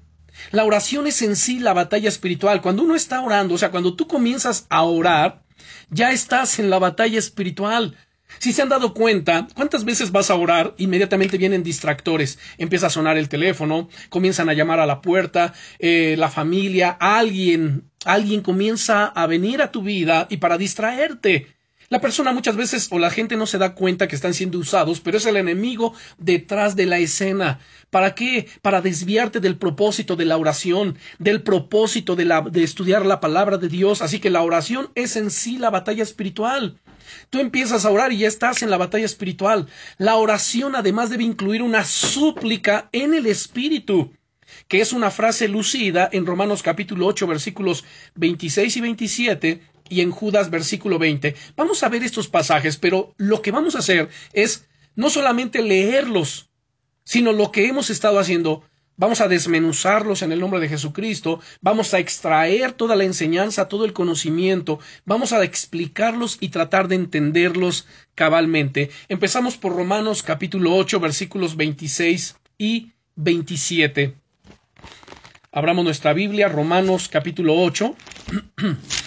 La 0.52 0.66
oración 0.66 1.08
es 1.08 1.22
en 1.22 1.38
sí 1.38 1.60
la 1.60 1.72
batalla 1.72 2.10
espiritual. 2.10 2.62
Cuando 2.62 2.84
uno 2.84 2.96
está 2.96 3.22
orando, 3.22 3.56
o 3.56 3.58
sea, 3.58 3.72
cuando 3.72 3.96
tú 3.96 4.06
comienzas 4.06 4.66
a 4.68 4.84
orar, 4.84 5.46
ya 5.90 6.12
estás 6.12 6.60
en 6.60 6.70
la 6.70 6.80
batalla 6.80 7.20
espiritual. 7.20 7.96
Si 8.40 8.54
se 8.54 8.62
han 8.62 8.70
dado 8.70 8.94
cuenta, 8.94 9.48
¿cuántas 9.56 9.86
veces 9.86 10.12
vas 10.12 10.30
a 10.30 10.36
orar? 10.36 10.74
Inmediatamente 10.78 11.38
vienen 11.38 11.64
distractores. 11.64 12.40
Empieza 12.58 12.88
a 12.88 12.90
sonar 12.90 13.18
el 13.18 13.30
teléfono, 13.30 13.90
comienzan 14.10 14.50
a 14.50 14.54
llamar 14.54 14.80
a 14.80 14.86
la 14.86 15.02
puerta, 15.02 15.54
eh, 15.80 16.16
la 16.18 16.30
familia, 16.30 16.92
alguien, 17.00 17.90
alguien 18.06 18.42
comienza 18.42 19.06
a 19.06 19.28
venir 19.28 19.62
a 19.62 19.72
tu 19.72 19.82
vida 19.82 20.28
y 20.30 20.38
para 20.38 20.58
distraerte. 20.58 21.55
La 21.90 22.02
persona 22.02 22.34
muchas 22.34 22.56
veces 22.56 22.88
o 22.92 22.98
la 22.98 23.12
gente 23.12 23.36
no 23.36 23.46
se 23.46 23.60
da 23.60 23.76
cuenta 23.76 24.08
que 24.08 24.16
están 24.16 24.34
siendo 24.34 24.58
usados, 24.58 25.00
pero 25.00 25.18
es 25.18 25.26
el 25.26 25.38
enemigo 25.38 25.94
detrás 26.18 26.76
de 26.76 26.88
la 26.88 26.98
escena. 26.98 27.60
¿Para 27.92 28.16
qué? 28.16 28.48
Para 28.62 28.82
desviarte 28.82 29.40
del 29.40 29.58
propósito 29.58 30.16
de 30.16 30.26
la 30.26 30.38
oración, 30.38 30.98
del 31.20 31.44
propósito 31.44 32.16
de, 32.16 32.26
la, 32.26 32.42
de 32.42 32.64
estudiar 32.64 33.06
la 33.06 33.20
palabra 33.20 33.58
de 33.58 33.68
Dios. 33.68 34.02
Así 34.02 34.20
que 34.20 34.32
la 34.32 34.42
oración 34.42 34.90
es 34.96 35.16
en 35.16 35.30
sí 35.30 35.60
la 35.60 35.70
batalla 35.70 36.02
espiritual. 36.02 36.80
Tú 37.30 37.40
empiezas 37.40 37.86
a 37.86 37.92
orar 37.92 38.12
y 38.12 38.20
ya 38.20 38.28
estás 38.28 38.64
en 38.64 38.72
la 38.72 38.78
batalla 38.78 39.06
espiritual. 39.06 39.68
La 40.00 40.16
oración 40.16 40.76
además 40.76 41.12
debe 41.12 41.24
incluir 41.24 41.62
una 41.62 41.86
súplica 41.86 42.90
en 42.92 43.14
el 43.14 43.28
espíritu 43.28 44.12
que 44.68 44.80
es 44.80 44.94
una 44.94 45.12
frase 45.12 45.48
lucida 45.48 46.08
en 46.12 46.26
Romanos 46.26 46.62
capítulo 46.62 47.08
8 47.08 47.28
versículos 47.28 47.84
26 48.16 48.78
y 48.78 48.82
27 48.82 49.62
y 49.90 50.02
en 50.02 50.12
Judas 50.12 50.50
versículo 50.50 51.00
20. 51.00 51.36
Vamos 51.56 51.84
a 51.84 51.90
ver 51.90 52.04
estos 52.04 52.28
pasajes, 52.28 52.78
pero 52.78 53.14
lo 53.18 53.42
que 53.42 53.52
vamos 53.52 53.76
a 53.76 53.80
hacer 53.80 54.10
es 54.34 54.68
no 54.96 55.10
solamente 55.10 55.62
leerlos, 55.62 56.50
sino 57.04 57.34
lo 57.34 57.52
que 57.52 57.68
hemos 57.68 57.90
estado 57.90 58.20
haciendo, 58.20 58.64
vamos 58.98 59.22
a 59.22 59.28
desmenuzarlos 59.28 60.22
en 60.22 60.32
el 60.32 60.40
nombre 60.40 60.60
de 60.60 60.70
Jesucristo, 60.70 61.40
vamos 61.62 61.94
a 61.94 62.00
extraer 62.00 62.72
toda 62.72 62.96
la 62.96 63.04
enseñanza, 63.04 63.68
todo 63.68 63.86
el 63.86 63.94
conocimiento, 63.94 64.80
vamos 65.06 65.34
a 65.34 65.44
explicarlos 65.44 66.38
y 66.40 66.50
tratar 66.50 66.88
de 66.88 66.96
entenderlos 66.96 67.88
cabalmente. 68.16 68.90
Empezamos 69.10 69.58
por 69.58 69.76
Romanos 69.76 70.24
capítulo 70.24 70.76
8 70.76 71.00
versículos 71.00 71.56
26 71.58 72.38
y 72.58 72.92
27. 73.16 74.16
Abramos 75.52 75.86
nuestra 75.86 76.14
Biblia, 76.14 76.50
Romanos 76.50 77.08
capítulo 77.08 77.56
8. 77.62 77.96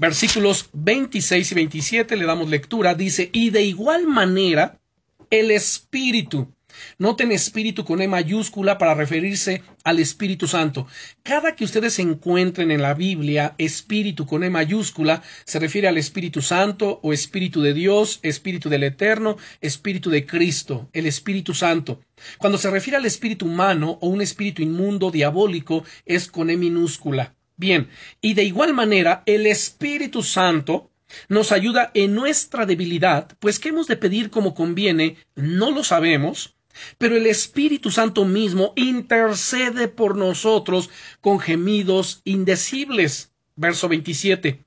versículos 0.00 0.70
26 0.72 1.52
y 1.52 1.54
27 1.54 2.16
le 2.16 2.24
damos 2.24 2.48
lectura, 2.48 2.94
dice, 2.94 3.28
y 3.34 3.50
de 3.50 3.64
igual 3.64 4.06
manera 4.06 4.80
el 5.28 5.50
Espíritu. 5.50 6.54
Noten 6.98 7.32
Espíritu 7.32 7.84
con 7.84 8.00
E 8.00 8.08
mayúscula 8.08 8.78
para 8.78 8.94
referirse 8.94 9.62
al 9.84 9.98
Espíritu 9.98 10.46
Santo. 10.46 10.86
Cada 11.22 11.54
que 11.54 11.64
ustedes 11.64 11.98
encuentren 11.98 12.70
en 12.70 12.80
la 12.80 12.94
Biblia 12.94 13.54
Espíritu 13.58 14.24
con 14.24 14.42
E 14.42 14.48
mayúscula, 14.48 15.22
se 15.44 15.58
refiere 15.58 15.86
al 15.86 15.98
Espíritu 15.98 16.40
Santo 16.40 16.98
o 17.02 17.12
Espíritu 17.12 17.60
de 17.60 17.74
Dios, 17.74 18.20
Espíritu 18.22 18.70
del 18.70 18.84
Eterno, 18.84 19.36
Espíritu 19.60 20.08
de 20.08 20.24
Cristo, 20.24 20.88
el 20.94 21.04
Espíritu 21.04 21.52
Santo. 21.52 22.00
Cuando 22.38 22.56
se 22.56 22.70
refiere 22.70 22.96
al 22.96 23.04
Espíritu 23.04 23.44
humano 23.44 23.98
o 24.00 24.08
un 24.08 24.22
espíritu 24.22 24.62
inmundo, 24.62 25.10
diabólico, 25.10 25.84
es 26.06 26.30
con 26.30 26.48
E 26.48 26.56
minúscula. 26.56 27.34
Bien, 27.60 27.90
y 28.22 28.32
de 28.32 28.44
igual 28.44 28.72
manera 28.72 29.22
el 29.26 29.46
Espíritu 29.46 30.22
Santo 30.22 30.90
nos 31.28 31.52
ayuda 31.52 31.90
en 31.92 32.14
nuestra 32.14 32.64
debilidad, 32.64 33.36
pues 33.38 33.58
¿qué 33.58 33.68
hemos 33.68 33.86
de 33.86 33.98
pedir 33.98 34.30
como 34.30 34.54
conviene? 34.54 35.18
No 35.34 35.70
lo 35.70 35.84
sabemos, 35.84 36.54
pero 36.96 37.18
el 37.18 37.26
Espíritu 37.26 37.90
Santo 37.90 38.24
mismo 38.24 38.72
intercede 38.76 39.88
por 39.88 40.16
nosotros 40.16 40.88
con 41.20 41.38
gemidos 41.38 42.22
indecibles. 42.24 43.30
Verso 43.56 43.90
27. 43.90 44.64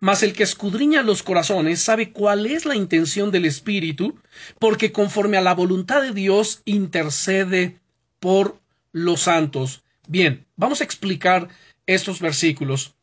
Mas 0.00 0.24
el 0.24 0.32
que 0.32 0.42
escudriña 0.42 1.04
los 1.04 1.22
corazones 1.22 1.80
sabe 1.80 2.10
cuál 2.10 2.46
es 2.46 2.66
la 2.66 2.74
intención 2.74 3.30
del 3.30 3.44
Espíritu, 3.44 4.18
porque 4.58 4.90
conforme 4.90 5.36
a 5.36 5.42
la 5.42 5.54
voluntad 5.54 6.02
de 6.02 6.10
Dios 6.10 6.60
intercede 6.64 7.78
por 8.18 8.58
los 8.90 9.20
santos. 9.20 9.84
Bien, 10.08 10.44
vamos 10.56 10.80
a 10.80 10.84
explicar 10.84 11.48
estos 11.86 12.20
versículos. 12.20 12.94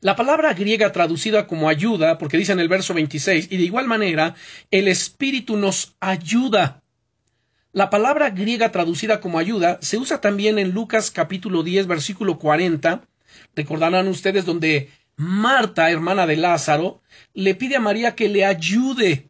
La 0.00 0.14
palabra 0.14 0.54
griega 0.54 0.92
traducida 0.92 1.46
como 1.46 1.68
ayuda, 1.68 2.18
porque 2.18 2.36
dice 2.36 2.52
en 2.52 2.60
el 2.60 2.68
verso 2.68 2.94
26, 2.94 3.48
y 3.50 3.56
de 3.56 3.64
igual 3.64 3.86
manera, 3.86 4.36
el 4.70 4.86
Espíritu 4.86 5.56
nos 5.56 5.96
ayuda. 5.98 6.82
La 7.72 7.90
palabra 7.90 8.30
griega 8.30 8.70
traducida 8.70 9.20
como 9.20 9.38
ayuda 9.38 9.78
se 9.82 9.98
usa 9.98 10.20
también 10.20 10.58
en 10.58 10.70
Lucas 10.70 11.10
capítulo 11.10 11.62
10, 11.62 11.86
versículo 11.86 12.38
40. 12.38 13.02
Recordarán 13.56 14.08
ustedes 14.08 14.44
donde 14.44 14.90
Marta, 15.16 15.90
hermana 15.90 16.26
de 16.26 16.36
Lázaro, 16.36 17.02
le 17.34 17.56
pide 17.56 17.76
a 17.76 17.80
María 17.80 18.14
que 18.14 18.28
le 18.28 18.44
ayude. 18.44 19.28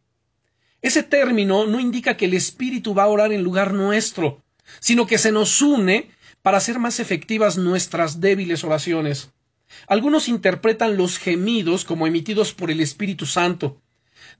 Ese 0.81 1.01
término 1.03 1.65
no 1.65 1.79
indica 1.79 2.15
que 2.15 2.25
el 2.25 2.35
Espíritu 2.35 2.93
va 2.93 3.03
a 3.03 3.07
orar 3.07 3.33
en 3.33 3.43
lugar 3.43 3.73
nuestro, 3.73 4.43
sino 4.79 5.07
que 5.07 5.17
se 5.17 5.31
nos 5.31 5.61
une 5.61 6.11
para 6.41 6.57
hacer 6.57 6.79
más 6.79 6.99
efectivas 6.99 7.57
nuestras 7.57 8.21
débiles 8.21 8.63
oraciones. 8.63 9.31
Algunos 9.87 10.27
interpretan 10.27 10.97
los 10.97 11.17
gemidos 11.17 11.85
como 11.85 12.07
emitidos 12.07 12.53
por 12.53 12.71
el 12.71 12.81
Espíritu 12.81 13.25
Santo, 13.25 13.81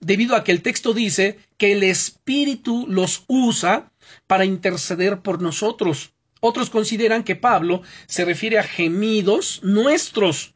debido 0.00 0.34
a 0.34 0.44
que 0.44 0.52
el 0.52 0.62
texto 0.62 0.92
dice 0.92 1.38
que 1.56 1.72
el 1.72 1.82
Espíritu 1.82 2.86
los 2.88 3.24
usa 3.28 3.92
para 4.26 4.44
interceder 4.44 5.20
por 5.20 5.40
nosotros. 5.40 6.12
Otros 6.40 6.70
consideran 6.70 7.22
que 7.22 7.36
Pablo 7.36 7.82
se 8.06 8.24
refiere 8.24 8.58
a 8.58 8.62
gemidos 8.62 9.60
nuestros, 9.62 10.54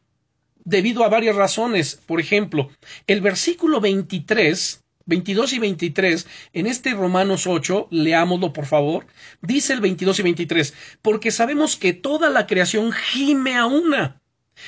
debido 0.63 1.03
a 1.03 1.09
varias 1.09 1.35
razones. 1.35 1.99
Por 2.05 2.19
ejemplo, 2.19 2.69
el 3.07 3.21
versículo 3.21 3.79
23 3.79 4.83
22 5.05 5.53
y 5.53 5.59
23, 5.59 6.27
en 6.53 6.67
este 6.67 6.93
Romanos 6.93 7.47
8, 7.47 7.87
leámoslo 7.91 8.53
por 8.53 8.65
favor, 8.65 9.07
dice 9.41 9.73
el 9.73 9.81
22 9.81 10.19
y 10.19 10.23
23, 10.23 10.73
porque 11.01 11.31
sabemos 11.31 11.75
que 11.75 11.93
toda 11.93 12.29
la 12.29 12.47
creación 12.47 12.91
gime 12.91 13.55
a 13.55 13.65
una, 13.65 14.21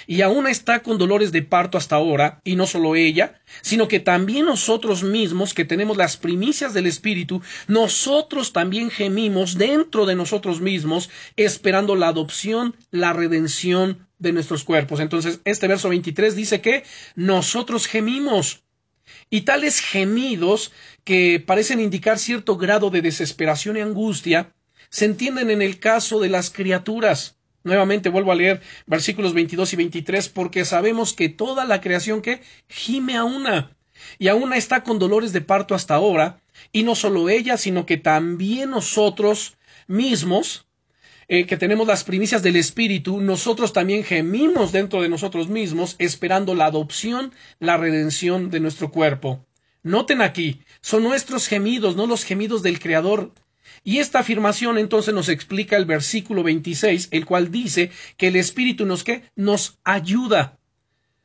y 0.05 0.21
aún 0.21 0.47
está 0.47 0.83
con 0.83 0.97
dolores 0.97 1.31
de 1.31 1.41
parto 1.41 1.77
hasta 1.77 1.95
ahora, 1.95 2.41
y 2.43 2.55
no 2.55 2.67
solo 2.67 2.95
ella, 2.95 3.41
sino 3.61 3.88
que 3.88 3.99
también 3.99 4.45
nosotros 4.45 5.03
mismos, 5.03 5.53
que 5.53 5.65
tenemos 5.65 5.97
las 5.97 6.17
primicias 6.17 6.73
del 6.73 6.88
Espíritu, 6.88 7.41
nosotros 7.67 8.53
también 8.53 8.89
gemimos 8.89 9.57
dentro 9.57 10.05
de 10.05 10.15
nosotros 10.15 10.61
mismos, 10.61 11.09
esperando 11.35 11.95
la 11.95 12.09
adopción, 12.09 12.75
la 12.91 13.13
redención 13.13 14.07
de 14.19 14.33
nuestros 14.33 14.63
cuerpos. 14.63 14.99
Entonces, 14.99 15.41
este 15.45 15.67
verso 15.67 15.89
23 15.89 16.35
dice 16.35 16.61
que 16.61 16.83
nosotros 17.15 17.88
gemimos. 17.88 18.63
Y 19.30 19.41
tales 19.41 19.80
gemidos 19.80 20.72
que 21.03 21.43
parecen 21.45 21.80
indicar 21.80 22.20
cierto 22.20 22.58
grado 22.58 22.89
de 22.89 23.01
desesperación 23.01 23.78
y 23.78 23.82
angustia, 23.82 24.53
se 24.89 25.05
entienden 25.05 25.49
en 25.49 25.62
el 25.62 25.80
caso 25.80 26.20
de 26.20 26.30
las 26.30 26.49
criaturas. 26.49 27.38
Nuevamente 27.64 28.10
vuelvo 28.10 28.32
a 28.32 28.36
leer 28.36 28.62
versículos 28.86 29.34
22 29.34 29.74
y 29.74 29.76
23 29.76 30.30
porque 30.30 30.64
sabemos 30.64 31.14
que 31.14 31.30
toda 31.30 31.66
la 31.66 31.82
creación 31.82 32.22
que 32.22 32.41
gime 32.70 33.18
a 33.18 33.24
una 33.24 33.76
y 34.20 34.28
a 34.28 34.36
una 34.36 34.58
está 34.58 34.84
con 34.84 34.99
dolores 34.99 35.34
de 35.34 35.41
parto 35.41 35.76
hasta 35.76 35.95
ahora 35.95 36.39
y 36.72 36.84
no 36.84 36.95
solo 36.95 37.30
ella 37.30 37.58
sino 37.58 37.86
que 37.86 37.97
también 37.97 38.70
nosotros 38.70 39.58
mismos 39.88 40.66
eh, 41.30 41.45
que 41.45 41.57
tenemos 41.57 41.88
las 41.88 42.03
primicias 42.03 42.41
del 42.41 42.55
Espíritu, 42.55 43.19
nosotros 43.19 43.73
también 43.73 44.03
gemimos 44.03 44.71
dentro 44.71 45.01
de 45.01 45.09
nosotros 45.09 45.49
mismos, 45.49 45.95
esperando 45.99 46.55
la 46.55 46.67
adopción, 46.67 47.34
la 47.59 47.78
redención 47.78 48.49
de 48.49 48.59
nuestro 48.59 48.91
cuerpo. 48.91 49.45
Noten 49.84 50.21
aquí, 50.21 50.61
son 50.82 51.03
nuestros 51.03 51.47
gemidos, 51.47 51.95
no 51.95 52.07
los 52.07 52.23
gemidos 52.23 52.63
del 52.63 52.80
Creador, 52.80 53.34
y 53.84 53.99
esta 53.99 54.19
afirmación 54.19 54.78
entonces 54.78 55.13
nos 55.13 55.30
explica 55.30 55.78
el 55.78 55.86
versículo 55.86 56.43
26, 56.43 57.09
el 57.11 57.25
cual 57.25 57.51
dice 57.51 57.91
que 58.17 58.28
el 58.28 58.36
Espíritu 58.36 58.86
nos 58.86 59.03
que 59.03 59.23
nos 59.36 59.80
ayuda, 59.84 60.59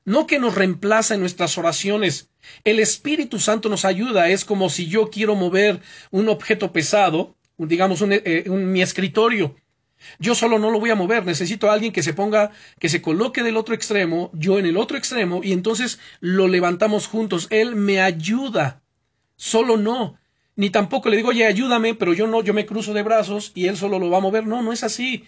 no 0.04 0.26
que 0.26 0.38
nos 0.38 0.54
reemplaza 0.54 1.14
en 1.14 1.20
nuestras 1.20 1.58
oraciones. 1.58 2.30
El 2.64 2.80
Espíritu 2.80 3.38
Santo 3.38 3.68
nos 3.68 3.84
ayuda, 3.84 4.28
es 4.28 4.44
como 4.44 4.68
si 4.68 4.86
yo 4.86 5.10
quiero 5.10 5.34
mover 5.34 5.80
un 6.10 6.28
objeto 6.28 6.72
pesado, 6.72 7.36
digamos 7.56 8.00
un, 8.00 8.12
eh, 8.12 8.44
mi 8.48 8.82
escritorio. 8.82 9.56
Yo 10.18 10.34
solo 10.34 10.58
no 10.58 10.70
lo 10.70 10.80
voy 10.80 10.90
a 10.90 10.94
mover, 10.94 11.24
necesito 11.24 11.70
a 11.70 11.74
alguien 11.74 11.92
que 11.92 12.02
se 12.02 12.14
ponga, 12.14 12.50
que 12.78 12.88
se 12.88 13.02
coloque 13.02 13.42
del 13.42 13.56
otro 13.56 13.74
extremo, 13.74 14.30
yo 14.34 14.58
en 14.58 14.66
el 14.66 14.76
otro 14.76 14.96
extremo, 14.96 15.40
y 15.42 15.52
entonces 15.52 15.98
lo 16.20 16.48
levantamos 16.48 17.06
juntos. 17.06 17.46
Él 17.50 17.76
me 17.76 18.00
ayuda. 18.00 18.82
Solo 19.36 19.76
no 19.76 20.18
ni 20.56 20.70
tampoco 20.70 21.08
le 21.08 21.16
digo, 21.16 21.30
oye, 21.30 21.46
ayúdame, 21.46 21.94
pero 21.94 22.12
yo 22.12 22.26
no, 22.26 22.42
yo 22.42 22.54
me 22.54 22.66
cruzo 22.66 22.92
de 22.92 23.02
brazos 23.02 23.52
y 23.54 23.66
él 23.66 23.76
solo 23.76 23.98
lo 23.98 24.10
va 24.10 24.18
a 24.18 24.20
mover. 24.20 24.46
No, 24.46 24.62
no 24.62 24.72
es 24.72 24.84
así. 24.84 25.24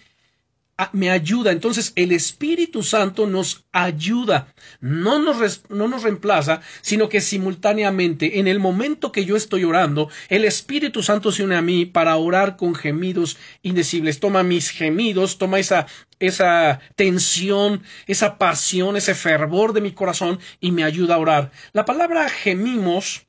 Me 0.91 1.09
ayuda. 1.09 1.51
Entonces 1.51 1.93
el 1.95 2.11
Espíritu 2.11 2.83
Santo 2.83 3.27
nos 3.27 3.65
ayuda, 3.71 4.53
no 4.81 5.19
nos, 5.19 5.63
no 5.69 5.87
nos 5.87 6.03
reemplaza, 6.03 6.61
sino 6.81 7.07
que 7.07 7.21
simultáneamente, 7.21 8.39
en 8.39 8.47
el 8.47 8.59
momento 8.59 9.11
que 9.11 9.23
yo 9.23 9.37
estoy 9.37 9.63
orando, 9.63 10.09
el 10.27 10.43
Espíritu 10.43 11.01
Santo 11.01 11.31
se 11.31 11.43
une 11.43 11.55
a 11.55 11.61
mí 11.61 11.85
para 11.85 12.17
orar 12.17 12.57
con 12.57 12.75
gemidos 12.75 13.37
indecibles. 13.61 14.19
Toma 14.19 14.43
mis 14.43 14.69
gemidos, 14.69 15.37
toma 15.37 15.59
esa, 15.59 15.87
esa 16.19 16.81
tensión, 16.95 17.83
esa 18.05 18.37
pasión, 18.37 18.97
ese 18.97 19.15
fervor 19.15 19.71
de 19.71 19.81
mi 19.81 19.93
corazón 19.93 20.39
y 20.59 20.71
me 20.71 20.83
ayuda 20.83 21.15
a 21.15 21.19
orar. 21.19 21.51
La 21.71 21.85
palabra 21.85 22.27
gemimos 22.27 23.25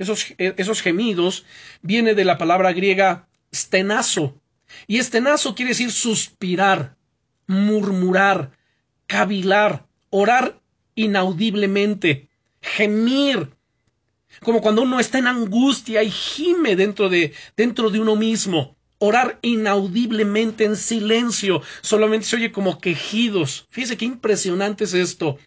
esos, 0.00 0.34
esos 0.38 0.80
gemidos, 0.80 1.44
viene 1.82 2.14
de 2.14 2.24
la 2.24 2.38
palabra 2.38 2.72
griega 2.72 3.28
stenazo. 3.54 4.39
Y 4.86 4.98
estenazo 4.98 5.54
quiere 5.54 5.70
decir 5.70 5.92
suspirar, 5.92 6.96
murmurar, 7.46 8.52
cavilar, 9.06 9.86
orar 10.10 10.60
inaudiblemente, 10.94 12.28
gemir, 12.60 13.50
como 14.42 14.60
cuando 14.60 14.82
uno 14.82 15.00
está 15.00 15.18
en 15.18 15.26
angustia 15.26 16.02
y 16.02 16.10
gime 16.10 16.76
dentro 16.76 17.08
de, 17.08 17.32
dentro 17.56 17.90
de 17.90 18.00
uno 18.00 18.16
mismo. 18.16 18.76
Orar 18.98 19.38
inaudiblemente 19.42 20.64
en 20.64 20.76
silencio, 20.76 21.62
solamente 21.80 22.26
se 22.26 22.36
oye 22.36 22.52
como 22.52 22.80
quejidos. 22.80 23.66
Fíjese 23.70 23.96
qué 23.96 24.04
impresionante 24.04 24.84
es 24.84 24.94
esto. 24.94 25.38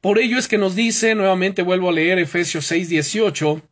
Por 0.00 0.18
ello 0.18 0.38
es 0.38 0.48
que 0.48 0.58
nos 0.58 0.74
dice, 0.74 1.14
nuevamente 1.14 1.62
vuelvo 1.62 1.88
a 1.88 1.92
leer 1.92 2.18
Efesios 2.18 2.66
6, 2.66 2.88
18, 2.88 3.62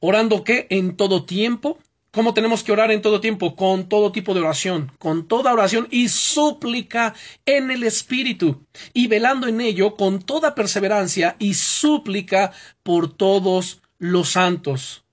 orando 0.00 0.44
que 0.44 0.66
en 0.70 0.96
todo 0.96 1.24
tiempo, 1.24 1.78
¿cómo 2.12 2.34
tenemos 2.34 2.62
que 2.62 2.72
orar 2.72 2.90
en 2.90 3.02
todo 3.02 3.20
tiempo? 3.20 3.56
Con 3.56 3.88
todo 3.88 4.12
tipo 4.12 4.34
de 4.34 4.40
oración, 4.40 4.92
con 4.98 5.28
toda 5.28 5.52
oración 5.52 5.88
y 5.90 6.08
súplica 6.08 7.14
en 7.46 7.70
el 7.70 7.84
Espíritu, 7.84 8.66
y 8.92 9.06
velando 9.06 9.46
en 9.46 9.60
ello 9.60 9.94
con 9.96 10.20
toda 10.20 10.54
perseverancia 10.54 11.36
y 11.38 11.54
súplica 11.54 12.52
por 12.82 13.12
todos 13.12 13.80
los 13.98 14.30
santos. 14.30 15.04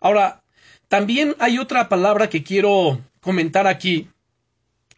Ahora, 0.00 0.42
también 0.88 1.34
hay 1.38 1.58
otra 1.58 1.88
palabra 1.88 2.28
que 2.28 2.42
quiero 2.42 3.00
comentar 3.20 3.66
aquí, 3.66 4.08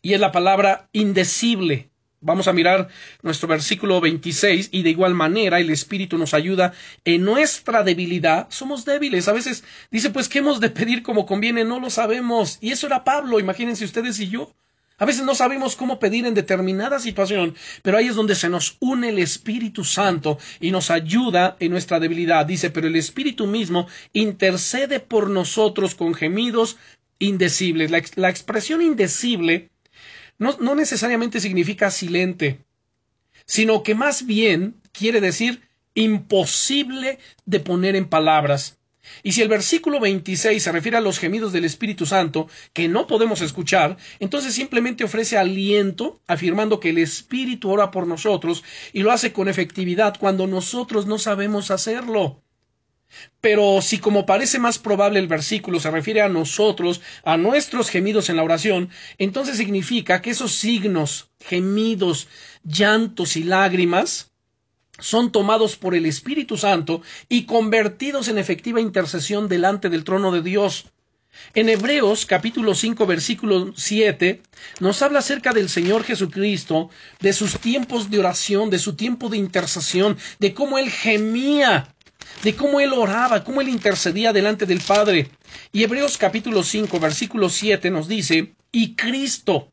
y 0.02 0.14
es 0.14 0.20
la 0.20 0.32
palabra 0.32 0.88
indecible. 0.92 1.90
Vamos 2.20 2.48
a 2.48 2.52
mirar 2.52 2.88
nuestro 3.22 3.46
versículo 3.46 4.00
26 4.00 4.70
y 4.72 4.82
de 4.82 4.90
igual 4.90 5.14
manera 5.14 5.60
el 5.60 5.70
Espíritu 5.70 6.18
nos 6.18 6.34
ayuda 6.34 6.72
en 7.04 7.24
nuestra 7.24 7.84
debilidad. 7.84 8.48
Somos 8.50 8.84
débiles. 8.84 9.28
A 9.28 9.32
veces 9.32 9.62
dice, 9.92 10.10
pues, 10.10 10.28
¿qué 10.28 10.40
hemos 10.40 10.58
de 10.58 10.70
pedir 10.70 11.04
como 11.04 11.26
conviene? 11.26 11.64
No 11.64 11.78
lo 11.78 11.90
sabemos. 11.90 12.58
Y 12.60 12.72
eso 12.72 12.88
era 12.88 13.04
Pablo, 13.04 13.38
imagínense 13.38 13.84
ustedes 13.84 14.18
y 14.18 14.28
yo. 14.28 14.52
A 15.00 15.04
veces 15.04 15.24
no 15.24 15.36
sabemos 15.36 15.76
cómo 15.76 16.00
pedir 16.00 16.26
en 16.26 16.34
determinada 16.34 16.98
situación, 16.98 17.54
pero 17.82 17.98
ahí 17.98 18.08
es 18.08 18.16
donde 18.16 18.34
se 18.34 18.48
nos 18.48 18.78
une 18.80 19.10
el 19.10 19.20
Espíritu 19.20 19.84
Santo 19.84 20.38
y 20.58 20.72
nos 20.72 20.90
ayuda 20.90 21.56
en 21.60 21.70
nuestra 21.70 22.00
debilidad. 22.00 22.44
Dice, 22.44 22.70
pero 22.70 22.88
el 22.88 22.96
Espíritu 22.96 23.46
mismo 23.46 23.86
intercede 24.12 24.98
por 24.98 25.30
nosotros 25.30 25.94
con 25.94 26.14
gemidos 26.14 26.78
indecibles. 27.20 27.92
La, 27.92 28.02
la 28.16 28.28
expresión 28.28 28.82
indecible 28.82 29.70
no, 30.38 30.74
necesariamente 30.74 31.40
significa 31.40 31.90
silente, 31.90 32.64
sino 33.44 33.82
que 33.82 33.94
más 33.94 34.24
bien 34.26 34.80
quiere 34.92 35.20
decir 35.20 35.62
imposible 35.94 37.18
de 37.44 37.60
poner 37.60 37.96
en 37.96 38.08
palabras. 38.08 38.78
Y 39.22 39.32
si 39.32 39.42
el 39.42 39.48
versículo 39.48 40.00
26 40.00 40.62
se 40.62 40.72
refiere 40.72 40.98
a 40.98 41.00
los 41.00 41.18
gemidos 41.18 41.52
del 41.52 41.64
Espíritu 41.64 42.04
Santo 42.06 42.48
que 42.72 42.88
no 42.88 43.06
podemos 43.06 43.40
escuchar, 43.40 43.96
entonces 44.20 44.54
simplemente 44.54 45.02
ofrece 45.02 45.38
aliento, 45.38 46.20
afirmando 46.26 46.78
que 46.78 46.90
el 46.90 46.98
Espíritu 46.98 47.70
ora 47.70 47.90
por 47.90 48.06
nosotros 48.06 48.62
y 48.92 49.02
lo 49.02 49.10
hace 49.10 49.32
con 49.32 49.48
efectividad 49.48 50.16
cuando 50.18 50.46
nosotros 50.46 51.06
no 51.06 51.18
sabemos 51.18 51.70
hacerlo. 51.70 52.42
Pero 53.40 53.80
si 53.82 53.98
como 53.98 54.26
parece 54.26 54.58
más 54.58 54.78
probable 54.78 55.18
el 55.18 55.28
versículo 55.28 55.80
se 55.80 55.90
refiere 55.90 56.20
a 56.20 56.28
nosotros, 56.28 57.00
a 57.24 57.36
nuestros 57.36 57.88
gemidos 57.90 58.28
en 58.28 58.36
la 58.36 58.42
oración, 58.42 58.90
entonces 59.18 59.56
significa 59.56 60.20
que 60.20 60.30
esos 60.30 60.52
signos, 60.52 61.30
gemidos, 61.40 62.28
llantos 62.64 63.36
y 63.36 63.44
lágrimas 63.44 64.32
son 64.98 65.30
tomados 65.30 65.76
por 65.76 65.94
el 65.94 66.06
Espíritu 66.06 66.56
Santo 66.56 67.02
y 67.28 67.44
convertidos 67.44 68.28
en 68.28 68.38
efectiva 68.38 68.80
intercesión 68.80 69.48
delante 69.48 69.88
del 69.88 70.04
trono 70.04 70.32
de 70.32 70.42
Dios. 70.42 70.86
En 71.54 71.68
Hebreos 71.68 72.26
capítulo 72.26 72.74
5 72.74 73.06
versículo 73.06 73.72
7 73.76 74.42
nos 74.80 75.02
habla 75.02 75.20
acerca 75.20 75.52
del 75.52 75.68
Señor 75.68 76.02
Jesucristo, 76.02 76.90
de 77.20 77.32
sus 77.32 77.60
tiempos 77.60 78.10
de 78.10 78.18
oración, 78.18 78.70
de 78.70 78.78
su 78.78 78.96
tiempo 78.96 79.28
de 79.28 79.36
intercesión, 79.36 80.18
de 80.40 80.52
cómo 80.52 80.78
Él 80.78 80.90
gemía 80.90 81.94
de 82.42 82.54
cómo 82.54 82.80
él 82.80 82.92
oraba, 82.92 83.44
cómo 83.44 83.60
él 83.60 83.68
intercedía 83.68 84.32
delante 84.32 84.66
del 84.66 84.80
Padre. 84.80 85.28
Y 85.72 85.82
Hebreos 85.82 86.18
capítulo 86.18 86.62
5, 86.62 87.00
versículo 87.00 87.48
7 87.48 87.90
nos 87.90 88.08
dice, 88.08 88.54
y 88.70 88.94
Cristo, 88.94 89.72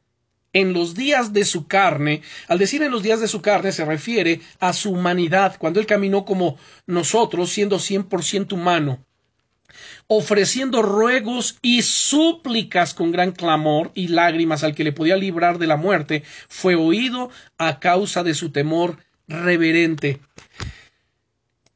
en 0.54 0.72
los 0.72 0.96
días 0.96 1.34
de 1.34 1.44
su 1.44 1.68
carne, 1.68 2.22
al 2.48 2.58
decir 2.58 2.82
en 2.82 2.92
los 2.92 3.04
días 3.04 3.20
de 3.20 3.28
su 3.28 3.42
carne 3.42 3.74
se 3.74 3.84
refiere 3.84 4.40
a 4.60 4.72
su 4.72 4.92
humanidad, 4.92 5.58
cuando 5.60 5.82
él 5.82 5.86
caminó 5.86 6.24
como 6.24 6.58
nosotros, 6.88 7.52
siendo 7.52 7.78
100% 7.78 8.54
humano, 8.54 9.06
ofreciendo 10.08 10.82
ruegos 10.82 11.58
y 11.62 11.82
súplicas 11.82 12.94
con 12.94 13.12
gran 13.12 13.34
clamor 13.34 13.92
y 13.96 14.08
lágrimas 14.08 14.64
al 14.64 14.76
que 14.76 14.86
le 14.86 14.94
podía 14.94 15.18
librar 15.18 15.58
de 15.58 15.68
la 15.68 15.76
muerte, 15.76 16.24
fue 16.48 16.76
oído 16.76 17.30
a 17.58 17.80
causa 17.80 18.24
de 18.24 18.34
su 18.34 18.52
temor 18.52 18.98
reverente. 19.28 20.22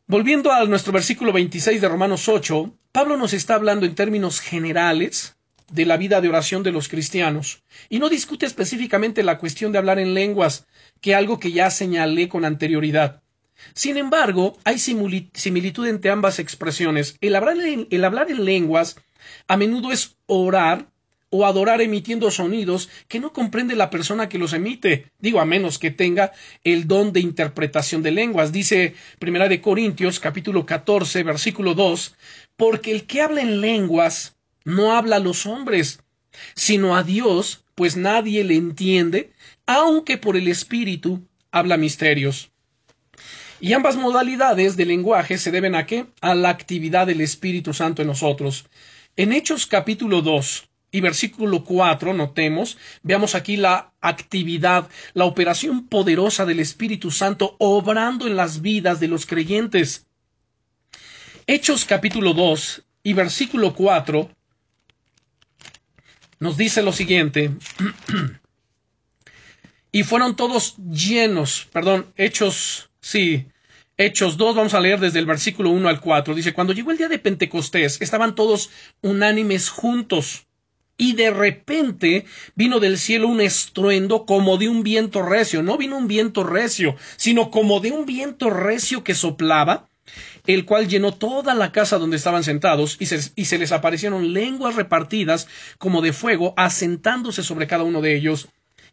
Volviendo 0.09 0.51
a 0.51 0.65
nuestro 0.65 0.91
versículo 0.91 1.31
26 1.31 1.81
de 1.81 1.87
Romanos 1.87 2.27
8, 2.27 2.73
Pablo 2.91 3.15
nos 3.15 3.31
está 3.33 3.53
hablando 3.53 3.85
en 3.85 3.93
términos 3.93 4.39
generales 4.39 5.37
de 5.71 5.85
la 5.85 5.97
vida 5.97 6.19
de 6.19 6.29
oración 6.29 6.63
de 6.63 6.71
los 6.71 6.87
cristianos 6.87 7.61
y 7.89 7.99
no 7.99 8.09
discute 8.09 8.47
específicamente 8.47 9.21
la 9.21 9.37
cuestión 9.37 9.71
de 9.71 9.77
hablar 9.77 9.99
en 9.99 10.15
lenguas, 10.15 10.65
que 10.99 11.13
algo 11.13 11.39
que 11.39 11.51
ya 11.51 11.69
señalé 11.69 12.27
con 12.27 12.43
anterioridad. 12.43 13.21
Sin 13.75 13.97
embargo, 13.97 14.57
hay 14.63 14.79
similitud 14.79 15.85
entre 15.85 16.09
ambas 16.09 16.39
expresiones. 16.39 17.15
El 17.21 17.35
hablar 17.35 17.59
en, 17.59 17.87
el 17.91 18.03
hablar 18.03 18.31
en 18.31 18.45
lenguas 18.45 18.95
a 19.47 19.57
menudo 19.57 19.91
es 19.91 20.17
orar 20.25 20.87
o 21.29 21.45
adorar 21.45 21.81
emitiendo 21.81 22.31
sonidos 22.31 22.89
que 23.07 23.19
no 23.19 23.33
comprende 23.33 23.75
la 23.75 23.89
persona 23.89 24.29
que 24.29 24.39
los 24.39 24.53
emite. 24.53 25.11
Digo, 25.19 25.39
a 25.39 25.45
menos 25.45 25.77
que 25.77 25.91
tenga 25.91 26.31
el 26.63 26.87
don 26.87 27.13
de 27.13 27.19
interpretación 27.19 28.01
de 28.01 28.11
lenguas. 28.11 28.51
Dice 28.51 28.95
Primera 29.19 29.47
de 29.47 29.61
Corintios, 29.61 30.19
capítulo 30.19 30.65
14, 30.65 31.23
versículo 31.23 31.75
2, 31.75 32.15
porque 32.57 32.91
el 32.91 33.05
que 33.05 33.21
habla 33.21 33.41
en 33.41 33.61
lenguas 33.61 34.37
no 34.65 34.93
habla 34.93 35.17
a 35.17 35.19
los 35.19 35.45
hombres, 35.45 36.01
sino 36.55 36.95
a 36.95 37.03
Dios, 37.03 37.63
pues 37.75 37.95
nadie 37.95 38.43
le 38.43 38.55
entiende, 38.55 39.31
aunque 39.65 40.17
por 40.17 40.35
el 40.35 40.47
Espíritu 40.47 41.27
habla 41.51 41.77
misterios. 41.77 42.51
Y 43.61 43.73
ambas 43.73 43.97
modalidades 43.97 44.77
de 44.77 44.85
lenguaje 44.85 45.37
se 45.37 45.51
deben 45.51 45.75
a 45.75 45.85
qué? 45.85 46.05
A 46.21 46.33
la 46.33 46.49
actividad 46.49 47.07
del 47.07 47.21
Espíritu 47.21 47.73
Santo 47.73 48.01
en 48.01 48.07
nosotros. 48.07 48.65
En 49.17 49.33
Hechos 49.33 49.65
capítulo 49.65 50.21
2 50.21 50.69
y 50.91 51.01
versículo 51.01 51.63
4, 51.63 52.13
notemos, 52.13 52.77
veamos 53.03 53.35
aquí 53.35 53.57
la 53.57 53.93
actividad, 54.01 54.89
la 55.13 55.25
operación 55.25 55.87
poderosa 55.87 56.45
del 56.45 56.59
Espíritu 56.59 57.11
Santo 57.11 57.55
obrando 57.59 58.27
en 58.27 58.35
las 58.35 58.61
vidas 58.61 58.99
de 58.99 59.07
los 59.07 59.25
creyentes. 59.25 60.07
Hechos 61.47 61.85
capítulo 61.85 62.33
2 62.33 62.83
y 63.03 63.13
versículo 63.13 63.73
4 63.73 64.29
nos 66.39 66.57
dice 66.57 66.81
lo 66.81 66.93
siguiente. 66.93 67.51
y 69.91 70.03
fueron 70.03 70.35
todos 70.35 70.75
llenos, 70.77 71.67
perdón, 71.71 72.07
Hechos 72.15 72.89
Sí. 73.01 73.47
Hechos 73.97 74.37
2, 74.37 74.55
vamos 74.55 74.73
a 74.73 74.79
leer 74.79 74.99
desde 74.99 75.19
el 75.19 75.25
versículo 75.25 75.71
1 75.71 75.89
al 75.89 75.99
4. 75.99 76.33
Dice, 76.33 76.53
cuando 76.53 76.73
llegó 76.73 76.91
el 76.91 76.97
día 76.97 77.09
de 77.09 77.19
Pentecostés, 77.19 78.01
estaban 78.01 78.33
todos 78.33 78.69
unánimes 79.01 79.69
juntos. 79.69 80.47
Y 81.01 81.13
de 81.13 81.31
repente 81.31 82.25
vino 82.55 82.81
del 82.81 82.99
cielo 82.99 83.29
un 83.29 83.39
estruendo 83.39 84.25
como 84.25 84.57
de 84.57 84.67
un 84.67 84.83
viento 84.83 85.23
recio. 85.23 85.63
No 85.63 85.77
vino 85.77 85.97
un 85.97 86.09
viento 86.09 86.43
recio, 86.43 86.97
sino 87.15 87.49
como 87.49 87.79
de 87.79 87.91
un 87.91 88.05
viento 88.05 88.49
recio 88.49 89.01
que 89.03 89.15
soplaba, 89.15 89.87
el 90.45 90.65
cual 90.65 90.89
llenó 90.89 91.13
toda 91.13 91.55
la 91.55 91.71
casa 91.71 91.97
donde 91.97 92.17
estaban 92.17 92.43
sentados, 92.43 92.97
y 92.99 93.05
se, 93.05 93.57
les 93.57 93.71
aparecieron 93.71 94.33
lenguas 94.33 94.75
repartidas 94.75 95.47
como 95.77 96.01
de 96.01 96.11
fuego, 96.11 96.53
asentándose 96.57 97.43
sobre 97.43 97.67
cada 97.67 97.83
uno 97.83 98.01
de 98.01 98.15
ellos 98.15 98.49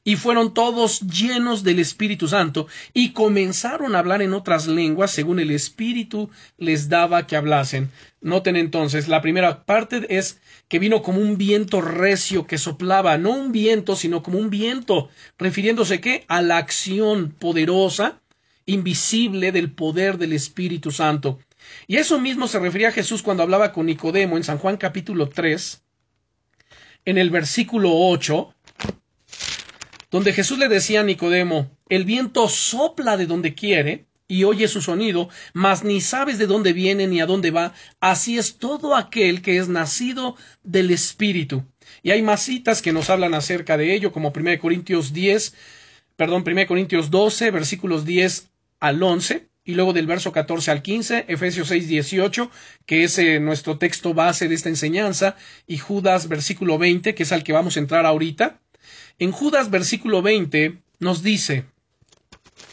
y 0.06 0.14
fueron 0.14 0.54
todos 0.54 1.00
llenos 1.00 1.64
del 1.64 1.80
Espíritu 1.80 2.28
Santo 2.28 2.68
y 2.94 3.10
comenzaron 3.10 3.96
a 3.96 3.98
hablar 3.98 4.22
en 4.22 4.34
otras 4.34 4.68
lenguas 4.68 5.10
según 5.10 5.40
el 5.40 5.50
Espíritu 5.50 6.30
les 6.58 6.88
daba 6.88 7.26
que 7.26 7.34
hablasen. 7.34 7.90
Noten 8.20 8.54
entonces, 8.54 9.08
la 9.08 9.20
primera 9.20 9.64
parte 9.64 10.06
es 10.16 10.40
que 10.68 10.78
vino 10.78 11.02
como 11.02 11.20
un 11.20 11.36
viento 11.36 11.80
recio 11.80 12.46
que 12.46 12.56
soplaba, 12.56 13.18
no 13.18 13.32
un 13.32 13.50
viento, 13.50 13.96
sino 13.96 14.22
como 14.22 14.38
un 14.38 14.48
viento, 14.48 15.10
refiriéndose 15.38 16.00
qué? 16.00 16.24
A 16.28 16.40
la 16.40 16.58
acción 16.58 17.34
poderosa, 17.36 18.20
invisible 18.64 19.50
del 19.50 19.72
poder 19.72 20.18
del 20.18 20.34
Espíritu 20.34 20.92
Santo. 20.92 21.40
Y 21.88 21.96
eso 21.96 22.20
mismo 22.20 22.46
se 22.46 22.60
refería 22.60 22.90
a 22.90 22.92
Jesús 22.92 23.22
cuando 23.22 23.42
hablaba 23.42 23.72
con 23.72 23.86
Nicodemo 23.86 24.36
en 24.36 24.44
San 24.44 24.58
Juan 24.58 24.76
capítulo 24.76 25.28
3, 25.28 25.82
en 27.06 27.18
el 27.18 27.30
versículo 27.30 27.90
8, 27.92 28.55
donde 30.16 30.32
Jesús 30.32 30.56
le 30.56 30.68
decía 30.68 31.00
a 31.00 31.02
Nicodemo, 31.02 31.70
el 31.90 32.06
viento 32.06 32.48
sopla 32.48 33.18
de 33.18 33.26
donde 33.26 33.52
quiere 33.52 34.06
y 34.26 34.44
oye 34.44 34.66
su 34.66 34.80
sonido, 34.80 35.28
mas 35.52 35.84
ni 35.84 36.00
sabes 36.00 36.38
de 36.38 36.46
dónde 36.46 36.72
viene 36.72 37.06
ni 37.06 37.20
a 37.20 37.26
dónde 37.26 37.50
va, 37.50 37.74
así 38.00 38.38
es 38.38 38.56
todo 38.56 38.96
aquel 38.96 39.42
que 39.42 39.58
es 39.58 39.68
nacido 39.68 40.34
del 40.62 40.90
Espíritu. 40.90 41.66
Y 42.02 42.12
hay 42.12 42.22
más 42.22 42.42
citas 42.42 42.80
que 42.80 42.94
nos 42.94 43.10
hablan 43.10 43.34
acerca 43.34 43.76
de 43.76 43.92
ello, 43.92 44.10
como 44.10 44.32
1 44.34 44.58
Corintios 44.58 45.12
10, 45.12 45.52
perdón, 46.16 46.44
1 46.46 46.66
Corintios 46.66 47.10
12, 47.10 47.50
versículos 47.50 48.06
10 48.06 48.48
al 48.80 49.02
11, 49.02 49.50
y 49.66 49.74
luego 49.74 49.92
del 49.92 50.06
verso 50.06 50.32
14 50.32 50.70
al 50.70 50.80
15, 50.80 51.26
Efesios 51.28 51.68
6, 51.68 51.88
18, 51.88 52.50
que 52.86 53.04
es 53.04 53.18
eh, 53.18 53.38
nuestro 53.38 53.76
texto 53.76 54.14
base 54.14 54.48
de 54.48 54.54
esta 54.54 54.70
enseñanza, 54.70 55.36
y 55.66 55.76
Judas, 55.76 56.28
versículo 56.28 56.78
20, 56.78 57.14
que 57.14 57.24
es 57.24 57.32
al 57.32 57.44
que 57.44 57.52
vamos 57.52 57.76
a 57.76 57.80
entrar 57.80 58.06
ahorita. 58.06 58.62
En 59.18 59.32
Judas 59.32 59.70
versículo 59.70 60.22
20 60.22 60.78
nos 60.98 61.22
dice, 61.22 61.64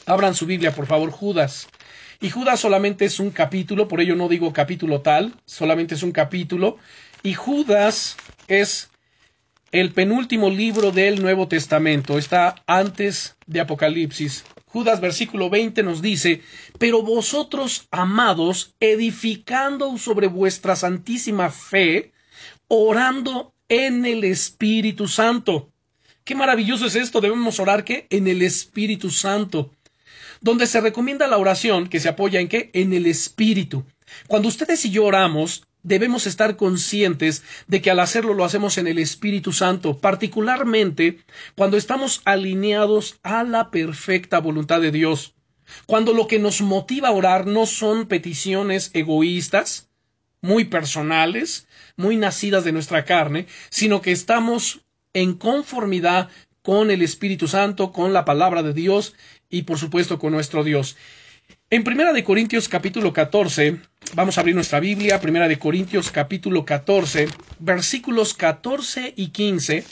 abran 0.05 0.36
su 0.36 0.45
Biblia 0.45 0.74
por 0.74 0.88
favor, 0.88 1.11
Judas. 1.11 1.68
Y 2.22 2.30
Judas 2.30 2.59
solamente 2.59 3.05
es 3.05 3.20
un 3.20 3.32
capítulo, 3.32 3.88
por 3.88 3.99
ello 3.99 4.16
no 4.16 4.30
digo 4.30 4.53
capítulo 4.53 5.01
tal, 5.01 5.36
solamente 5.45 5.95
es 5.95 6.03
un 6.03 6.11
capítulo. 6.11 6.78
Y 7.22 7.34
Judas 7.34 8.16
es 8.47 8.89
el 9.74 9.91
penúltimo 9.91 10.49
libro 10.49 10.91
del 10.91 11.22
Nuevo 11.22 11.47
Testamento, 11.47 12.18
está 12.18 12.55
antes 12.68 13.36
de 13.47 13.59
Apocalipsis. 13.59 14.45
Judas 14.68 15.01
versículo 15.01 15.49
20 15.49 15.84
nos 15.84 16.01
dice, 16.01 16.41
pero 16.78 17.01
vosotros, 17.01 17.88
amados, 17.91 18.76
edificando 18.80 19.97
sobre 19.97 20.28
vuestra 20.28 20.76
santísima 20.76 21.49
fe, 21.49 22.14
orando 22.68 23.53
en 23.68 24.05
el 24.05 24.24
Espíritu 24.24 25.07
Santo. 25.07 25.72
Qué 26.24 26.36
maravilloso 26.36 26.86
es 26.86 26.95
esto. 26.95 27.19
Debemos 27.19 27.59
orar 27.59 27.84
que 27.84 28.07
en 28.09 28.28
el 28.28 28.41
Espíritu 28.41 29.09
Santo. 29.09 29.71
Donde 30.39 30.67
se 30.67 30.82
recomienda 30.82 31.28
la 31.28 31.38
oración 31.38 31.88
que 31.88 31.99
se 31.99 32.09
apoya 32.09 32.39
en 32.39 32.47
qué? 32.47 32.69
En 32.74 32.93
el 32.93 33.05
Espíritu. 33.05 33.86
Cuando 34.28 34.47
ustedes 34.47 34.86
y 34.86 34.91
yo 34.91 35.05
oramos, 35.05 35.65
debemos 35.84 36.26
estar 36.28 36.55
conscientes 36.55 37.43
de 37.67 37.82
que 37.82 37.91
al 37.91 37.99
hacerlo 37.99 38.34
lo 38.34 38.45
hacemos 38.45 38.78
en 38.78 38.88
el 38.88 38.99
Espíritu 38.99 39.51
Santo, 39.51 39.97
particularmente 39.97 41.19
cuando 41.55 41.78
estamos 41.78 42.21
alineados 42.26 43.19
a 43.24 43.43
la 43.43 43.69
perfecta 43.69 44.39
voluntad 44.39 44.82
de 44.82 44.91
Dios. 44.91 45.34
Cuando 45.86 46.13
lo 46.13 46.28
que 46.28 46.39
nos 46.39 46.61
motiva 46.61 47.09
a 47.09 47.13
orar 47.13 47.47
no 47.47 47.65
son 47.65 48.07
peticiones 48.07 48.91
egoístas, 48.93 49.89
muy 50.41 50.65
personales, 50.65 51.67
muy 51.95 52.17
nacidas 52.17 52.63
de 52.63 52.74
nuestra 52.74 53.05
carne, 53.05 53.47
sino 53.69 54.01
que 54.01 54.11
estamos 54.11 54.82
en 55.14 55.36
conformidad 55.36 56.30
con 56.61 56.91
el 56.91 57.01
Espíritu 57.01 57.47
Santo, 57.47 57.91
con 57.91 58.14
la 58.14 58.26
palabra 58.26 58.64
de 58.64 58.74
Dios 58.74 59.16
y 59.49 59.64
por 59.64 59.78
supuesto 59.78 60.18
con 60.18 60.32
nuestro 60.32 60.64
Dios. 60.64 60.97
En 61.70 61.84
Primera 61.84 62.14
de 62.14 62.24
Corintios 62.24 62.70
capítulo 62.70 63.14
14, 63.14 63.80
vamos 64.14 64.38
a 64.38 64.41
abrir 64.41 64.55
nuestra 64.55 64.80
Biblia, 64.80 65.20
Primera 65.20 65.47
de 65.47 65.59
Corintios 65.59 66.11
capítulo 66.11 66.66
14, 66.66 67.28
versículos 67.59 68.34
14 68.34 69.14
y 69.16 69.30
15, 69.30 69.84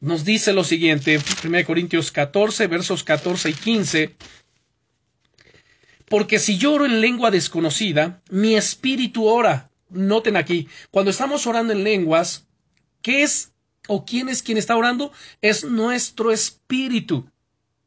nos 0.00 0.24
dice 0.24 0.52
lo 0.52 0.64
siguiente, 0.64 1.20
Primera 1.40 1.60
de 1.60 1.66
Corintios 1.66 2.12
14, 2.12 2.66
versos 2.66 3.04
14 3.04 3.50
y 3.50 3.54
15, 3.54 4.16
porque 6.08 6.38
si 6.38 6.58
lloro 6.58 6.84
en 6.84 7.00
lengua 7.00 7.30
desconocida, 7.30 8.20
mi 8.28 8.54
espíritu 8.54 9.26
ora. 9.26 9.70
Noten 9.88 10.36
aquí, 10.36 10.68
cuando 10.90 11.10
estamos 11.10 11.46
orando 11.46 11.72
en 11.72 11.84
lenguas, 11.84 12.46
¿Qué 13.02 13.22
es 13.22 13.52
o 13.88 14.04
quién 14.04 14.28
es 14.28 14.42
quien 14.42 14.58
está 14.58 14.76
orando? 14.76 15.12
Es 15.40 15.64
nuestro 15.64 16.32
espíritu. 16.32 17.28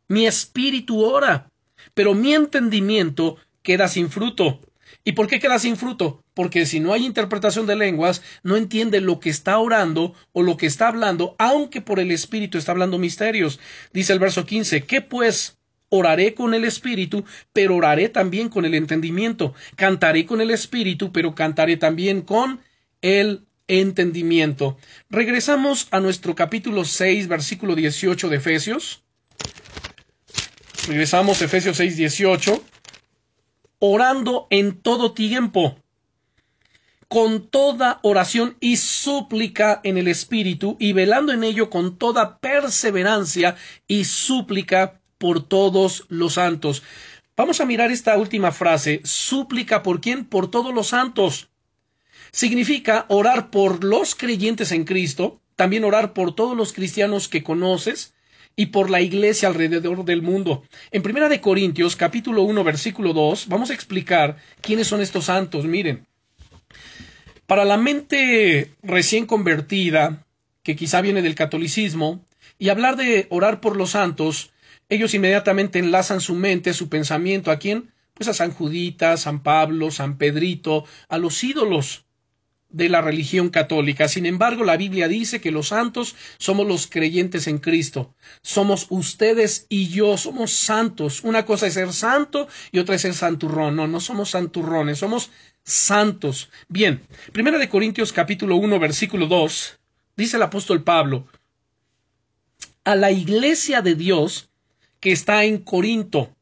Mi 0.08 0.28
espíritu 0.28 1.04
ora, 1.04 1.50
pero 1.94 2.14
mi 2.14 2.34
entendimiento 2.34 3.38
queda 3.64 3.88
sin 3.88 4.10
fruto. 4.10 4.62
¿Y 5.04 5.14
por 5.14 5.28
qué 5.28 5.40
queda 5.40 5.60
sin 5.60 5.78
fruto? 5.78 6.24
Porque 6.34 6.66
si 6.66 6.80
no 6.80 6.94
hay 6.94 7.06
interpretación 7.06 7.68
de 7.68 7.76
lenguas, 7.76 8.22
no 8.44 8.56
entiende 8.56 9.02
lo 9.02 9.20
que 9.20 9.30
está 9.30 9.58
orando 9.60 10.14
o 10.34 10.42
lo 10.44 10.58
que 10.58 10.66
está 10.66 10.88
hablando, 10.88 11.36
aunque 11.38 11.82
por 11.82 12.00
el 12.00 12.12
Espíritu 12.12 12.58
está 12.58 12.72
hablando 12.72 12.98
misterios. 12.98 13.60
Dice 13.94 14.14
el 14.14 14.20
verso 14.20 14.46
15, 14.46 14.84
¿qué 14.86 15.02
pues? 15.02 15.58
Oraré 15.90 16.34
con 16.34 16.56
el 16.56 16.66
Espíritu, 16.66 17.24
pero 17.54 17.76
oraré 17.76 18.10
también 18.10 18.50
con 18.50 18.66
el 18.66 18.74
entendimiento. 18.74 19.54
Cantaré 19.76 20.26
con 20.26 20.42
el 20.42 20.50
Espíritu, 20.50 21.12
pero 21.12 21.36
cantaré 21.36 21.78
también 21.78 22.22
con 22.22 22.60
el 23.02 23.46
entendimiento. 23.68 24.78
Regresamos 25.10 25.88
a 25.92 26.00
nuestro 26.00 26.36
capítulo 26.36 26.86
6, 26.86 27.28
versículo 27.28 27.76
18 27.76 28.30
de 28.30 28.36
Efesios. 28.38 29.04
Regresamos 30.88 31.42
a 31.42 31.46
Efesios 31.46 31.78
6, 31.78 31.98
18. 31.98 32.64
Orando 33.80 34.48
en 34.50 34.80
todo 34.82 35.14
tiempo, 35.14 35.78
con 37.08 37.48
toda 37.48 38.00
oración 38.04 38.56
y 38.60 38.78
súplica 38.78 39.82
en 39.84 39.98
el 39.98 40.08
Espíritu, 40.08 40.78
y 40.80 40.94
velando 40.94 41.34
en 41.34 41.44
ello 41.44 41.70
con 41.70 41.98
toda 41.98 42.40
perseverancia 42.40 43.56
y 43.88 44.06
súplica 44.06 45.02
por 45.18 45.44
todos 45.48 46.06
los 46.10 46.34
santos. 46.34 46.84
Vamos 47.36 47.60
a 47.60 47.66
mirar 47.66 47.92
esta 47.92 48.18
última 48.18 48.52
frase, 48.52 49.02
súplica 49.04 49.84
por 49.84 50.00
quién? 50.00 50.24
Por 50.26 50.50
todos 50.50 50.74
los 50.74 50.88
santos 50.88 51.50
significa 52.36 53.06
orar 53.08 53.50
por 53.50 53.86
los 53.86 54.14
creyentes 54.14 54.74
en 54.74 54.84
Cristo, 54.84 55.40
también 55.56 55.86
orar 55.86 56.12
por 56.12 56.36
todos 56.36 56.58
los 56.58 56.74
cristianos 56.74 57.30
que 57.30 57.44
conoces 57.44 58.14
y 58.58 58.68
por 58.68 58.90
la 58.90 59.00
iglesia 59.00 59.48
alrededor 59.48 60.04
del 60.04 60.22
mundo. 60.22 60.66
En 60.92 61.02
Primera 61.02 61.30
de 61.30 61.40
Corintios, 61.40 61.96
capítulo 61.96 62.42
1, 62.42 62.62
versículo 62.66 63.14
2, 63.14 63.48
vamos 63.48 63.70
a 63.70 63.74
explicar 63.74 64.36
quiénes 64.60 64.88
son 64.88 65.00
estos 65.00 65.26
santos. 65.26 65.64
Miren. 65.64 66.08
Para 67.48 67.64
la 67.64 67.78
mente 67.78 68.74
recién 68.84 69.28
convertida, 69.28 70.26
que 70.62 70.76
quizá 70.76 71.00
viene 71.00 71.22
del 71.22 71.36
catolicismo, 71.36 72.26
y 72.60 72.68
hablar 72.68 72.98
de 72.98 73.28
orar 73.30 73.62
por 73.62 73.78
los 73.78 73.92
santos, 73.92 74.52
ellos 74.90 75.14
inmediatamente 75.14 75.80
enlazan 75.80 76.20
su 76.20 76.36
mente, 76.36 76.74
su 76.74 76.90
pensamiento 76.90 77.50
a 77.50 77.60
quién? 77.60 77.94
Pues 78.14 78.28
a 78.28 78.34
San 78.34 78.52
Judita, 78.52 79.16
San 79.16 79.42
Pablo, 79.42 79.90
San 79.90 80.18
Pedrito, 80.18 80.84
a 81.08 81.18
los 81.18 81.42
ídolos 81.42 82.05
de 82.76 82.90
la 82.90 83.00
religión 83.00 83.50
católica. 83.50 84.10
Sin 84.10 84.26
embargo, 84.26 84.66
la 84.66 84.76
Biblia 84.76 85.08
dice 85.08 85.40
que 85.40 85.50
los 85.50 85.70
santos 85.70 86.14
somos 86.38 86.68
los 86.68 86.88
creyentes 86.88 87.48
en 87.48 87.60
Cristo. 87.60 88.14
Somos 88.42 88.88
ustedes 88.90 89.66
y 89.70 89.88
yo, 89.88 90.18
somos 90.18 90.52
santos. 90.52 91.24
Una 91.24 91.46
cosa 91.46 91.68
es 91.68 91.76
ser 91.76 91.94
santo 91.94 92.50
y 92.74 92.80
otra 92.80 92.96
es 92.96 93.02
ser 93.04 93.14
santurrón. 93.14 93.78
No, 93.78 93.88
no 93.88 94.02
somos 94.02 94.32
santurrones, 94.32 95.00
somos 95.00 95.32
santos. 95.64 96.50
Bien, 96.68 97.02
Primera 97.32 97.58
de 97.58 97.70
Corintios 97.70 98.12
capítulo 98.12 98.58
1 98.58 98.78
versículo 98.78 99.28
2, 99.28 99.80
dice 100.18 100.36
el 100.36 100.44
apóstol 100.44 100.84
Pablo, 100.84 101.28
a 102.84 102.98
la 102.98 103.12
iglesia 103.12 103.82
de 103.82 103.96
Dios 103.96 104.50
que 105.00 105.14
está 105.14 105.46
en 105.46 105.60
Corinto, 105.60 106.35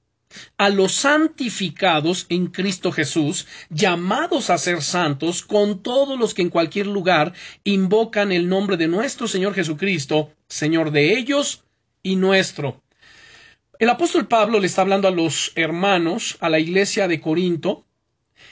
a 0.58 0.70
los 0.70 0.94
santificados 0.94 2.26
en 2.30 2.48
Cristo 2.48 2.92
Jesús, 2.92 3.48
llamados 3.70 4.50
a 4.50 4.58
ser 4.58 4.82
santos, 4.82 5.44
con 5.44 5.82
todos 5.82 6.20
los 6.20 6.34
que 6.34 6.42
en 6.42 6.50
cualquier 6.50 6.88
lugar 6.88 7.34
invocan 7.64 8.32
el 8.32 8.50
nombre 8.50 8.78
de 8.78 8.88
nuestro 8.88 9.28
Señor 9.28 9.54
Jesucristo, 9.54 10.32
Señor 10.48 10.92
de 10.92 11.18
ellos 11.18 11.64
y 12.02 12.16
nuestro. 12.16 12.82
El 13.80 13.90
apóstol 13.90 14.28
Pablo 14.28 14.60
le 14.60 14.68
está 14.68 14.82
hablando 14.82 15.08
a 15.08 15.12
los 15.12 15.52
hermanos, 15.56 16.38
a 16.40 16.50
la 16.50 16.60
iglesia 16.60 17.08
de 17.08 17.20
Corinto, 17.20 17.86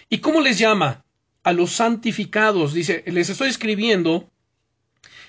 ¿y 0.10 0.18
cómo 0.18 0.42
les 0.42 0.58
llama? 0.58 1.06
A 1.44 1.54
los 1.54 1.74
santificados, 1.74 2.74
dice, 2.74 3.04
les 3.08 3.30
estoy 3.30 3.50
escribiendo 3.50 4.31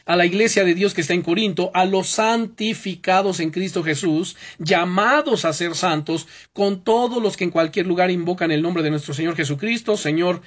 a 0.04 0.16
la 0.16 0.26
iglesia 0.26 0.64
de 0.64 0.74
Dios 0.74 0.94
que 0.94 1.00
está 1.00 1.14
en 1.14 1.22
Corinto, 1.22 1.70
a 1.74 1.84
los 1.84 2.08
santificados 2.08 3.40
en 3.40 3.50
Cristo 3.50 3.82
Jesús, 3.82 4.36
llamados 4.58 5.44
a 5.44 5.52
ser 5.52 5.74
santos, 5.74 6.26
con 6.52 6.82
todos 6.84 7.22
los 7.22 7.36
que 7.36 7.44
en 7.44 7.50
cualquier 7.50 7.86
lugar 7.86 8.10
invocan 8.10 8.50
el 8.50 8.62
nombre 8.62 8.82
de 8.82 8.90
nuestro 8.90 9.14
Señor 9.14 9.36
Jesucristo, 9.36 9.96
Señor 9.96 10.42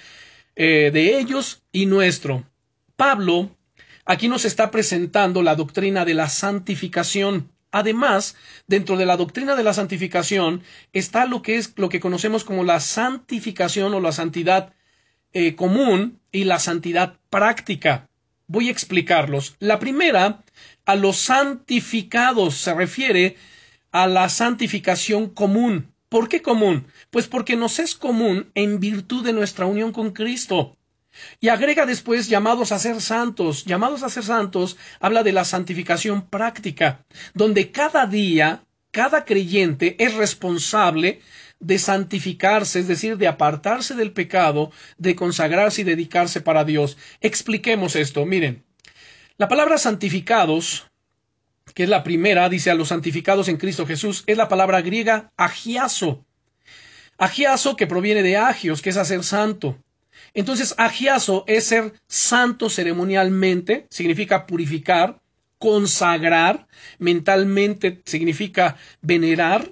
eh, 0.56 0.91
de 0.93 1.20
ellos 1.20 1.64
y 1.72 1.86
nuestro. 1.86 2.43
Pablo 2.95 3.56
aquí 4.06 4.28
nos 4.28 4.45
está 4.45 4.72
presentando 4.72 5.43
la 5.43 5.56
doctrina 5.56 6.06
de 6.06 6.14
la 6.14 6.30
santificación. 6.30 7.51
Además, 7.72 8.38
dentro 8.68 8.95
de 8.95 9.06
la 9.06 9.18
doctrina 9.18 9.56
de 9.56 9.64
la 9.64 9.74
santificación 9.74 10.64
está 10.93 11.26
lo 11.26 11.41
que 11.41 11.58
es 11.58 11.74
lo 11.76 11.89
que 11.89 11.99
conocemos 11.99 12.45
como 12.45 12.64
la 12.64 12.80
santificación 12.80 13.93
o 13.93 13.99
la 13.99 14.14
santidad 14.14 14.74
eh, 15.34 15.56
común 15.56 16.22
y 16.32 16.45
la 16.45 16.60
santidad 16.60 17.20
práctica. 17.30 18.08
Voy 18.48 18.68
a 18.68 18.72
explicarlos. 18.72 19.56
La 19.60 19.80
primera, 19.80 20.43
a 20.86 20.96
los 20.96 21.18
santificados, 21.18 22.56
se 22.56 22.74
refiere 22.74 23.38
a 23.91 24.08
la 24.08 24.30
santificación 24.30 25.30
común. 25.30 25.91
¿Por 26.10 26.30
qué 26.30 26.41
común? 26.41 26.86
Pues 27.10 27.28
porque 27.28 27.56
nos 27.56 27.80
es 27.80 27.96
común 27.96 28.52
en 28.54 28.80
virtud 28.80 29.26
de 29.26 29.34
nuestra 29.34 29.66
unión 29.66 29.91
con 29.91 30.12
Cristo. 30.12 30.78
Y 31.39 31.48
agrega 31.48 31.86
después 31.86 32.28
llamados 32.28 32.72
a 32.72 32.80
ser 32.80 33.02
santos. 33.02 33.66
Llamados 33.66 34.04
a 34.04 34.10
ser 34.10 34.24
santos 34.24 34.78
habla 35.00 35.24
de 35.24 35.32
la 35.32 35.46
santificación 35.46 36.28
práctica, 36.28 37.06
donde 37.34 37.72
cada 37.72 38.06
día, 38.06 38.64
cada 38.91 39.26
creyente 39.26 39.96
es 40.04 40.14
responsable 40.14 41.22
de 41.60 41.80
santificarse, 41.80 42.80
es 42.80 42.88
decir, 42.88 43.18
de 43.18 43.28
apartarse 43.28 43.95
del 43.95 44.12
pecado, 44.12 44.72
de 44.97 45.16
consagrarse 45.16 45.82
y 45.82 45.86
dedicarse 45.86 46.41
para 46.41 46.64
Dios. 46.64 46.97
Expliquemos 47.22 47.95
esto. 47.95 48.26
Miren, 48.26 48.64
la 49.38 49.47
palabra 49.47 49.78
santificados, 49.78 50.89
que 51.74 51.84
es 51.84 51.89
la 51.89 52.03
primera, 52.03 52.47
dice 52.49 52.72
a 52.72 52.76
los 52.76 52.89
santificados 52.89 53.47
en 53.47 53.58
Cristo 53.58 53.86
Jesús, 53.86 54.24
es 54.28 54.38
la 54.38 54.47
palabra 54.47 54.82
griega 54.82 55.32
agiaso. 55.38 56.26
Agiaso 57.18 57.76
que 57.76 57.88
proviene 57.88 58.24
de 58.24 58.38
agios, 58.38 58.82
que 58.82 58.89
es 58.89 58.97
hacer 58.97 59.24
santo. 59.24 59.78
Entonces, 60.34 60.76
agiaso 60.78 61.45
es 61.47 61.66
ser 61.66 61.93
santo 62.08 62.70
ceremonialmente, 62.70 63.88
significa 63.89 64.45
purificar, 64.45 65.22
consagrar, 65.58 66.68
mentalmente 66.99 68.01
significa 68.06 68.78
venerar, 69.01 69.72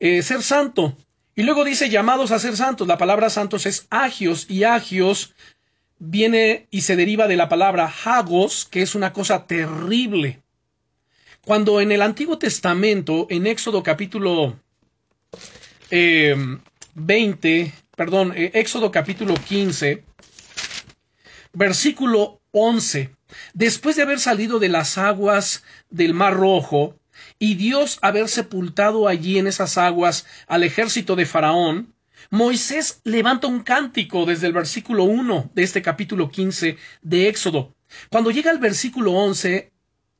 eh, 0.00 0.22
ser 0.22 0.42
santo. 0.42 0.96
Y 1.34 1.42
luego 1.42 1.64
dice 1.64 1.90
llamados 1.90 2.30
a 2.30 2.38
ser 2.38 2.56
santos. 2.56 2.88
La 2.88 2.98
palabra 2.98 3.30
santos 3.30 3.66
es 3.66 3.86
agios 3.90 4.46
y 4.48 4.64
agios 4.64 5.34
viene 5.98 6.66
y 6.70 6.82
se 6.82 6.96
deriva 6.96 7.26
de 7.28 7.36
la 7.36 7.48
palabra 7.48 7.92
hagos, 8.04 8.64
que 8.64 8.82
es 8.82 8.94
una 8.94 9.12
cosa 9.12 9.46
terrible. 9.46 10.42
Cuando 11.44 11.80
en 11.80 11.92
el 11.92 12.02
Antiguo 12.02 12.38
Testamento, 12.38 13.26
en 13.30 13.46
Éxodo 13.46 13.82
capítulo 13.82 14.58
20, 15.90 17.60
em, 17.60 17.72
perdón, 17.94 18.32
eh, 18.34 18.50
Éxodo 18.54 18.90
capítulo 18.90 19.34
15, 19.34 20.02
versículo 21.52 22.40
11, 22.50 23.10
después 23.54 23.96
de 23.96 24.02
haber 24.02 24.18
salido 24.18 24.58
de 24.58 24.68
las 24.68 24.98
aguas 24.98 25.62
del 25.88 26.14
Mar 26.14 26.34
Rojo, 26.34 26.96
y 27.38 27.54
Dios 27.54 27.98
haber 28.02 28.28
sepultado 28.28 29.08
allí 29.08 29.38
en 29.38 29.46
esas 29.46 29.78
aguas 29.78 30.26
al 30.46 30.62
ejército 30.62 31.16
de 31.16 31.26
Faraón, 31.26 31.94
Moisés 32.30 33.00
levanta 33.04 33.46
un 33.46 33.60
cántico 33.60 34.24
desde 34.24 34.46
el 34.46 34.52
versículo 34.52 35.04
1 35.04 35.50
de 35.54 35.62
este 35.62 35.82
capítulo 35.82 36.30
15 36.30 36.76
de 37.02 37.28
Éxodo. 37.28 37.74
Cuando 38.10 38.30
llega 38.30 38.50
al 38.50 38.58
versículo 38.58 39.12
11, 39.12 39.72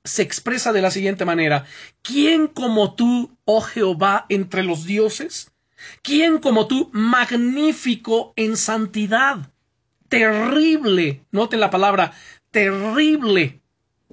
se 0.05 0.23
expresa 0.23 0.73
de 0.73 0.83
la 0.83 0.91
siguiente 0.91 1.25
manera, 1.25 1.65
¿quién 2.03 2.47
como 2.47 2.95
tú, 2.95 3.37
oh 3.45 3.61
Jehová, 3.61 4.27
entre 4.29 4.63
los 4.63 4.85
dioses? 4.85 5.51
¿Quién 6.03 6.39
como 6.39 6.69
tú, 6.69 6.91
magnífico 6.93 8.33
en 8.37 8.57
santidad? 8.57 9.51
Terrible, 10.09 11.25
noten 11.33 11.61
la 11.61 11.71
palabra, 11.71 12.13
terrible 12.53 13.61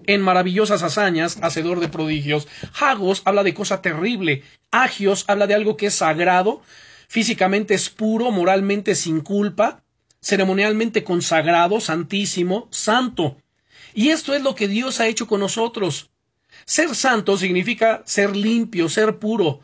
en 0.08 0.22
maravillosas 0.22 0.84
hazañas, 0.84 1.38
hacedor 1.42 1.80
de 1.80 1.90
prodigios. 1.90 2.48
Hagos 2.80 3.22
habla 3.26 3.44
de 3.44 3.54
cosa 3.54 3.82
terrible. 3.82 4.44
Agios 4.72 5.26
habla 5.28 5.48
de 5.48 5.56
algo 5.56 5.78
que 5.78 5.88
es 5.88 5.96
sagrado, 5.96 6.62
físicamente 7.08 7.74
es 7.74 7.90
puro, 7.90 8.32
moralmente 8.32 8.96
sin 8.96 9.22
culpa, 9.22 9.84
ceremonialmente 10.22 11.04
consagrado, 11.04 11.80
santísimo, 11.80 12.68
santo. 12.72 13.38
Y 13.94 14.10
esto 14.10 14.34
es 14.34 14.42
lo 14.42 14.56
que 14.56 14.68
Dios 14.68 15.00
ha 15.00 15.08
hecho 15.08 15.28
con 15.28 15.40
nosotros. 15.40 16.10
Ser 16.66 16.96
santo 16.96 17.38
significa 17.38 18.04
ser 18.06 18.36
limpio, 18.36 18.90
ser 18.90 19.20
puro, 19.20 19.62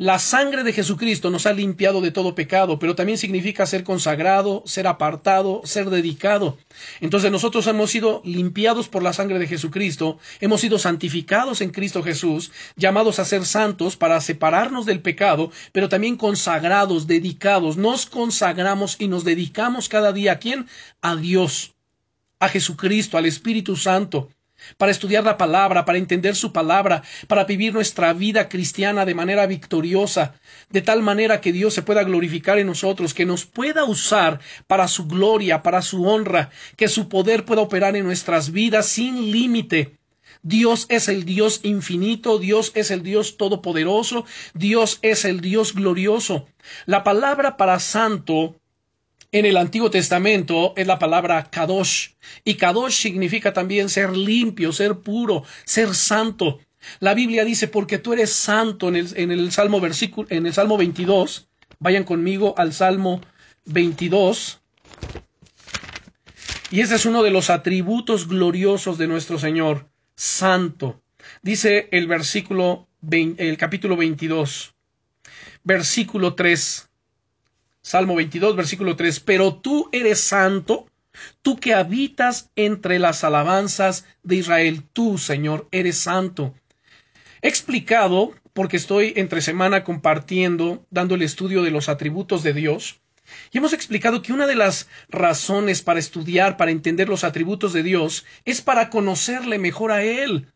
la 0.00 0.18
sangre 0.18 0.64
de 0.64 0.72
Jesucristo 0.72 1.28
nos 1.28 1.44
ha 1.44 1.52
limpiado 1.52 2.00
de 2.00 2.10
todo 2.10 2.34
pecado, 2.34 2.78
pero 2.78 2.94
también 2.94 3.18
significa 3.18 3.66
ser 3.66 3.84
consagrado, 3.84 4.62
ser 4.64 4.86
apartado, 4.86 5.60
ser 5.64 5.90
dedicado. 5.90 6.56
Entonces 7.02 7.30
nosotros 7.30 7.66
hemos 7.66 7.90
sido 7.90 8.22
limpiados 8.24 8.88
por 8.88 9.02
la 9.02 9.12
sangre 9.12 9.38
de 9.38 9.46
Jesucristo, 9.46 10.18
hemos 10.40 10.62
sido 10.62 10.78
santificados 10.78 11.60
en 11.60 11.68
Cristo 11.68 12.02
Jesús, 12.02 12.50
llamados 12.76 13.18
a 13.18 13.26
ser 13.26 13.44
santos 13.44 13.98
para 13.98 14.22
separarnos 14.22 14.86
del 14.86 15.02
pecado, 15.02 15.52
pero 15.72 15.90
también 15.90 16.16
consagrados, 16.16 17.06
dedicados. 17.06 17.76
Nos 17.76 18.06
consagramos 18.06 18.96
y 18.98 19.06
nos 19.06 19.24
dedicamos 19.24 19.90
cada 19.90 20.14
día 20.14 20.32
a 20.32 20.38
quién? 20.38 20.66
A 21.02 21.14
Dios, 21.16 21.74
a 22.38 22.48
Jesucristo, 22.48 23.18
al 23.18 23.26
Espíritu 23.26 23.76
Santo 23.76 24.30
para 24.76 24.92
estudiar 24.92 25.24
la 25.24 25.36
palabra, 25.36 25.84
para 25.84 25.98
entender 25.98 26.36
su 26.36 26.52
palabra, 26.52 27.02
para 27.28 27.44
vivir 27.44 27.72
nuestra 27.72 28.12
vida 28.12 28.48
cristiana 28.48 29.04
de 29.04 29.14
manera 29.14 29.46
victoriosa, 29.46 30.34
de 30.70 30.82
tal 30.82 31.02
manera 31.02 31.40
que 31.40 31.52
Dios 31.52 31.74
se 31.74 31.82
pueda 31.82 32.04
glorificar 32.04 32.58
en 32.58 32.66
nosotros, 32.66 33.14
que 33.14 33.26
nos 33.26 33.46
pueda 33.46 33.84
usar 33.84 34.40
para 34.66 34.88
su 34.88 35.06
gloria, 35.06 35.62
para 35.62 35.82
su 35.82 36.06
honra, 36.06 36.50
que 36.76 36.88
su 36.88 37.08
poder 37.08 37.44
pueda 37.44 37.62
operar 37.62 37.96
en 37.96 38.04
nuestras 38.04 38.52
vidas 38.52 38.86
sin 38.86 39.30
límite. 39.30 39.98
Dios 40.42 40.86
es 40.88 41.08
el 41.08 41.24
Dios 41.24 41.60
infinito, 41.64 42.38
Dios 42.38 42.72
es 42.74 42.90
el 42.90 43.02
Dios 43.02 43.36
todopoderoso, 43.36 44.24
Dios 44.54 44.98
es 45.02 45.26
el 45.26 45.40
Dios 45.40 45.74
glorioso. 45.74 46.46
La 46.86 47.04
palabra 47.04 47.58
para 47.58 47.78
santo 47.78 48.56
en 49.32 49.46
el 49.46 49.56
Antiguo 49.56 49.90
Testamento 49.90 50.74
es 50.76 50.86
la 50.86 50.98
palabra 50.98 51.50
kadosh, 51.50 52.10
y 52.44 52.54
kadosh 52.54 52.94
significa 52.94 53.52
también 53.52 53.88
ser 53.88 54.16
limpio, 54.16 54.72
ser 54.72 54.98
puro, 54.98 55.44
ser 55.64 55.94
santo. 55.94 56.60
La 56.98 57.14
Biblia 57.14 57.44
dice, 57.44 57.68
porque 57.68 57.98
tú 57.98 58.12
eres 58.12 58.32
santo 58.32 58.88
en 58.88 58.96
el, 58.96 59.08
en 59.16 59.30
el 59.30 59.52
Salmo 59.52 59.80
versículo, 59.80 60.26
en 60.30 60.46
el 60.46 60.52
Salmo 60.52 60.76
22. 60.76 61.48
Vayan 61.78 62.04
conmigo 62.04 62.54
al 62.56 62.72
Salmo 62.72 63.20
22. 63.66 64.60
Y 66.70 66.80
ese 66.80 66.94
es 66.94 67.06
uno 67.06 67.22
de 67.22 67.30
los 67.30 67.50
atributos 67.50 68.28
gloriosos 68.28 68.96
de 68.96 69.08
nuestro 69.08 69.38
Señor, 69.38 69.88
santo. 70.14 71.02
Dice 71.42 71.88
el 71.90 72.06
versículo, 72.06 72.88
el 73.10 73.56
capítulo 73.56 73.96
22, 73.96 74.74
versículo 75.64 76.34
3. 76.34 76.89
Salmo 77.82 78.14
22, 78.14 78.56
versículo 78.56 78.96
3, 78.96 79.20
pero 79.20 79.54
tú 79.54 79.88
eres 79.92 80.20
santo, 80.20 80.86
Tú 81.42 81.58
que 81.58 81.74
habitas 81.74 82.50
entre 82.56 82.98
las 82.98 83.24
alabanzas 83.24 84.06
de 84.22 84.36
Israel, 84.36 84.84
tú, 84.92 85.18
Señor, 85.18 85.68
eres 85.70 85.98
santo. 85.98 86.54
He 87.42 87.48
explicado, 87.48 88.32
porque 88.52 88.76
estoy 88.76 89.12
entre 89.16 89.40
semana 89.40 89.84
compartiendo, 89.84 90.86
dando 90.90 91.14
el 91.14 91.22
estudio 91.22 91.62
de 91.62 91.70
los 91.70 91.88
atributos 91.88 92.42
de 92.42 92.52
Dios, 92.52 93.00
y 93.52 93.58
hemos 93.58 93.72
explicado 93.72 94.22
que 94.22 94.32
una 94.32 94.46
de 94.46 94.56
las 94.56 94.88
razones 95.08 95.82
para 95.82 96.00
estudiar, 96.00 96.56
para 96.56 96.72
entender 96.72 97.08
los 97.08 97.22
atributos 97.22 97.72
de 97.72 97.84
Dios, 97.84 98.24
es 98.44 98.60
para 98.60 98.90
conocerle 98.90 99.58
mejor 99.58 99.92
a 99.92 100.02
Él. 100.02 100.48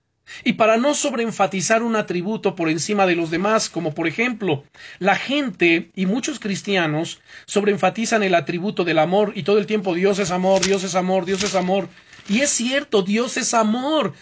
Y 0.43 0.55
para 0.55 0.77
no 0.77 0.95
sobreenfatizar 0.95 1.83
un 1.83 1.97
atributo 1.97 2.55
por 2.55 2.69
encima 2.69 3.07
de 3.07 3.15
los 3.15 3.31
demás, 3.31 3.69
como 3.69 3.95
por 3.95 4.09
ejemplo, 4.09 4.65
la 4.99 5.17
gente 5.17 5.91
y 5.95 6.07
muchos 6.07 6.39
cristianos 6.39 7.21
sobreenfatizan 7.47 8.23
el 8.23 8.35
atributo 8.35 8.85
del 8.85 8.99
amor 8.99 9.33
y 9.35 9.43
todo 9.43 9.59
el 9.59 9.67
tiempo 9.67 9.95
Dios 9.95 10.19
es 10.19 10.31
amor, 10.31 10.65
Dios 10.65 10.83
es 10.85 10.95
amor, 10.95 11.25
Dios 11.25 11.43
es 11.43 11.55
amor. 11.55 11.89
Y 12.29 12.41
es 12.41 12.51
cierto, 12.51 13.03
Dios 13.03 13.37
es 13.37 13.55
amor. 13.55 14.15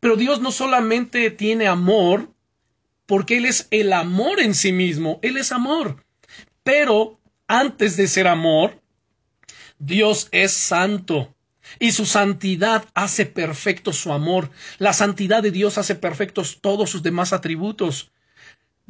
Pero 0.00 0.16
Dios 0.16 0.40
no 0.40 0.50
solamente 0.50 1.30
tiene 1.30 1.66
amor, 1.66 2.32
porque 3.06 3.36
Él 3.36 3.44
es 3.44 3.68
el 3.70 3.92
amor 3.92 4.40
en 4.40 4.54
sí 4.54 4.72
mismo, 4.72 5.18
Él 5.22 5.36
es 5.36 5.52
amor. 5.52 6.04
Pero 6.62 7.20
antes 7.48 7.96
de 7.96 8.08
ser 8.08 8.28
amor, 8.28 8.80
Dios 9.78 10.28
es 10.30 10.52
santo. 10.52 11.34
Y 11.78 11.92
su 11.92 12.06
santidad 12.06 12.84
hace 12.94 13.26
perfecto 13.26 13.92
su 13.92 14.12
amor. 14.12 14.50
La 14.78 14.92
santidad 14.92 15.42
de 15.42 15.50
Dios 15.50 15.78
hace 15.78 15.94
perfectos 15.94 16.58
todos 16.60 16.90
sus 16.90 17.02
demás 17.02 17.32
atributos. 17.32 18.10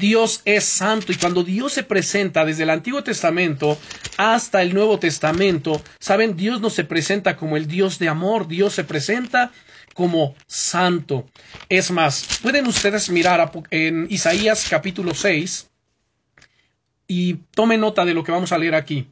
Dios 0.00 0.40
es 0.46 0.64
santo 0.64 1.12
y 1.12 1.16
cuando 1.16 1.44
Dios 1.44 1.74
se 1.74 1.82
presenta 1.82 2.46
desde 2.46 2.62
el 2.62 2.70
Antiguo 2.70 3.04
Testamento 3.04 3.78
hasta 4.16 4.62
el 4.62 4.72
Nuevo 4.72 4.98
Testamento, 4.98 5.82
saben, 5.98 6.38
Dios 6.38 6.62
no 6.62 6.70
se 6.70 6.84
presenta 6.84 7.36
como 7.36 7.58
el 7.58 7.66
Dios 7.66 7.98
de 7.98 8.08
amor, 8.08 8.48
Dios 8.48 8.72
se 8.72 8.84
presenta 8.84 9.52
como 9.92 10.34
santo. 10.46 11.28
Es 11.68 11.90
más, 11.90 12.38
pueden 12.40 12.66
ustedes 12.66 13.10
mirar 13.10 13.52
en 13.70 14.06
Isaías 14.08 14.66
capítulo 14.70 15.12
6 15.12 15.68
y 17.06 17.34
tomen 17.54 17.80
nota 17.80 18.06
de 18.06 18.14
lo 18.14 18.24
que 18.24 18.32
vamos 18.32 18.52
a 18.52 18.58
leer 18.58 18.74
aquí. 18.74 19.06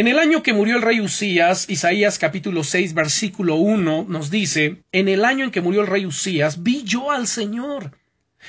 En 0.00 0.08
el 0.08 0.18
año 0.18 0.42
que 0.42 0.54
murió 0.54 0.76
el 0.76 0.82
rey 0.82 0.98
Usías, 0.98 1.68
Isaías 1.68 2.18
capítulo 2.18 2.64
6 2.64 2.94
versículo 2.94 3.56
1 3.56 4.06
nos 4.08 4.30
dice, 4.30 4.82
en 4.92 5.08
el 5.08 5.26
año 5.26 5.44
en 5.44 5.50
que 5.50 5.60
murió 5.60 5.82
el 5.82 5.88
rey 5.88 6.06
Usías, 6.06 6.62
vi 6.62 6.84
yo 6.84 7.10
al 7.10 7.26
Señor, 7.26 7.98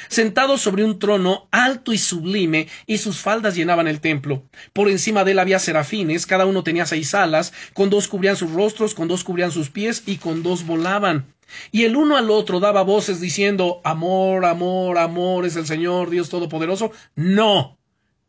sentado 0.08 0.58
sobre 0.58 0.86
un 0.86 0.98
trono 0.98 1.50
alto 1.52 1.92
y 1.92 1.98
sublime, 1.98 2.70
y 2.88 3.00
sus 3.00 3.20
faldas 3.20 3.54
llenaban 3.54 3.90
el 3.90 4.00
templo. 4.00 4.46
Por 4.72 4.90
encima 4.90 5.26
de 5.26 5.32
él 5.32 5.40
había 5.40 5.60
serafines, 5.60 6.26
cada 6.26 6.46
uno 6.46 6.64
tenía 6.64 6.86
seis 6.86 7.14
alas, 7.14 7.52
con 7.74 7.90
dos 7.90 8.08
cubrían 8.08 8.38
sus 8.38 8.54
rostros, 8.54 8.96
con 8.96 9.10
dos 9.10 9.26
cubrían 9.26 9.52
sus 9.52 9.70
pies, 9.70 10.04
y 10.06 10.20
con 10.20 10.44
dos 10.44 10.66
volaban. 10.66 11.36
Y 11.74 11.84
el 11.84 11.98
uno 11.98 12.16
al 12.16 12.32
otro 12.32 12.62
daba 12.62 12.84
voces 12.84 13.20
diciendo, 13.20 13.82
Amor, 13.84 14.46
amor, 14.46 14.98
amor 14.98 15.46
es 15.46 15.58
el 15.58 15.66
Señor, 15.66 16.12
Dios 16.12 16.30
Todopoderoso. 16.30 16.94
No. 17.16 17.78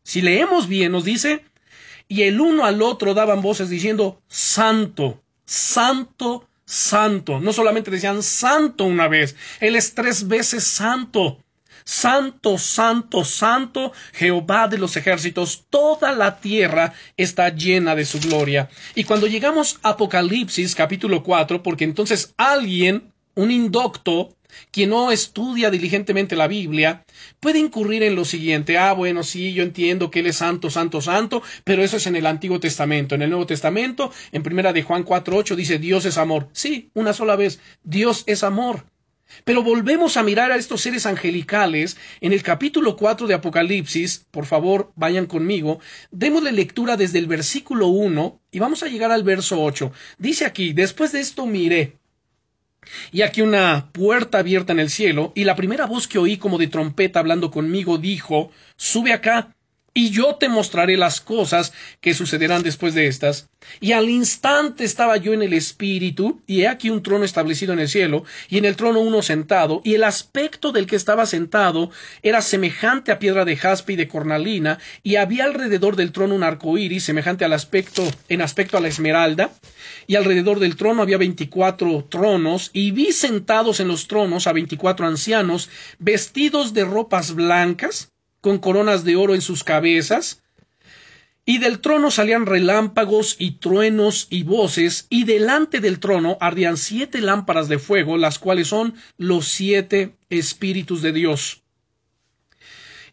Si 0.03 0.21
leemos 0.21 0.67
bien, 0.67 0.91
nos 0.91 1.05
dice, 1.05 1.45
y 2.07 2.23
el 2.23 2.39
uno 2.39 2.65
al 2.65 2.81
otro 2.81 3.13
daban 3.13 3.41
voces 3.41 3.69
diciendo, 3.69 4.21
Santo, 4.27 5.21
Santo, 5.45 6.47
Santo. 6.65 7.39
No 7.39 7.53
solamente 7.53 7.91
decían 7.91 8.23
Santo 8.23 8.85
una 8.85 9.07
vez, 9.07 9.35
Él 9.59 9.75
es 9.75 9.93
tres 9.93 10.27
veces 10.27 10.65
Santo. 10.65 11.39
Santo, 11.85 12.57
santo, 12.57 13.25
santo, 13.25 13.91
Jehová 14.13 14.69
de 14.69 14.77
los 14.77 14.95
ejércitos, 14.95 15.65
toda 15.69 16.13
la 16.13 16.39
tierra 16.39 16.93
está 17.17 17.49
llena 17.49 17.93
de 17.93 18.05
su 18.05 18.21
gloria. 18.21 18.69
Y 18.95 19.03
cuando 19.03 19.27
llegamos 19.27 19.79
a 19.83 19.89
Apocalipsis 19.89 20.75
capítulo 20.75 21.23
4, 21.23 21.61
porque 21.61 21.83
entonces 21.83 22.33
alguien, 22.37 23.11
un 23.35 23.51
indocto, 23.51 24.33
quien 24.71 24.89
no 24.89 25.11
estudia 25.11 25.69
diligentemente 25.69 26.35
la 26.35 26.47
Biblia 26.47 27.05
puede 27.39 27.59
incurrir 27.59 28.03
en 28.03 28.15
lo 28.15 28.25
siguiente. 28.25 28.77
Ah, 28.77 28.93
bueno, 28.93 29.23
sí, 29.23 29.53
yo 29.53 29.63
entiendo 29.63 30.11
que 30.11 30.19
Él 30.19 30.27
es 30.27 30.37
santo, 30.37 30.69
santo, 30.69 31.01
santo, 31.01 31.43
pero 31.63 31.83
eso 31.83 31.97
es 31.97 32.07
en 32.07 32.15
el 32.15 32.25
Antiguo 32.25 32.59
Testamento. 32.59 33.15
En 33.15 33.21
el 33.21 33.29
Nuevo 33.29 33.45
Testamento, 33.45 34.11
en 34.31 34.43
primera 34.43 34.73
de 34.73 34.83
Juan 34.83 35.05
4.8 35.05 35.55
dice 35.55 35.79
Dios 35.79 36.05
es 36.05 36.17
amor. 36.17 36.49
Sí, 36.53 36.89
una 36.93 37.13
sola 37.13 37.35
vez. 37.35 37.59
Dios 37.83 38.23
es 38.27 38.43
amor. 38.43 38.85
Pero 39.45 39.63
volvemos 39.63 40.17
a 40.17 40.23
mirar 40.23 40.51
a 40.51 40.57
estos 40.57 40.81
seres 40.81 41.05
angelicales 41.05 41.97
en 42.21 42.33
el 42.33 42.43
capítulo 42.43 42.95
4 42.95 43.27
de 43.27 43.33
Apocalipsis. 43.33 44.25
Por 44.31 44.45
favor, 44.45 44.91
vayan 44.95 45.25
conmigo. 45.25 45.79
Démosle 46.11 46.51
lectura 46.51 46.97
desde 46.97 47.19
el 47.19 47.27
versículo 47.27 47.87
1 47.87 48.41
y 48.51 48.59
vamos 48.59 48.83
a 48.83 48.87
llegar 48.87 49.11
al 49.11 49.23
verso 49.23 49.61
8. 49.61 49.91
Dice 50.17 50.45
aquí, 50.45 50.73
después 50.73 51.11
de 51.11 51.21
esto 51.21 51.45
miré 51.45 51.97
y 53.11 53.21
aquí 53.21 53.41
una 53.41 53.89
puerta 53.91 54.39
abierta 54.39 54.73
en 54.73 54.79
el 54.79 54.89
cielo, 54.89 55.31
y 55.35 55.43
la 55.43 55.55
primera 55.55 55.85
voz 55.85 56.07
que 56.07 56.19
oí 56.19 56.37
como 56.37 56.57
de 56.57 56.67
trompeta 56.67 57.19
hablando 57.19 57.51
conmigo 57.51 57.97
dijo, 57.97 58.51
Sube 58.75 59.13
acá, 59.13 59.52
y 59.93 60.09
yo 60.09 60.35
te 60.35 60.49
mostraré 60.49 60.97
las 60.97 61.21
cosas 61.21 61.73
que 62.01 62.13
sucederán 62.13 62.63
después 62.63 62.93
de 62.93 63.07
estas. 63.07 63.49
Y 63.79 63.91
al 63.93 64.09
instante 64.09 64.83
estaba 64.83 65.17
yo 65.17 65.33
en 65.33 65.41
el 65.41 65.53
espíritu, 65.53 66.41
y 66.47 66.61
he 66.61 66.67
aquí 66.67 66.89
un 66.89 67.03
trono 67.03 67.25
establecido 67.25 67.73
en 67.73 67.79
el 67.79 67.87
cielo, 67.87 68.23
y 68.49 68.57
en 68.57 68.65
el 68.65 68.75
trono 68.75 68.99
uno 68.99 69.21
sentado, 69.21 69.81
y 69.83 69.93
el 69.93 70.03
aspecto 70.03 70.71
del 70.71 70.87
que 70.87 70.95
estaba 70.95 71.25
sentado 71.25 71.91
era 72.21 72.41
semejante 72.41 73.11
a 73.11 73.19
piedra 73.19 73.45
de 73.45 73.55
jaspe 73.55 73.93
y 73.93 73.95
de 73.95 74.07
cornalina, 74.07 74.79
y 75.03 75.15
había 75.15 75.45
alrededor 75.45 75.95
del 75.95 76.11
trono 76.11 76.35
un 76.35 76.43
arco 76.43 76.77
iris 76.77 77.03
semejante 77.03 77.45
al 77.45 77.53
aspecto, 77.53 78.03
en 78.29 78.41
aspecto 78.41 78.77
a 78.77 78.81
la 78.81 78.87
esmeralda, 78.87 79.51
y 80.07 80.15
alrededor 80.15 80.59
del 80.59 80.75
trono 80.75 81.01
había 81.01 81.17
veinticuatro 81.17 82.05
tronos, 82.09 82.71
y 82.73 82.91
vi 82.91 83.11
sentados 83.11 83.79
en 83.79 83.87
los 83.87 84.07
tronos 84.07 84.47
a 84.47 84.53
veinticuatro 84.53 85.05
ancianos, 85.05 85.69
vestidos 85.99 86.73
de 86.73 86.83
ropas 86.83 87.33
blancas, 87.35 88.12
con 88.43 88.59
coronas 88.59 89.05
de 89.05 89.15
oro 89.15 89.35
en 89.35 89.41
sus 89.41 89.63
cabezas, 89.63 90.43
y 91.45 91.59
del 91.59 91.79
trono 91.79 92.11
salían 92.11 92.45
relámpagos 92.45 93.37
y 93.39 93.51
truenos 93.51 94.27
y 94.29 94.43
voces, 94.43 95.07
y 95.09 95.23
delante 95.23 95.79
del 95.79 95.99
trono 96.01 96.37
ardían 96.41 96.75
siete 96.75 97.21
lámparas 97.21 97.69
de 97.69 97.79
fuego, 97.79 98.17
las 98.17 98.39
cuales 98.39 98.67
son 98.67 98.95
los 99.17 99.47
siete 99.47 100.17
espíritus 100.29 101.01
de 101.01 101.13
Dios. 101.13 101.62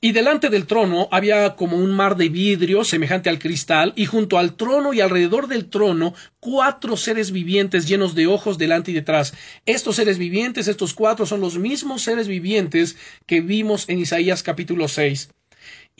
Y 0.02 0.12
delante 0.12 0.48
del 0.48 0.66
trono 0.66 1.08
había 1.10 1.56
como 1.56 1.76
un 1.76 1.90
mar 1.90 2.16
de 2.16 2.30
vidrio 2.30 2.84
semejante 2.84 3.28
al 3.28 3.38
cristal, 3.38 3.92
y 3.96 4.06
junto 4.06 4.38
al 4.38 4.56
trono 4.56 4.94
y 4.94 5.02
alrededor 5.02 5.46
del 5.46 5.68
trono 5.68 6.14
cuatro 6.40 6.96
seres 6.96 7.32
vivientes 7.32 7.86
llenos 7.86 8.14
de 8.14 8.26
ojos 8.26 8.56
delante 8.56 8.92
y 8.92 8.94
detrás. 8.94 9.34
Estos 9.66 9.96
seres 9.96 10.16
vivientes, 10.16 10.68
estos 10.68 10.94
cuatro, 10.94 11.26
son 11.26 11.42
los 11.42 11.58
mismos 11.58 12.00
seres 12.00 12.28
vivientes 12.28 12.96
que 13.26 13.42
vimos 13.42 13.90
en 13.90 13.98
Isaías 13.98 14.42
capítulo 14.42 14.88
6. 14.88 15.28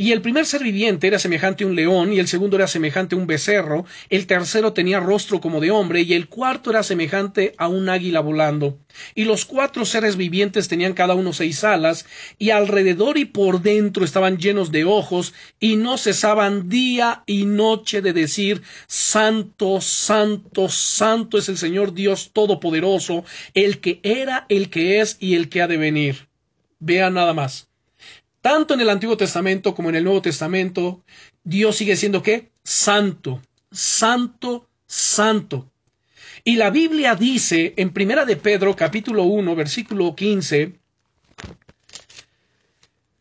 Y 0.01 0.13
el 0.13 0.23
primer 0.23 0.47
ser 0.47 0.63
viviente 0.63 1.09
era 1.09 1.19
semejante 1.19 1.63
a 1.63 1.67
un 1.67 1.77
león, 1.77 2.15
y 2.15 2.21
el 2.21 2.27
segundo 2.27 2.57
era 2.57 2.67
semejante 2.67 3.15
a 3.15 3.19
un 3.19 3.27
becerro, 3.27 3.85
el 4.09 4.27
tercero 4.27 4.73
tenía 4.73 4.99
rostro 4.99 5.43
como 5.43 5.61
de 5.61 5.71
hombre, 5.71 6.01
y 6.01 6.15
el 6.15 6.27
cuarto 6.27 6.71
era 6.71 6.83
semejante 6.83 7.53
a 7.59 7.69
un 7.69 7.91
águila 7.91 8.21
volando. 8.21 8.79
Y 9.15 9.25
los 9.25 9.45
cuatro 9.45 9.85
seres 9.85 10.17
vivientes 10.17 10.69
tenían 10.69 10.95
cada 10.95 11.15
uno 11.15 11.35
seis 11.35 11.65
alas, 11.65 12.07
y 12.39 12.49
alrededor 12.49 13.19
y 13.19 13.27
por 13.27 13.61
dentro 13.61 14.07
estaban 14.07 14.39
llenos 14.39 14.73
de 14.73 14.85
ojos, 14.85 15.35
y 15.61 15.77
no 15.77 15.99
cesaban 15.99 16.71
día 16.71 17.23
y 17.27 17.45
noche 17.45 18.01
de 18.01 18.15
decir, 18.15 18.63
Santo, 18.87 19.83
Santo, 19.83 20.71
Santo 20.71 21.37
es 21.37 21.51
el 21.51 21.59
Señor 21.59 21.93
Dios 21.93 22.31
Todopoderoso, 22.33 23.27
el 23.53 23.81
que 23.81 24.01
era, 24.03 24.47
el 24.49 24.71
que 24.71 25.03
es 25.03 25.19
y 25.21 25.35
el 25.35 25.51
que 25.51 25.61
ha 25.61 25.69
de 25.69 25.77
venir. 25.77 26.31
Vea 26.79 27.11
nada 27.11 27.35
más. 27.35 27.70
Tanto 28.41 28.75
en 28.75 28.81
el 28.81 28.89
Antiguo 28.89 29.17
Testamento 29.17 29.75
como 29.75 29.91
en 29.91 29.97
el 29.97 30.05
Nuevo 30.05 30.23
Testamento, 30.23 31.05
Dios 31.45 31.77
sigue 31.77 31.97
siendo 31.97 32.23
qué? 32.23 32.51
Santo, 32.65 33.43
santo, 33.71 34.69
santo. 34.87 35.71
Y 36.43 36.57
la 36.57 36.71
Biblia 36.71 37.15
dice 37.15 37.75
en 37.77 37.93
Primera 37.93 38.25
de 38.25 38.37
Pedro, 38.37 38.75
capítulo 38.75 39.25
1, 39.25 39.55
versículo 39.55 40.17
15, 40.17 40.81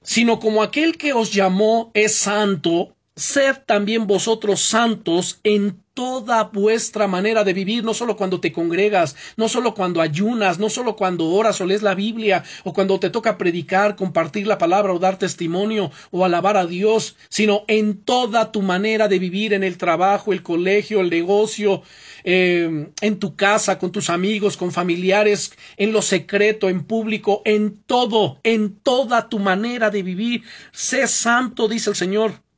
sino 0.02 0.40
como 0.40 0.64
aquel 0.64 0.98
que 0.98 1.12
os 1.12 1.34
llamó 1.34 1.92
es 1.94 2.16
santo, 2.16 2.96
sed 3.20 3.58
también 3.66 4.08
vosotros 4.08 4.62
santos 4.62 5.40
en 5.44 5.84
toda 5.94 6.46
vuestra 6.46 7.08
manera 7.08 7.44
de 7.44 7.52
vivir, 7.52 7.84
no 7.84 7.94
solo 7.94 8.16
cuando 8.16 8.40
te 8.40 8.54
congregas, 8.54 9.18
no 9.36 9.50
solo 9.50 9.74
cuando 9.74 10.00
ayunas, 10.00 10.58
no 10.58 10.70
solo 10.70 10.96
cuando 10.96 11.26
oras 11.26 11.60
o 11.60 11.66
lees 11.66 11.82
la 11.82 11.94
Biblia, 11.94 12.46
o 12.64 12.72
cuando 12.72 13.02
te 13.02 13.10
toca 13.10 13.38
predicar, 13.38 13.98
compartir 13.98 14.48
la 14.48 14.58
palabra 14.58 14.94
o 14.94 15.00
dar 15.00 15.20
testimonio 15.20 15.92
o 16.12 16.24
alabar 16.24 16.56
a 16.56 16.66
Dios, 16.66 17.18
sino 17.28 17.66
en 17.68 18.02
toda 18.02 18.54
tu 18.54 18.62
manera 18.62 19.10
de 19.10 19.20
vivir, 19.20 19.52
en 19.52 19.66
el 19.66 19.78
trabajo, 19.78 20.32
el 20.32 20.42
colegio, 20.42 21.02
el 21.02 21.10
negocio, 21.10 21.82
eh, 22.24 22.88
en 23.02 23.20
tu 23.20 23.36
casa, 23.36 23.78
con 23.78 23.92
tus 23.92 24.10
amigos, 24.10 24.56
con 24.56 24.72
familiares, 24.72 25.52
en 25.76 25.92
lo 25.92 26.02
secreto, 26.02 26.70
en 26.70 26.86
público, 26.86 27.42
en 27.44 27.84
todo, 27.84 28.40
en 28.44 28.80
toda 28.80 29.28
tu 29.28 29.40
manera 29.40 29.90
de 29.90 30.02
vivir. 30.02 30.44
Sé 30.72 31.08
santo, 31.08 31.68
dice 31.68 31.90
el 31.90 31.98
Señor. 31.98 32.49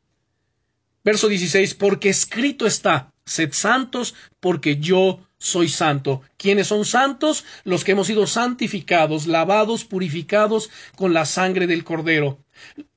Verso 1.03 1.27
16, 1.27 1.73
porque 1.75 2.09
escrito 2.09 2.67
está, 2.67 3.11
Sed 3.25 3.53
santos 3.53 4.15
porque 4.39 4.77
yo 4.77 5.21
soy 5.37 5.69
santo. 5.69 6.21
¿Quiénes 6.37 6.67
son 6.67 6.85
santos? 6.85 7.45
Los 7.63 7.83
que 7.83 7.93
hemos 7.93 8.07
sido 8.07 8.27
santificados, 8.27 9.25
lavados, 9.25 9.85
purificados 9.85 10.69
con 10.95 11.13
la 11.13 11.25
sangre 11.25 11.65
del 11.65 11.83
Cordero. 11.83 12.39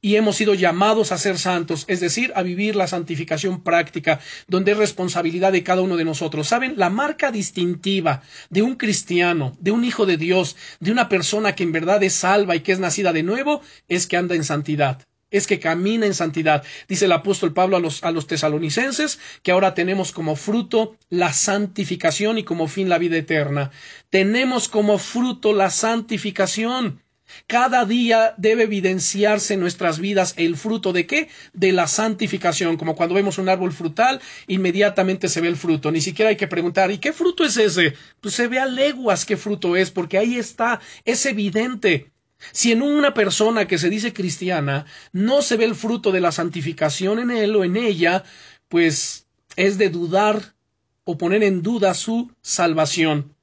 Y 0.00 0.16
hemos 0.16 0.36
sido 0.36 0.54
llamados 0.54 1.12
a 1.12 1.18
ser 1.18 1.38
santos, 1.38 1.84
es 1.88 2.00
decir, 2.00 2.32
a 2.34 2.42
vivir 2.42 2.74
la 2.74 2.86
santificación 2.86 3.62
práctica, 3.62 4.20
donde 4.48 4.72
es 4.72 4.78
responsabilidad 4.78 5.52
de 5.52 5.62
cada 5.62 5.82
uno 5.82 5.96
de 5.96 6.04
nosotros. 6.04 6.48
¿Saben? 6.48 6.74
La 6.76 6.90
marca 6.90 7.30
distintiva 7.30 8.22
de 8.50 8.62
un 8.62 8.74
cristiano, 8.74 9.56
de 9.60 9.70
un 9.70 9.84
hijo 9.84 10.04
de 10.04 10.16
Dios, 10.16 10.56
de 10.80 10.92
una 10.92 11.08
persona 11.08 11.54
que 11.54 11.62
en 11.62 11.72
verdad 11.72 12.02
es 12.02 12.14
salva 12.14 12.56
y 12.56 12.60
que 12.60 12.72
es 12.72 12.78
nacida 12.78 13.12
de 13.12 13.22
nuevo, 13.22 13.62
es 13.88 14.06
que 14.06 14.16
anda 14.16 14.34
en 14.34 14.44
santidad 14.44 15.06
es 15.34 15.46
que 15.46 15.58
camina 15.58 16.06
en 16.06 16.14
santidad. 16.14 16.64
Dice 16.88 17.06
el 17.06 17.12
apóstol 17.12 17.52
Pablo 17.52 17.76
a 17.76 17.80
los, 17.80 18.04
a 18.04 18.12
los 18.12 18.26
tesalonicenses 18.26 19.18
que 19.42 19.50
ahora 19.50 19.74
tenemos 19.74 20.12
como 20.12 20.36
fruto 20.36 20.96
la 21.10 21.32
santificación 21.32 22.38
y 22.38 22.44
como 22.44 22.68
fin 22.68 22.88
la 22.88 22.98
vida 22.98 23.16
eterna. 23.16 23.70
Tenemos 24.10 24.68
como 24.68 24.98
fruto 24.98 25.52
la 25.52 25.70
santificación. 25.70 27.00
Cada 27.46 27.84
día 27.84 28.34
debe 28.36 28.64
evidenciarse 28.64 29.54
en 29.54 29.60
nuestras 29.60 29.98
vidas 29.98 30.34
el 30.36 30.56
fruto 30.56 30.92
de 30.92 31.06
qué? 31.06 31.28
De 31.52 31.72
la 31.72 31.88
santificación. 31.88 32.76
Como 32.76 32.94
cuando 32.94 33.14
vemos 33.16 33.38
un 33.38 33.48
árbol 33.48 33.72
frutal, 33.72 34.20
inmediatamente 34.46 35.28
se 35.28 35.40
ve 35.40 35.48
el 35.48 35.56
fruto. 35.56 35.90
Ni 35.90 36.00
siquiera 36.00 36.28
hay 36.28 36.36
que 36.36 36.46
preguntar, 36.46 36.90
¿y 36.90 36.98
qué 36.98 37.12
fruto 37.12 37.44
es 37.44 37.56
ese? 37.56 37.94
Pues 38.20 38.34
se 38.34 38.46
ve 38.46 38.60
a 38.60 38.66
leguas 38.66 39.24
qué 39.24 39.36
fruto 39.36 39.74
es, 39.74 39.90
porque 39.90 40.18
ahí 40.18 40.36
está, 40.36 40.80
es 41.04 41.26
evidente. 41.26 42.13
Si 42.52 42.72
en 42.72 42.82
una 42.82 43.14
persona 43.14 43.66
que 43.66 43.78
se 43.78 43.90
dice 43.90 44.12
cristiana 44.12 44.86
no 45.12 45.42
se 45.42 45.56
ve 45.56 45.64
el 45.64 45.74
fruto 45.74 46.12
de 46.12 46.20
la 46.20 46.32
santificación 46.32 47.18
en 47.18 47.30
él 47.30 47.56
o 47.56 47.64
en 47.64 47.76
ella, 47.76 48.24
pues 48.68 49.26
es 49.56 49.78
de 49.78 49.88
dudar 49.88 50.54
o 51.04 51.18
poner 51.18 51.42
en 51.42 51.62
duda 51.62 51.94
su 51.94 52.32
salvación. 52.42 53.34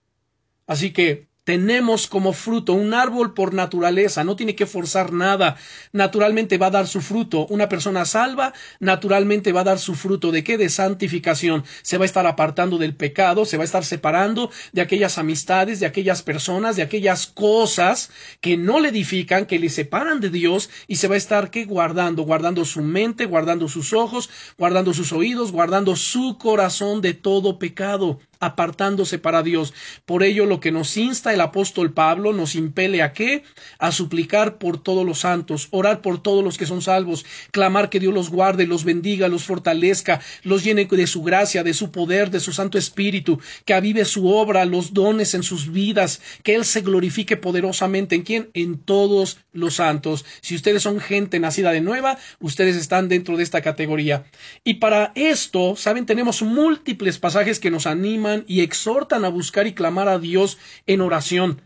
Así 0.68 0.91
que 0.91 1.28
tenemos 1.43 2.07
como 2.07 2.33
fruto 2.33 2.73
un 2.73 2.93
árbol 2.93 3.33
por 3.33 3.53
naturaleza, 3.53 4.23
no 4.23 4.35
tiene 4.35 4.55
que 4.55 4.67
forzar 4.67 5.11
nada, 5.11 5.57
naturalmente 5.91 6.57
va 6.57 6.67
a 6.67 6.71
dar 6.71 6.87
su 6.87 7.01
fruto. 7.01 7.47
Una 7.47 7.67
persona 7.67 8.05
salva, 8.05 8.53
naturalmente 8.79 9.51
va 9.51 9.61
a 9.61 9.65
dar 9.65 9.79
su 9.79 9.95
fruto. 9.95 10.31
¿De 10.31 10.43
qué? 10.43 10.57
De 10.57 10.69
santificación. 10.69 11.63
Se 11.81 11.97
va 11.97 12.03
a 12.03 12.05
estar 12.05 12.27
apartando 12.27 12.77
del 12.77 12.95
pecado, 12.95 13.45
se 13.45 13.57
va 13.57 13.63
a 13.63 13.65
estar 13.65 13.83
separando 13.83 14.51
de 14.71 14.81
aquellas 14.81 15.17
amistades, 15.17 15.79
de 15.79 15.87
aquellas 15.87 16.21
personas, 16.21 16.75
de 16.75 16.83
aquellas 16.83 17.25
cosas 17.25 18.11
que 18.39 18.57
no 18.57 18.79
le 18.79 18.89
edifican, 18.89 19.45
que 19.45 19.59
le 19.59 19.69
separan 19.69 20.19
de 20.19 20.29
Dios 20.29 20.69
y 20.87 20.97
se 20.97 21.07
va 21.07 21.15
a 21.15 21.17
estar 21.17 21.49
¿qué? 21.49 21.65
guardando, 21.65 22.23
guardando 22.23 22.65
su 22.65 22.81
mente, 22.81 23.25
guardando 23.25 23.67
sus 23.67 23.93
ojos, 23.93 24.29
guardando 24.57 24.93
sus 24.93 25.11
oídos, 25.11 25.51
guardando 25.51 25.95
su 25.95 26.37
corazón 26.37 27.01
de 27.01 27.13
todo 27.13 27.57
pecado 27.57 28.19
apartándose 28.41 29.19
para 29.19 29.43
Dios. 29.43 29.73
Por 30.05 30.23
ello 30.23 30.45
lo 30.45 30.59
que 30.59 30.73
nos 30.73 30.97
insta 30.97 31.33
el 31.33 31.39
apóstol 31.39 31.93
Pablo 31.93 32.33
nos 32.33 32.55
impele 32.55 33.01
a 33.01 33.13
qué? 33.13 33.43
A 33.79 33.93
suplicar 33.93 34.57
por 34.57 34.81
todos 34.81 35.05
los 35.05 35.19
santos, 35.19 35.69
orar 35.71 36.01
por 36.01 36.21
todos 36.21 36.43
los 36.43 36.57
que 36.57 36.65
son 36.65 36.81
salvos, 36.81 37.25
clamar 37.51 37.89
que 37.89 37.99
Dios 37.99 38.13
los 38.13 38.29
guarde, 38.29 38.67
los 38.67 38.83
bendiga, 38.83 39.29
los 39.29 39.43
fortalezca, 39.43 40.19
los 40.43 40.63
llene 40.63 40.81
de 40.85 41.07
su 41.07 41.21
gracia, 41.21 41.63
de 41.63 41.73
su 41.73 41.91
poder, 41.91 42.31
de 42.31 42.39
su 42.39 42.51
Santo 42.51 42.77
Espíritu, 42.77 43.39
que 43.65 43.73
avive 43.73 44.03
su 44.03 44.27
obra, 44.27 44.65
los 44.65 44.93
dones 44.93 45.35
en 45.35 45.43
sus 45.43 45.71
vidas, 45.71 46.21
que 46.43 46.55
Él 46.55 46.65
se 46.65 46.81
glorifique 46.81 47.37
poderosamente 47.37 48.15
en 48.15 48.23
quién? 48.23 48.49
En 48.53 48.79
todos 48.79 49.37
los 49.53 49.75
santos. 49.75 50.25
Si 50.41 50.55
ustedes 50.55 50.81
son 50.81 50.99
gente 50.99 51.39
nacida 51.39 51.71
de 51.71 51.81
nueva, 51.81 52.17
ustedes 52.39 52.75
están 52.75 53.07
dentro 53.07 53.37
de 53.37 53.43
esta 53.43 53.61
categoría. 53.61 54.25
Y 54.63 54.75
para 54.75 55.11
esto, 55.15 55.75
saben, 55.75 56.05
tenemos 56.05 56.41
múltiples 56.41 57.19
pasajes 57.19 57.59
que 57.59 57.71
nos 57.71 57.85
animan 57.85 58.30
y 58.47 58.61
exhortan 58.61 59.25
a 59.25 59.29
buscar 59.29 59.67
y 59.67 59.73
clamar 59.73 60.07
a 60.07 60.19
Dios 60.19 60.57
en 60.88 61.01
oración. 61.01 61.61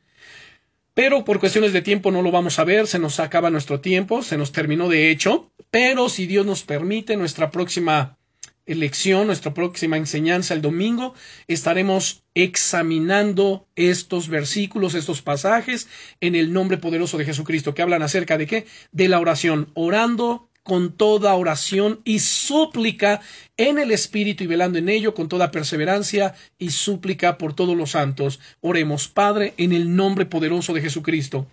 Pero 0.94 1.26
por 1.26 1.40
cuestiones 1.40 1.74
de 1.74 1.82
tiempo 1.82 2.12
no 2.12 2.22
lo 2.22 2.32
vamos 2.32 2.58
a 2.58 2.64
ver, 2.64 2.88
se 2.88 3.00
nos 3.00 3.20
acaba 3.20 3.50
nuestro 3.50 3.82
tiempo, 3.82 4.24
se 4.24 4.38
nos 4.38 4.52
terminó 4.54 4.88
de 4.88 5.12
hecho, 5.12 5.52
pero 5.70 6.08
si 6.08 6.26
Dios 6.26 6.46
nos 6.46 6.64
permite, 6.64 7.18
nuestra 7.18 7.52
próxima 7.52 8.18
lección, 8.66 9.28
nuestra 9.28 9.54
próxima 9.54 9.98
enseñanza 9.98 10.54
el 10.54 10.62
domingo, 10.62 11.14
estaremos 11.48 12.24
examinando 12.34 13.68
estos 13.76 14.30
versículos, 14.30 14.96
estos 14.96 15.22
pasajes 15.22 15.88
en 16.22 16.36
el 16.36 16.52
nombre 16.52 16.78
poderoso 16.78 17.18
de 17.18 17.26
Jesucristo, 17.26 17.74
que 17.74 17.82
hablan 17.82 18.02
acerca 18.02 18.38
de 18.38 18.48
qué? 18.48 18.66
De 18.92 19.08
la 19.08 19.20
oración, 19.20 19.72
orando 19.74 20.45
con 20.66 20.94
toda 20.94 21.36
oración 21.36 22.02
y 22.06 22.18
súplica 22.18 23.22
en 23.56 23.78
el 23.78 23.92
Espíritu 23.92 24.44
y 24.44 24.48
velando 24.48 24.80
en 24.80 24.90
ello 24.90 25.14
con 25.14 25.30
toda 25.30 25.52
perseverancia 25.52 26.34
y 26.58 26.72
súplica 26.72 27.38
por 27.38 27.54
todos 27.54 27.78
los 27.78 27.92
santos. 27.92 28.40
Oremos, 28.62 29.08
Padre, 29.08 29.54
en 29.58 29.74
el 29.74 29.96
nombre 29.96 30.26
poderoso 30.26 30.74
de 30.74 30.82
Jesucristo. 30.82 31.46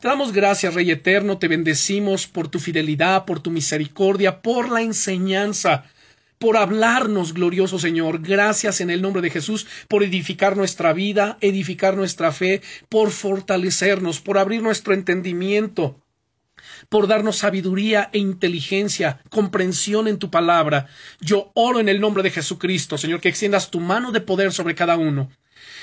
Te 0.00 0.08
damos 0.08 0.32
gracias, 0.32 0.72
Rey 0.72 0.90
Eterno, 0.90 1.36
te 1.36 1.46
bendecimos 1.46 2.26
por 2.26 2.48
tu 2.48 2.58
fidelidad, 2.58 3.26
por 3.26 3.40
tu 3.40 3.50
misericordia, 3.50 4.40
por 4.40 4.72
la 4.72 4.80
enseñanza 4.80 5.84
por 6.38 6.56
hablarnos, 6.56 7.32
glorioso 7.32 7.78
Señor. 7.78 8.20
Gracias 8.20 8.80
en 8.80 8.90
el 8.90 9.00
nombre 9.00 9.22
de 9.22 9.30
Jesús 9.30 9.66
por 9.88 10.02
edificar 10.02 10.56
nuestra 10.56 10.92
vida, 10.92 11.38
edificar 11.40 11.96
nuestra 11.96 12.32
fe, 12.32 12.60
por 12.88 13.10
fortalecernos, 13.10 14.20
por 14.20 14.38
abrir 14.38 14.62
nuestro 14.62 14.94
entendimiento, 14.94 16.03
por 16.88 17.06
darnos 17.06 17.38
sabiduría 17.38 18.10
e 18.12 18.18
inteligencia, 18.18 19.20
comprensión 19.30 20.08
en 20.08 20.18
tu 20.18 20.30
palabra. 20.30 20.86
Yo 21.20 21.50
oro 21.54 21.80
en 21.80 21.88
el 21.88 22.00
nombre 22.00 22.22
de 22.22 22.30
Jesucristo, 22.30 22.98
Señor, 22.98 23.20
que 23.20 23.28
extiendas 23.28 23.70
tu 23.70 23.80
mano 23.80 24.12
de 24.12 24.20
poder 24.20 24.52
sobre 24.52 24.74
cada 24.74 24.96
uno. 24.96 25.30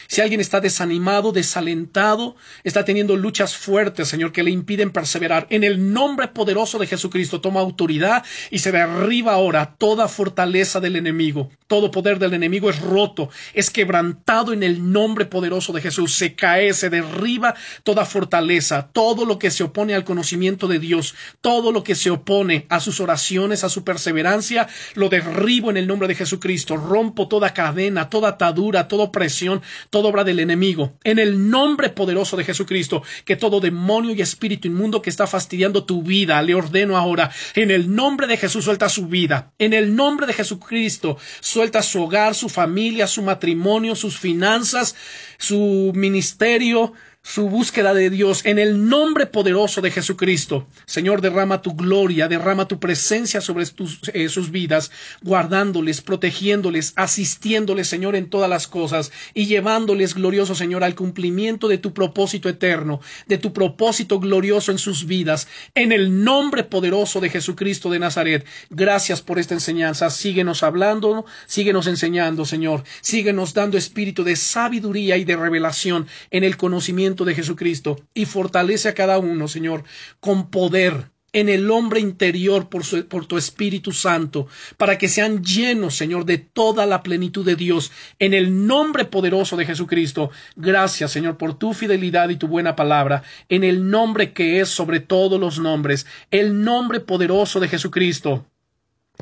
Si 0.07 0.21
alguien 0.21 0.41
está 0.41 0.59
desanimado, 0.59 1.31
desalentado, 1.31 2.35
está 2.63 2.83
teniendo 2.83 3.15
luchas 3.15 3.55
fuertes, 3.55 4.07
Señor, 4.07 4.31
que 4.31 4.43
le 4.43 4.51
impiden 4.51 4.91
perseverar, 4.91 5.47
en 5.49 5.63
el 5.63 5.93
nombre 5.93 6.27
poderoso 6.27 6.77
de 6.79 6.87
Jesucristo 6.87 7.41
toma 7.41 7.61
autoridad 7.61 8.25
y 8.49 8.59
se 8.59 8.71
derriba 8.71 9.33
ahora 9.33 9.75
toda 9.77 10.07
fortaleza 10.07 10.79
del 10.79 10.95
enemigo. 10.95 11.49
Todo 11.67 11.91
poder 11.91 12.19
del 12.19 12.33
enemigo 12.33 12.69
es 12.69 12.81
roto, 12.81 13.29
es 13.53 13.69
quebrantado 13.69 14.51
en 14.51 14.63
el 14.63 14.91
nombre 14.91 15.25
poderoso 15.25 15.71
de 15.71 15.81
Jesús. 15.81 16.13
Se 16.13 16.35
cae, 16.35 16.73
se 16.73 16.89
derriba 16.89 17.55
toda 17.83 18.05
fortaleza, 18.05 18.89
todo 18.91 19.25
lo 19.25 19.39
que 19.39 19.51
se 19.51 19.63
opone 19.63 19.95
al 19.95 20.03
conocimiento 20.03 20.67
de 20.67 20.79
Dios, 20.79 21.15
todo 21.39 21.71
lo 21.71 21.83
que 21.83 21.95
se 21.95 22.09
opone 22.09 22.65
a 22.69 22.79
sus 22.79 22.99
oraciones, 22.99 23.63
a 23.63 23.69
su 23.69 23.83
perseverancia, 23.83 24.67
lo 24.95 25.09
derribo 25.09 25.69
en 25.69 25.77
el 25.77 25.87
nombre 25.87 26.07
de 26.07 26.15
Jesucristo. 26.15 26.75
Rompo 26.75 27.27
toda 27.27 27.53
cadena, 27.53 28.09
toda 28.09 28.29
atadura, 28.29 28.87
toda 28.87 29.05
opresión, 29.05 29.61
obra 29.91 30.23
del 30.23 30.39
enemigo. 30.39 30.93
En 31.03 31.19
el 31.19 31.49
nombre 31.49 31.89
poderoso 31.89 32.37
de 32.37 32.43
Jesucristo, 32.43 33.03
que 33.25 33.35
todo 33.35 33.59
demonio 33.59 34.13
y 34.13 34.21
espíritu 34.21 34.67
inmundo 34.67 35.01
que 35.01 35.09
está 35.09 35.27
fastidiando 35.27 35.85
tu 35.85 36.03
vida, 36.03 36.41
le 36.41 36.55
ordeno 36.55 36.97
ahora, 36.97 37.31
en 37.55 37.71
el 37.71 37.93
nombre 37.93 38.27
de 38.27 38.37
Jesús 38.37 38.65
suelta 38.65 38.89
su 38.89 39.07
vida. 39.07 39.51
En 39.59 39.73
el 39.73 39.95
nombre 39.95 40.27
de 40.27 40.33
Jesucristo 40.33 41.17
suelta 41.39 41.81
su 41.81 42.03
hogar, 42.03 42.35
su 42.35 42.49
familia, 42.49 43.07
su 43.07 43.21
matrimonio, 43.21 43.95
sus 43.95 44.17
finanzas, 44.17 44.95
su 45.37 45.91
ministerio, 45.95 46.93
su 47.23 47.47
búsqueda 47.49 47.93
de 47.93 48.09
Dios 48.09 48.41
en 48.45 48.57
el 48.57 48.89
nombre 48.89 49.27
poderoso 49.27 49.79
de 49.81 49.91
Jesucristo. 49.91 50.67
Señor, 50.85 51.21
derrama 51.21 51.61
tu 51.61 51.75
gloria, 51.75 52.27
derrama 52.27 52.67
tu 52.67 52.79
presencia 52.79 53.41
sobre 53.41 53.65
eh, 54.13 54.27
sus 54.27 54.49
vidas, 54.49 54.91
guardándoles, 55.21 56.01
protegiéndoles, 56.01 56.93
asistiéndoles, 56.95 57.87
Señor, 57.87 58.15
en 58.15 58.29
todas 58.29 58.49
las 58.49 58.67
cosas 58.67 59.11
y 59.35 59.45
llevándoles, 59.45 60.15
glorioso 60.15 60.55
Señor, 60.55 60.83
al 60.83 60.95
cumplimiento 60.95 61.67
de 61.67 61.77
tu 61.77 61.93
propósito 61.93 62.49
eterno, 62.49 63.01
de 63.27 63.37
tu 63.37 63.53
propósito 63.53 64.19
glorioso 64.19 64.71
en 64.71 64.79
sus 64.79 65.05
vidas, 65.05 65.47
en 65.75 65.91
el 65.91 66.23
nombre 66.23 66.63
poderoso 66.63 67.19
de 67.19 67.29
Jesucristo 67.29 67.91
de 67.91 67.99
Nazaret. 67.99 68.47
Gracias 68.71 69.21
por 69.21 69.37
esta 69.37 69.53
enseñanza. 69.53 70.09
Síguenos 70.09 70.63
hablando, 70.63 71.25
síguenos 71.45 71.85
enseñando, 71.85 72.45
Señor. 72.45 72.83
Síguenos 73.01 73.53
dando 73.53 73.77
espíritu 73.77 74.23
de 74.23 74.35
sabiduría 74.35 75.17
y 75.17 75.23
de 75.23 75.35
revelación 75.35 76.07
en 76.31 76.43
el 76.43 76.57
conocimiento 76.57 77.10
de 77.15 77.35
Jesucristo 77.35 77.97
y 78.13 78.25
fortalece 78.25 78.89
a 78.89 78.93
cada 78.93 79.19
uno, 79.19 79.47
Señor, 79.47 79.83
con 80.19 80.49
poder 80.49 81.11
en 81.33 81.47
el 81.47 81.71
hombre 81.71 81.99
interior 81.99 82.69
por, 82.69 82.83
por, 83.07 83.25
tu 83.25 83.37
Espíritu 83.37 83.91
Santo, 83.93 84.47
para 84.77 84.97
que 84.97 85.07
sean 85.07 85.43
llenos, 85.43 85.95
Señor, 85.95 86.25
de 86.25 86.37
toda 86.37 86.85
la 86.85 87.03
plenitud 87.03 87.45
de 87.45 87.55
Dios, 87.55 87.91
en 88.19 88.33
el 88.33 88.67
nombre 88.67 89.05
poderoso 89.05 89.55
de 89.55 89.65
Jesucristo. 89.65 90.31
Gracias, 90.55 91.11
Señor, 91.11 91.37
por 91.37 91.57
tu 91.57 91.73
fidelidad 91.73 92.29
y 92.29 92.35
tu 92.35 92.47
buena 92.47 92.75
palabra, 92.75 93.23
en 93.47 93.63
el 93.63 93.89
nombre 93.89 94.33
que 94.33 94.59
es 94.59 94.69
sobre 94.69 94.99
todos 94.99 95.39
los 95.39 95.59
nombres, 95.59 96.05
el 96.31 96.63
nombre 96.63 96.99
poderoso 96.99 97.59
de 97.59 97.69
Jesucristo. 97.69 98.45